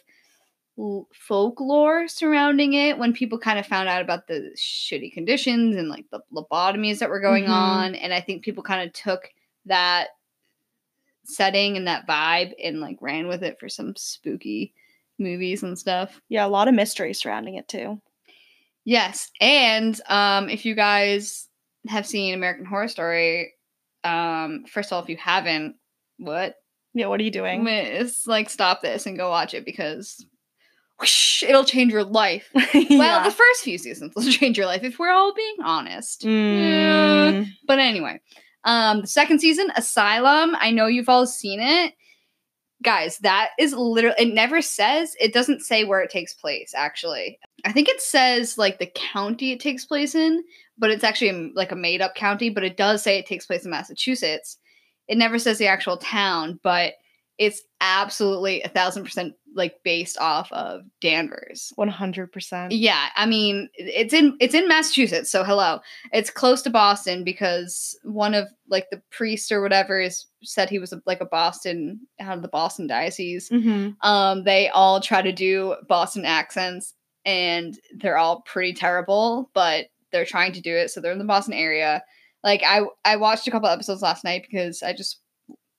folklore 1.13 2.07
surrounding 2.07 2.73
it 2.73 2.97
when 2.99 3.11
people 3.11 3.39
kind 3.39 3.57
of 3.57 3.65
found 3.65 3.89
out 3.89 4.01
about 4.01 4.28
the 4.28 4.51
shitty 4.55 5.11
conditions 5.11 5.75
and 5.75 5.89
like 5.89 6.05
the 6.11 6.19
lobotomies 6.32 6.99
that 6.99 7.09
were 7.09 7.19
going 7.19 7.45
Mhm. 7.45 7.49
on 7.49 7.95
and 7.95 8.13
i 8.13 8.21
think 8.21 8.43
people 8.43 8.61
kind 8.63 8.88
of 8.88 8.93
took 8.93 9.30
that 9.65 10.09
setting 11.23 11.75
and 11.78 11.88
that 11.88 12.07
vibe 12.07 12.53
and 12.63 12.80
like 12.80 12.97
ran 13.01 13.28
with 13.28 13.43
it 13.43 13.59
for 13.59 13.67
some 13.67 13.95
spooky 13.95 14.73
movies 15.19 15.63
and 15.63 15.78
stuff 15.78 16.21
Yeah, 16.30 16.45
a 16.45 16.47
lot 16.47 16.67
of 16.67 16.73
mystery 16.75 17.13
surrounding 17.13 17.55
it 17.55 17.67
too. 17.67 17.99
yes 18.86 19.32
and 19.41 19.99
um 20.07 20.47
if 20.49 20.63
you 20.65 20.75
guys 20.75 21.49
have 21.88 22.05
seen 22.05 22.34
american 22.34 22.65
horror 22.65 22.88
story 22.88 23.53
um 24.03 24.63
first 24.69 24.91
of 24.91 24.95
all 24.95 25.03
if 25.03 25.09
you 25.09 25.17
haven't 25.17 25.75
what 26.17 26.55
Yeah, 26.93 27.07
what 27.07 27.19
are 27.19 27.23
you 27.23 27.32
doing? 27.32 27.67
it's 27.67 28.25
like 28.28 28.49
stop 28.49 28.82
this 28.82 29.05
and 29.05 29.17
go 29.17 29.30
watch 29.30 29.53
it 29.53 29.65
because 29.65 30.23
whoosh, 31.00 31.43
it'll 31.43 31.64
change 31.64 31.91
your 31.91 32.04
life. 32.04 32.50
Well, 32.74 33.20
yeah. 33.20 33.24
the 33.24 33.32
first 33.32 33.64
few 33.64 33.78
seasons 33.78 34.14
will 34.16 34.24
change 34.32 34.58
your 34.58 34.68
life 34.68 34.84
if 34.84 34.98
we're 35.00 35.12
all 35.12 35.34
being 35.34 35.56
honest. 35.64 36.22
Mm. 36.22 37.48
But 37.66 37.80
anyway, 37.80 38.22
um, 38.64 39.02
the 39.02 39.08
second 39.08 39.39
season, 39.39 39.72
Asylum. 39.76 40.56
I 40.60 40.72
know 40.72 40.88
you've 40.88 41.10
all 41.10 41.28
seen 41.28 41.60
it, 41.60 41.93
guys. 42.84 43.18
That 43.20 43.50
is 43.60 43.74
literally. 43.74 44.16
It 44.20 44.34
never 44.34 44.62
says. 44.62 45.16
It 45.20 45.34
doesn't 45.34 45.62
say 45.62 45.84
where 45.84 46.02
it 46.02 46.10
takes 46.10 46.34
place. 46.34 46.74
Actually, 46.76 47.39
I 47.66 47.72
think 47.72 47.89
it 47.89 48.02
says 48.02 48.58
like 48.58 48.80
the 48.80 48.91
county 48.93 49.52
it 49.52 49.60
takes 49.60 49.86
place 49.86 50.16
in, 50.16 50.43
but 50.78 50.91
it's 50.91 51.04
actually 51.04 51.52
like 51.56 51.72
a 51.72 51.76
made 51.76 52.02
up 52.02 52.16
county. 52.16 52.50
But 52.50 52.64
it 52.64 52.78
does 52.78 53.04
say 53.04 53.18
it 53.18 53.26
takes 53.26 53.45
place 53.45 53.66
in 53.66 53.72
Massachusetts. 53.72 54.58
It 55.08 55.18
never 55.18 55.39
says 55.39 55.58
the 55.58 55.68
actual 55.68 55.98
town, 55.98 56.60
but 56.64 56.93
it's 57.38 57.61
absolutely 57.81 58.61
a 58.63 58.69
thousand 58.69 59.03
percent 59.03 59.33
like 59.53 59.75
based 59.83 60.17
off 60.19 60.51
of 60.51 60.81
Danvers. 61.01 61.73
100%. 61.77 62.67
Yeah, 62.71 63.07
I 63.15 63.25
mean, 63.25 63.69
it's 63.73 64.13
in 64.13 64.38
it's 64.39 64.53
in 64.53 64.67
Massachusetts, 64.67 65.31
so 65.31 65.43
hello. 65.43 65.79
It's 66.13 66.29
close 66.29 66.61
to 66.63 66.69
Boston 66.69 67.23
because 67.23 67.97
one 68.03 68.33
of 68.33 68.47
like 68.69 68.88
the 68.91 69.01
priest 69.11 69.51
or 69.51 69.61
whatever 69.61 69.99
is 69.99 70.25
said 70.43 70.69
he 70.69 70.79
was 70.79 70.93
a, 70.93 71.01
like 71.05 71.21
a 71.21 71.25
Boston 71.25 71.99
out 72.19 72.38
of 72.38 72.43
the 72.43 72.47
Boston 72.47 72.88
diocese. 72.88 73.49
hmm 73.49 73.89
Um, 74.01 74.43
they 74.43 74.69
all 74.69 75.01
try 75.01 75.21
to 75.21 75.31
do 75.31 75.75
Boston 75.88 76.23
accents, 76.25 76.93
and 77.25 77.77
they're 77.95 78.17
all 78.17 78.41
pretty 78.41 78.73
terrible, 78.73 79.49
but 79.53 79.88
they're 80.11 80.25
trying 80.25 80.53
to 80.53 80.61
do 80.61 80.75
it, 80.75 80.89
so 80.91 81.01
they're 81.01 81.11
in 81.11 81.17
the 81.19 81.25
Boston 81.25 81.53
area. 81.53 82.03
Like 82.43 82.61
I 82.63 82.81
I 83.03 83.15
watched 83.17 83.47
a 83.47 83.51
couple 83.51 83.69
episodes 83.69 84.01
last 84.01 84.23
night 84.23 84.45
because 84.49 84.83
I 84.83 84.93
just 84.93 85.19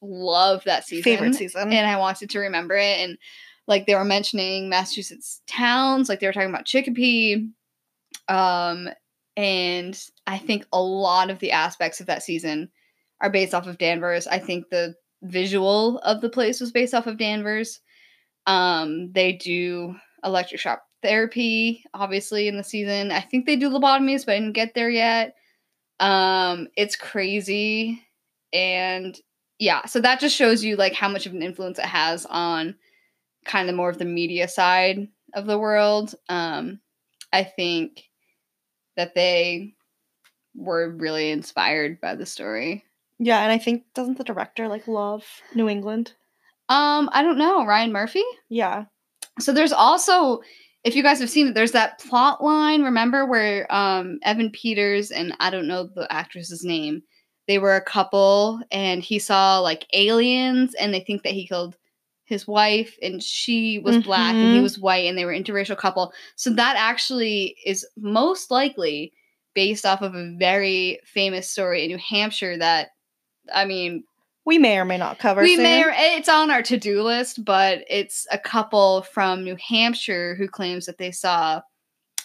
love 0.03 0.65
that 0.65 0.87
season 0.87 1.03
Favorite 1.03 1.35
season. 1.35 1.73
and 1.73 1.87
I 1.87 1.97
wanted 1.97 2.31
to 2.31 2.39
remember 2.39 2.77
it. 2.77 2.99
And 2.99 3.19
like 3.67 3.87
they 3.87 3.95
were 3.95 4.05
mentioning 4.05 4.69
Massachusetts 4.69 5.43
towns, 5.47 6.09
like 6.09 6.21
they 6.21 6.27
were 6.27 6.33
talking 6.33 6.51
about 6.51 6.65
Chicopee. 6.65 7.49
Um, 8.29 8.89
and 9.37 10.01
I 10.27 10.39
think 10.39 10.67
a 10.73 10.81
lot 10.81 11.31
of 11.31 11.39
the 11.39 11.53
aspects 11.53 12.01
of 12.01 12.07
that 12.07 12.23
season 12.23 12.71
are 13.21 13.31
based 13.31 13.55
off 13.55 13.67
of 13.67 13.79
Danvers. 13.79 14.27
I 14.27 14.39
think 14.39 14.69
the 14.69 14.95
visual 15.23 15.99
of 16.01 16.21
the 16.21 16.29
place 16.29 16.61
was 16.61 16.73
based 16.73 16.95
off 16.95 17.07
of 17.07 17.19
Danvers. 17.19 17.81
Um, 18.47 19.13
they 19.13 19.33
do 19.33 19.95
electric 20.25 20.61
shock 20.61 20.83
therapy, 21.03 21.85
obviously, 21.95 22.49
in 22.49 22.57
the 22.57 22.65
season. 22.65 23.13
I 23.13 23.21
think 23.21 23.47
they 23.47 23.57
do 23.57 23.71
lobotomies, 23.71 24.25
but 24.25 24.35
I 24.35 24.41
didn't 24.41 24.55
get 24.55 24.75
there 24.75 24.91
yet. 24.91 25.35
Um, 26.01 26.69
it's 26.77 26.97
crazy. 26.97 28.03
And 28.53 29.19
yeah, 29.59 29.85
so 29.87 30.01
that 30.01 30.21
just 30.21 30.37
shows 30.37 30.63
you 30.65 30.77
like 30.77 30.95
how 30.95 31.09
much 31.09 31.27
of 31.27 31.33
an 31.33 31.43
influence 31.43 31.79
it 31.79 31.85
has 31.85 32.27
on 32.27 32.75
kind 33.45 33.69
of 33.69 33.75
more 33.75 33.91
of 33.91 33.99
the 33.99 34.05
media 34.05 34.49
side 34.49 35.09
of 35.35 35.47
the 35.47 35.59
world. 35.59 36.15
Um, 36.29 36.81
I 37.33 37.45
think 37.45 38.05
that 38.97 39.15
they 39.15 39.75
were 40.55 40.91
really 40.91 41.31
inspired 41.31 42.01
by 42.01 42.15
the 42.15 42.27
story. 42.27 42.85
yeah, 43.19 43.41
and 43.43 43.53
I 43.53 43.59
think, 43.59 43.85
doesn't 43.95 44.19
the 44.19 44.25
director 44.25 44.69
like 44.69 44.89
love 44.89 45.25
New 45.55 45.69
England? 45.69 46.13
Um, 46.69 47.09
I 47.13 47.23
don't 47.23 47.39
know, 47.39 47.65
Ryan 47.65 47.93
Murphy. 47.93 48.25
Yeah. 48.49 48.85
So 49.41 49.53
there's 49.53 49.73
also, 49.73 50.41
if 50.85 50.95
you 50.95 51.03
guys 51.03 51.21
have 51.21 51.31
seen 51.31 51.49
it, 51.49 51.55
there's 51.55 51.73
that 51.73 51.99
plot 51.99 52.43
line. 52.43 52.83
Remember 52.83 53.25
where 53.25 53.73
um 53.73 54.19
Evan 54.23 54.51
Peters 54.51 55.11
and 55.11 55.35
I 55.41 55.51
don't 55.51 55.69
know 55.69 55.89
the 55.95 56.11
actress's 56.13 56.65
name. 56.65 57.03
They 57.49 57.59
were 57.59 57.75
a 57.75 57.81
couple, 57.81 58.61
and 58.71 59.03
he 59.03 59.19
saw 59.19 59.59
like 59.59 59.87
aliens, 59.93 60.75
and 60.75 60.95
they 60.95 61.01
think 61.01 61.25
that 61.25 61.33
he 61.33 61.47
killed 61.49 61.77
his 62.27 62.47
wife, 62.47 62.97
and 63.03 63.23
she 63.23 63.79
was 63.79 63.99
black, 63.99 64.37
and 64.37 64.53
he 64.53 64.59
Mhm. 64.59 64.63
was 64.63 64.79
white, 64.79 65.07
and 65.07 65.17
they 65.17 65.25
were 65.25 65.33
interracial 65.33 65.77
couple. 65.77 66.13
So 66.37 66.51
that 66.51 66.77
actually 66.77 67.57
is 67.65 67.87
most 67.97 68.51
likely 68.51 69.13
based 69.55 69.87
off 69.87 70.03
of 70.03 70.15
a 70.15 70.35
very 70.39 71.01
famous 71.05 71.51
story 71.51 71.83
in 71.85 71.89
New 71.89 71.99
Hampshire. 71.99 72.57
That 72.59 72.91
I 73.53 73.65
mean, 73.65 74.05
We 74.45 74.59
may 74.59 74.79
or 74.79 74.85
may 74.85 74.99
not 74.99 75.19
cover 75.19 75.43
we 75.43 75.55
soon. 75.57 75.63
may 75.63 75.83
or 75.83 75.93
it's 75.97 76.29
on 76.29 76.51
our 76.51 76.63
to-do 76.63 77.03
list 77.03 77.45
but 77.45 77.85
it's 77.89 78.27
a 78.31 78.39
couple 78.39 79.03
from 79.03 79.45
new 79.45 79.57
hampshire 79.57 80.35
who 80.35 80.49
claims 80.49 80.85
that 80.87 80.99
they 80.99 81.11
saw 81.13 81.63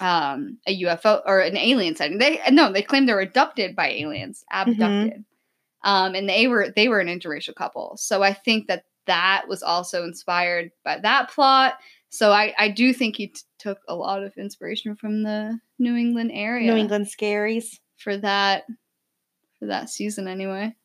um, 0.03 0.57
a 0.67 0.81
ufo 0.83 1.21
or 1.25 1.39
an 1.39 1.55
alien 1.57 1.95
sighting 1.95 2.17
they 2.17 2.39
no 2.51 2.71
they 2.71 2.81
claim 2.81 3.05
they 3.05 3.13
were 3.13 3.21
abducted 3.21 3.75
by 3.75 3.89
aliens 3.89 4.43
abducted 4.51 5.23
um, 5.83 6.15
and 6.15 6.27
they 6.27 6.47
were 6.47 6.69
they 6.75 6.87
were 6.87 6.99
an 6.99 7.07
interracial 7.07 7.55
couple 7.55 7.95
so 7.97 8.21
i 8.21 8.33
think 8.33 8.67
that 8.67 8.83
that 9.05 9.45
was 9.47 9.63
also 9.63 10.03
inspired 10.03 10.71
by 10.83 10.99
that 10.99 11.29
plot 11.29 11.75
so 12.09 12.31
i 12.31 12.53
i 12.57 12.67
do 12.67 12.93
think 12.93 13.15
he 13.15 13.27
t- 13.27 13.41
took 13.59 13.79
a 13.87 13.95
lot 13.95 14.23
of 14.23 14.33
inspiration 14.37 14.95
from 14.95 15.23
the 15.23 15.57
new 15.79 15.95
england 15.95 16.31
area 16.33 16.71
New 16.71 16.77
England 16.77 17.07
scaries. 17.07 17.79
for 17.97 18.17
that 18.17 18.63
for 19.63 19.67
that 19.67 19.89
season 19.89 20.27
anyway. 20.27 20.75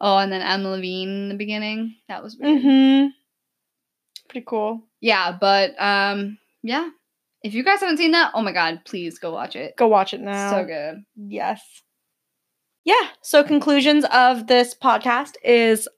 Oh, 0.00 0.16
and 0.16 0.32
then 0.32 0.40
Adam 0.40 0.66
Levine 0.66 1.08
in 1.08 1.28
the 1.28 1.34
beginning. 1.34 1.96
That 2.08 2.22
was. 2.22 2.36
Mm-hmm. 2.36 3.08
Pretty 4.28 4.44
cool. 4.46 4.82
Yeah, 5.00 5.36
but 5.38 5.74
um 5.80 6.38
yeah. 6.62 6.88
If 7.42 7.54
you 7.54 7.62
guys 7.62 7.80
haven't 7.80 7.98
seen 7.98 8.10
that, 8.12 8.32
oh 8.34 8.42
my 8.42 8.52
god, 8.52 8.80
please 8.84 9.18
go 9.18 9.32
watch 9.32 9.54
it. 9.54 9.76
Go 9.76 9.86
watch 9.86 10.12
it 10.12 10.20
now. 10.20 10.50
So 10.50 10.64
good. 10.64 11.04
Yes. 11.16 11.60
Yeah. 12.84 13.08
So 13.22 13.44
conclusions 13.44 14.04
of 14.12 14.46
this 14.46 14.74
podcast 14.74 15.34
is 15.44 15.88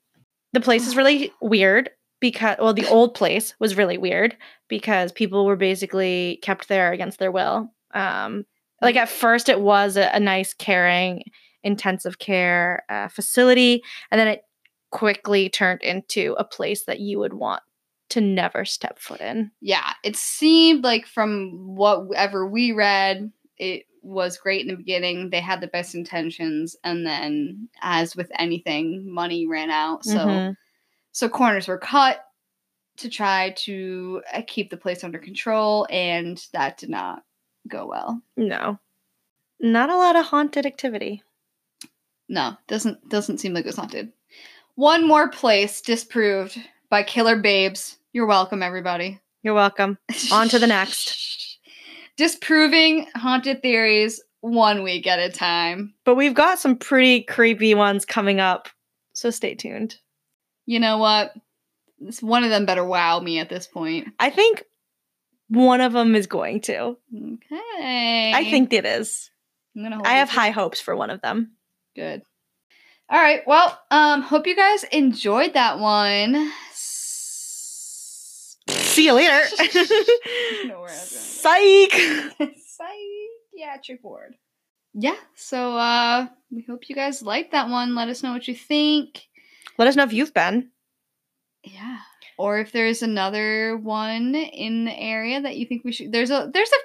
the 0.53 0.61
place 0.61 0.87
is 0.87 0.95
really 0.95 1.31
weird 1.41 1.89
because 2.19 2.57
well 2.59 2.73
the 2.73 2.87
old 2.87 3.15
place 3.15 3.55
was 3.59 3.77
really 3.77 3.97
weird 3.97 4.35
because 4.67 5.11
people 5.11 5.45
were 5.45 5.55
basically 5.55 6.39
kept 6.43 6.67
there 6.67 6.91
against 6.91 7.17
their 7.17 7.31
will. 7.31 7.71
Um 7.93 8.45
like 8.81 8.95
at 8.95 9.09
first 9.09 9.49
it 9.49 9.61
was 9.61 9.97
a, 9.97 10.09
a 10.13 10.19
nice 10.19 10.53
caring 10.53 11.23
intensive 11.63 12.19
care 12.19 12.83
uh, 12.89 13.07
facility 13.07 13.83
and 14.09 14.19
then 14.19 14.27
it 14.27 14.41
quickly 14.91 15.47
turned 15.49 15.81
into 15.81 16.35
a 16.37 16.43
place 16.43 16.85
that 16.85 16.99
you 16.99 17.19
would 17.19 17.33
want 17.33 17.61
to 18.11 18.21
never 18.21 18.63
step 18.65 18.99
foot 18.99 19.21
in. 19.21 19.51
Yeah, 19.61 19.93
it 20.03 20.15
seemed 20.15 20.83
like 20.83 21.05
from 21.07 21.75
whatever 21.75 22.47
we 22.47 22.71
read, 22.71 23.31
it 23.57 23.85
was 24.03 24.37
great 24.37 24.61
in 24.61 24.67
the 24.67 24.75
beginning. 24.75 25.29
They 25.29 25.41
had 25.41 25.61
the 25.61 25.67
best 25.67 25.95
intentions, 25.95 26.75
and 26.83 27.05
then, 27.05 27.69
as 27.81 28.15
with 28.15 28.31
anything, 28.37 29.11
money 29.11 29.47
ran 29.47 29.69
out. 29.69 30.05
So, 30.05 30.17
Mhm. 30.17 30.55
so 31.11 31.29
corners 31.29 31.67
were 31.67 31.77
cut 31.77 32.25
to 32.97 33.09
try 33.09 33.51
to 33.57 34.21
uh, 34.33 34.41
keep 34.47 34.69
the 34.69 34.77
place 34.77 35.03
under 35.03 35.19
control, 35.19 35.87
and 35.89 36.43
that 36.53 36.77
did 36.77 36.89
not 36.89 37.23
go 37.67 37.85
well. 37.87 38.21
no. 38.37 38.79
Not 39.59 39.91
a 39.91 39.95
lot 39.97 40.15
of 40.15 40.25
haunted 40.25 40.65
activity. 40.65 41.21
No, 42.27 42.57
doesn't 42.67 43.07
doesn't 43.09 43.37
seem 43.37 43.53
like 43.53 43.65
it 43.65 43.67
was 43.67 43.75
haunted. 43.75 44.11
One 44.75 45.05
more 45.07 45.29
place 45.29 45.81
disproved 45.81 46.57
by 46.89 47.03
Killer 47.03 47.35
Babes. 47.35 47.99
You're 48.13 48.25
welcome, 48.25 48.61
everybody. 48.61 49.19
You're 49.43 49.53
welcome. 49.53 49.97
On 50.31 50.49
to 50.49 50.59
the 50.59 50.67
next. 50.67 51.57
Disproving 52.17 53.07
haunted 53.15 53.61
theories 53.61 54.21
one 54.41 54.83
week 54.83 55.07
at 55.07 55.19
a 55.19 55.29
time. 55.29 55.93
But 56.03 56.15
we've 56.15 56.33
got 56.33 56.59
some 56.59 56.75
pretty 56.77 57.21
creepy 57.23 57.73
ones 57.73 58.05
coming 58.05 58.39
up. 58.39 58.67
So 59.13 59.29
stay 59.29 59.55
tuned. 59.55 59.95
You 60.65 60.79
know 60.79 60.97
what? 60.97 61.33
This- 61.99 62.21
One 62.21 62.43
of 62.43 62.49
them 62.49 62.65
better 62.65 62.83
wow 62.83 63.19
me 63.19 63.39
at 63.39 63.49
this 63.49 63.65
point. 63.67 64.09
I 64.19 64.29
think 64.29 64.63
one 65.47 65.81
of 65.81 65.93
them 65.93 66.15
is 66.15 66.27
going 66.27 66.61
to. 66.61 66.97
Okay. 67.15 68.31
I 68.33 68.47
think 68.49 68.73
it 68.73 68.85
is. 68.85 69.29
I'm 69.75 69.83
gonna 69.83 69.95
hold 69.95 70.07
I 70.07 70.13
have 70.13 70.29
high 70.29 70.49
hopes 70.51 70.81
for 70.81 70.95
one 70.95 71.09
of 71.09 71.21
them. 71.21 71.51
Good. 71.95 72.21
All 73.09 73.19
right. 73.21 73.41
Well, 73.47 73.77
um, 73.89 74.21
hope 74.21 74.47
you 74.47 74.55
guys 74.55 74.83
enjoyed 74.85 75.53
that 75.53 75.79
one. 75.79 76.51
See 78.71 79.05
you 79.05 79.13
later. 79.13 79.39
know 80.65 80.81
where 80.81 80.89
I 80.89 80.99
was 80.99 81.41
going 81.41 82.51
Psych. 82.51 82.55
Psychiatric 83.53 84.03
ward. 84.03 84.35
Yeah. 84.93 85.15
So 85.35 85.77
uh 85.77 86.27
we 86.51 86.65
hope 86.67 86.89
you 86.89 86.95
guys 86.95 87.21
liked 87.21 87.51
that 87.53 87.69
one. 87.69 87.95
Let 87.95 88.09
us 88.09 88.23
know 88.23 88.33
what 88.33 88.47
you 88.47 88.55
think. 88.55 89.21
Let 89.77 89.87
us 89.87 89.95
know 89.95 90.03
if 90.03 90.13
you've 90.13 90.33
been. 90.33 90.69
Yeah. 91.63 91.99
Or 92.37 92.59
if 92.59 92.71
there's 92.71 93.01
another 93.01 93.77
one 93.77 94.35
in 94.35 94.85
the 94.85 94.97
area 94.99 95.41
that 95.41 95.57
you 95.57 95.65
think 95.65 95.83
we 95.83 95.91
should 95.93 96.11
there's 96.11 96.31
a 96.31 96.49
there's 96.53 96.69
a 96.69 96.75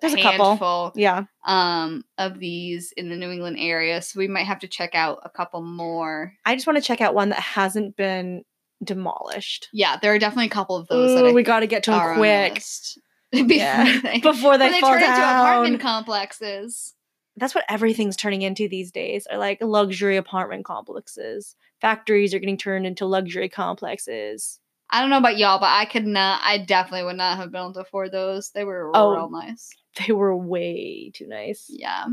There's 0.00 0.14
a 0.14 0.22
couple. 0.22 0.92
Yeah. 0.94 1.24
um 1.46 2.04
of 2.16 2.38
these 2.38 2.92
in 2.96 3.08
the 3.08 3.16
New 3.16 3.30
England 3.30 3.56
area. 3.58 4.00
So 4.02 4.18
we 4.20 4.28
might 4.28 4.46
have 4.46 4.60
to 4.60 4.68
check 4.68 4.94
out 4.94 5.18
a 5.24 5.30
couple 5.30 5.62
more. 5.62 6.32
I 6.44 6.54
just 6.54 6.66
want 6.66 6.76
to 6.76 6.82
check 6.82 7.00
out 7.00 7.14
one 7.14 7.30
that 7.30 7.40
hasn't 7.40 7.96
been 7.96 8.44
demolished. 8.82 9.68
Yeah, 9.72 9.96
there 10.00 10.14
are 10.14 10.18
definitely 10.18 10.46
a 10.46 10.50
couple 10.50 10.76
of 10.76 10.88
those 10.88 11.14
that 11.14 11.26
I 11.26 11.32
we 11.32 11.42
got 11.42 11.60
to 11.60 11.66
get 11.66 11.82
to 11.84 11.90
them 11.92 12.16
quick. 12.16 12.62
Before 13.32 13.46
Yeah. 13.56 14.00
they, 14.02 14.20
before 14.22 14.56
they, 14.56 14.70
they 14.70 14.80
turn 14.80 15.02
into 15.02 15.12
apartment 15.12 15.80
complexes. 15.80 16.94
That's 17.36 17.54
what 17.54 17.64
everything's 17.68 18.16
turning 18.16 18.40
into 18.42 18.68
these 18.68 18.90
days. 18.90 19.26
Are 19.30 19.36
like 19.38 19.58
luxury 19.60 20.16
apartment 20.16 20.64
complexes. 20.64 21.54
Factories 21.80 22.32
are 22.32 22.38
getting 22.38 22.56
turned 22.56 22.86
into 22.86 23.04
luxury 23.04 23.48
complexes. 23.50 24.58
I 24.90 25.00
don't 25.02 25.10
know 25.10 25.18
about 25.18 25.36
y'all, 25.36 25.58
but 25.60 25.66
I 25.68 25.84
could 25.84 26.06
not. 26.06 26.40
I 26.42 26.56
definitely 26.58 27.04
would 27.04 27.16
not 27.18 27.36
have 27.36 27.52
been 27.52 27.60
able 27.60 27.74
to 27.74 27.80
afford 27.80 28.12
those. 28.12 28.50
They 28.52 28.64
were 28.64 28.90
Oh. 28.94 29.12
real 29.14 29.30
nice. 29.30 29.68
They 30.06 30.12
were 30.14 30.34
way 30.34 31.10
too 31.14 31.26
nice. 31.28 31.66
Yeah. 31.68 32.06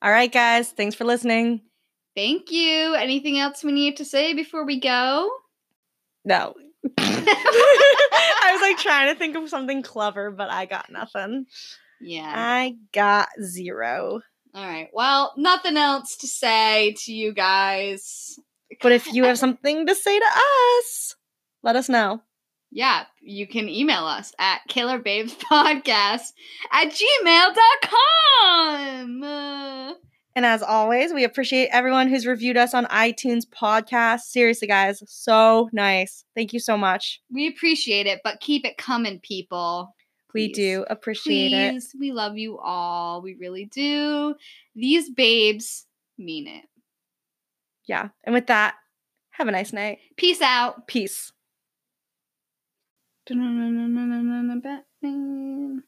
All 0.00 0.10
right, 0.10 0.30
guys. 0.30 0.70
Thanks 0.70 0.94
for 0.94 1.04
listening. 1.04 1.62
Thank 2.14 2.50
you. 2.50 2.94
Anything 2.94 3.38
else 3.38 3.64
we 3.64 3.72
need 3.72 3.96
to 3.96 4.04
say 4.04 4.34
before 4.34 4.64
we 4.64 4.78
go? 4.80 5.30
No. 6.24 6.54
I 6.98 8.50
was 8.52 8.60
like 8.60 8.78
trying 8.78 9.12
to 9.12 9.18
think 9.18 9.36
of 9.36 9.48
something 9.48 9.82
clever, 9.82 10.30
but 10.30 10.50
I 10.50 10.66
got 10.66 10.90
nothing. 10.90 11.46
Yeah. 12.00 12.32
I 12.34 12.76
got 12.92 13.28
zero. 13.42 14.20
All 14.54 14.64
right. 14.66 14.88
Well, 14.92 15.32
nothing 15.36 15.76
else 15.76 16.16
to 16.18 16.28
say 16.28 16.94
to 17.04 17.12
you 17.12 17.32
guys. 17.32 18.38
But 18.80 18.92
if 18.92 19.12
you 19.12 19.24
have 19.24 19.38
something 19.38 19.86
to 19.86 19.94
say 19.94 20.18
to 20.18 20.24
us, 20.24 21.16
let 21.62 21.76
us 21.76 21.88
know. 21.88 22.22
Yeah, 22.70 23.04
you 23.20 23.46
can 23.46 23.68
email 23.68 24.04
us 24.04 24.32
at 24.38 24.62
killerbabespodcast 24.68 26.32
at 26.72 26.92
gmail.com. 27.24 29.22
Uh, 29.22 29.92
And 30.36 30.44
as 30.44 30.62
always, 30.62 31.12
we 31.12 31.22
appreciate 31.22 31.68
everyone 31.68 32.08
who's 32.08 32.26
reviewed 32.26 32.56
us 32.56 32.74
on 32.74 32.86
iTunes 32.86 33.44
podcast. 33.46 34.20
Seriously, 34.22 34.66
guys, 34.66 35.02
so 35.06 35.68
nice. 35.72 36.24
Thank 36.34 36.52
you 36.52 36.58
so 36.58 36.76
much. 36.76 37.20
we 37.30 37.46
appreciate 37.46 38.06
it, 38.06 38.20
but 38.24 38.40
keep 38.40 38.64
it 38.64 38.76
coming, 38.76 39.20
people. 39.20 39.94
We 40.34 40.52
do 40.52 40.84
appreciate 40.90 41.52
it. 41.52 41.80
We 41.98 42.10
love 42.10 42.36
you 42.36 42.58
all. 42.58 43.22
We 43.22 43.36
really 43.38 43.66
do. 43.66 44.34
These 44.74 45.10
babes 45.10 45.86
mean 46.18 46.48
it. 46.48 46.64
Yeah. 47.86 48.08
And 48.24 48.34
with 48.34 48.48
that, 48.48 48.74
have 49.30 49.46
a 49.46 49.52
nice 49.52 49.72
night. 49.72 49.98
Peace 50.16 50.42
out. 50.42 50.88
Peace. 50.88 51.32
Batman. 55.00 55.84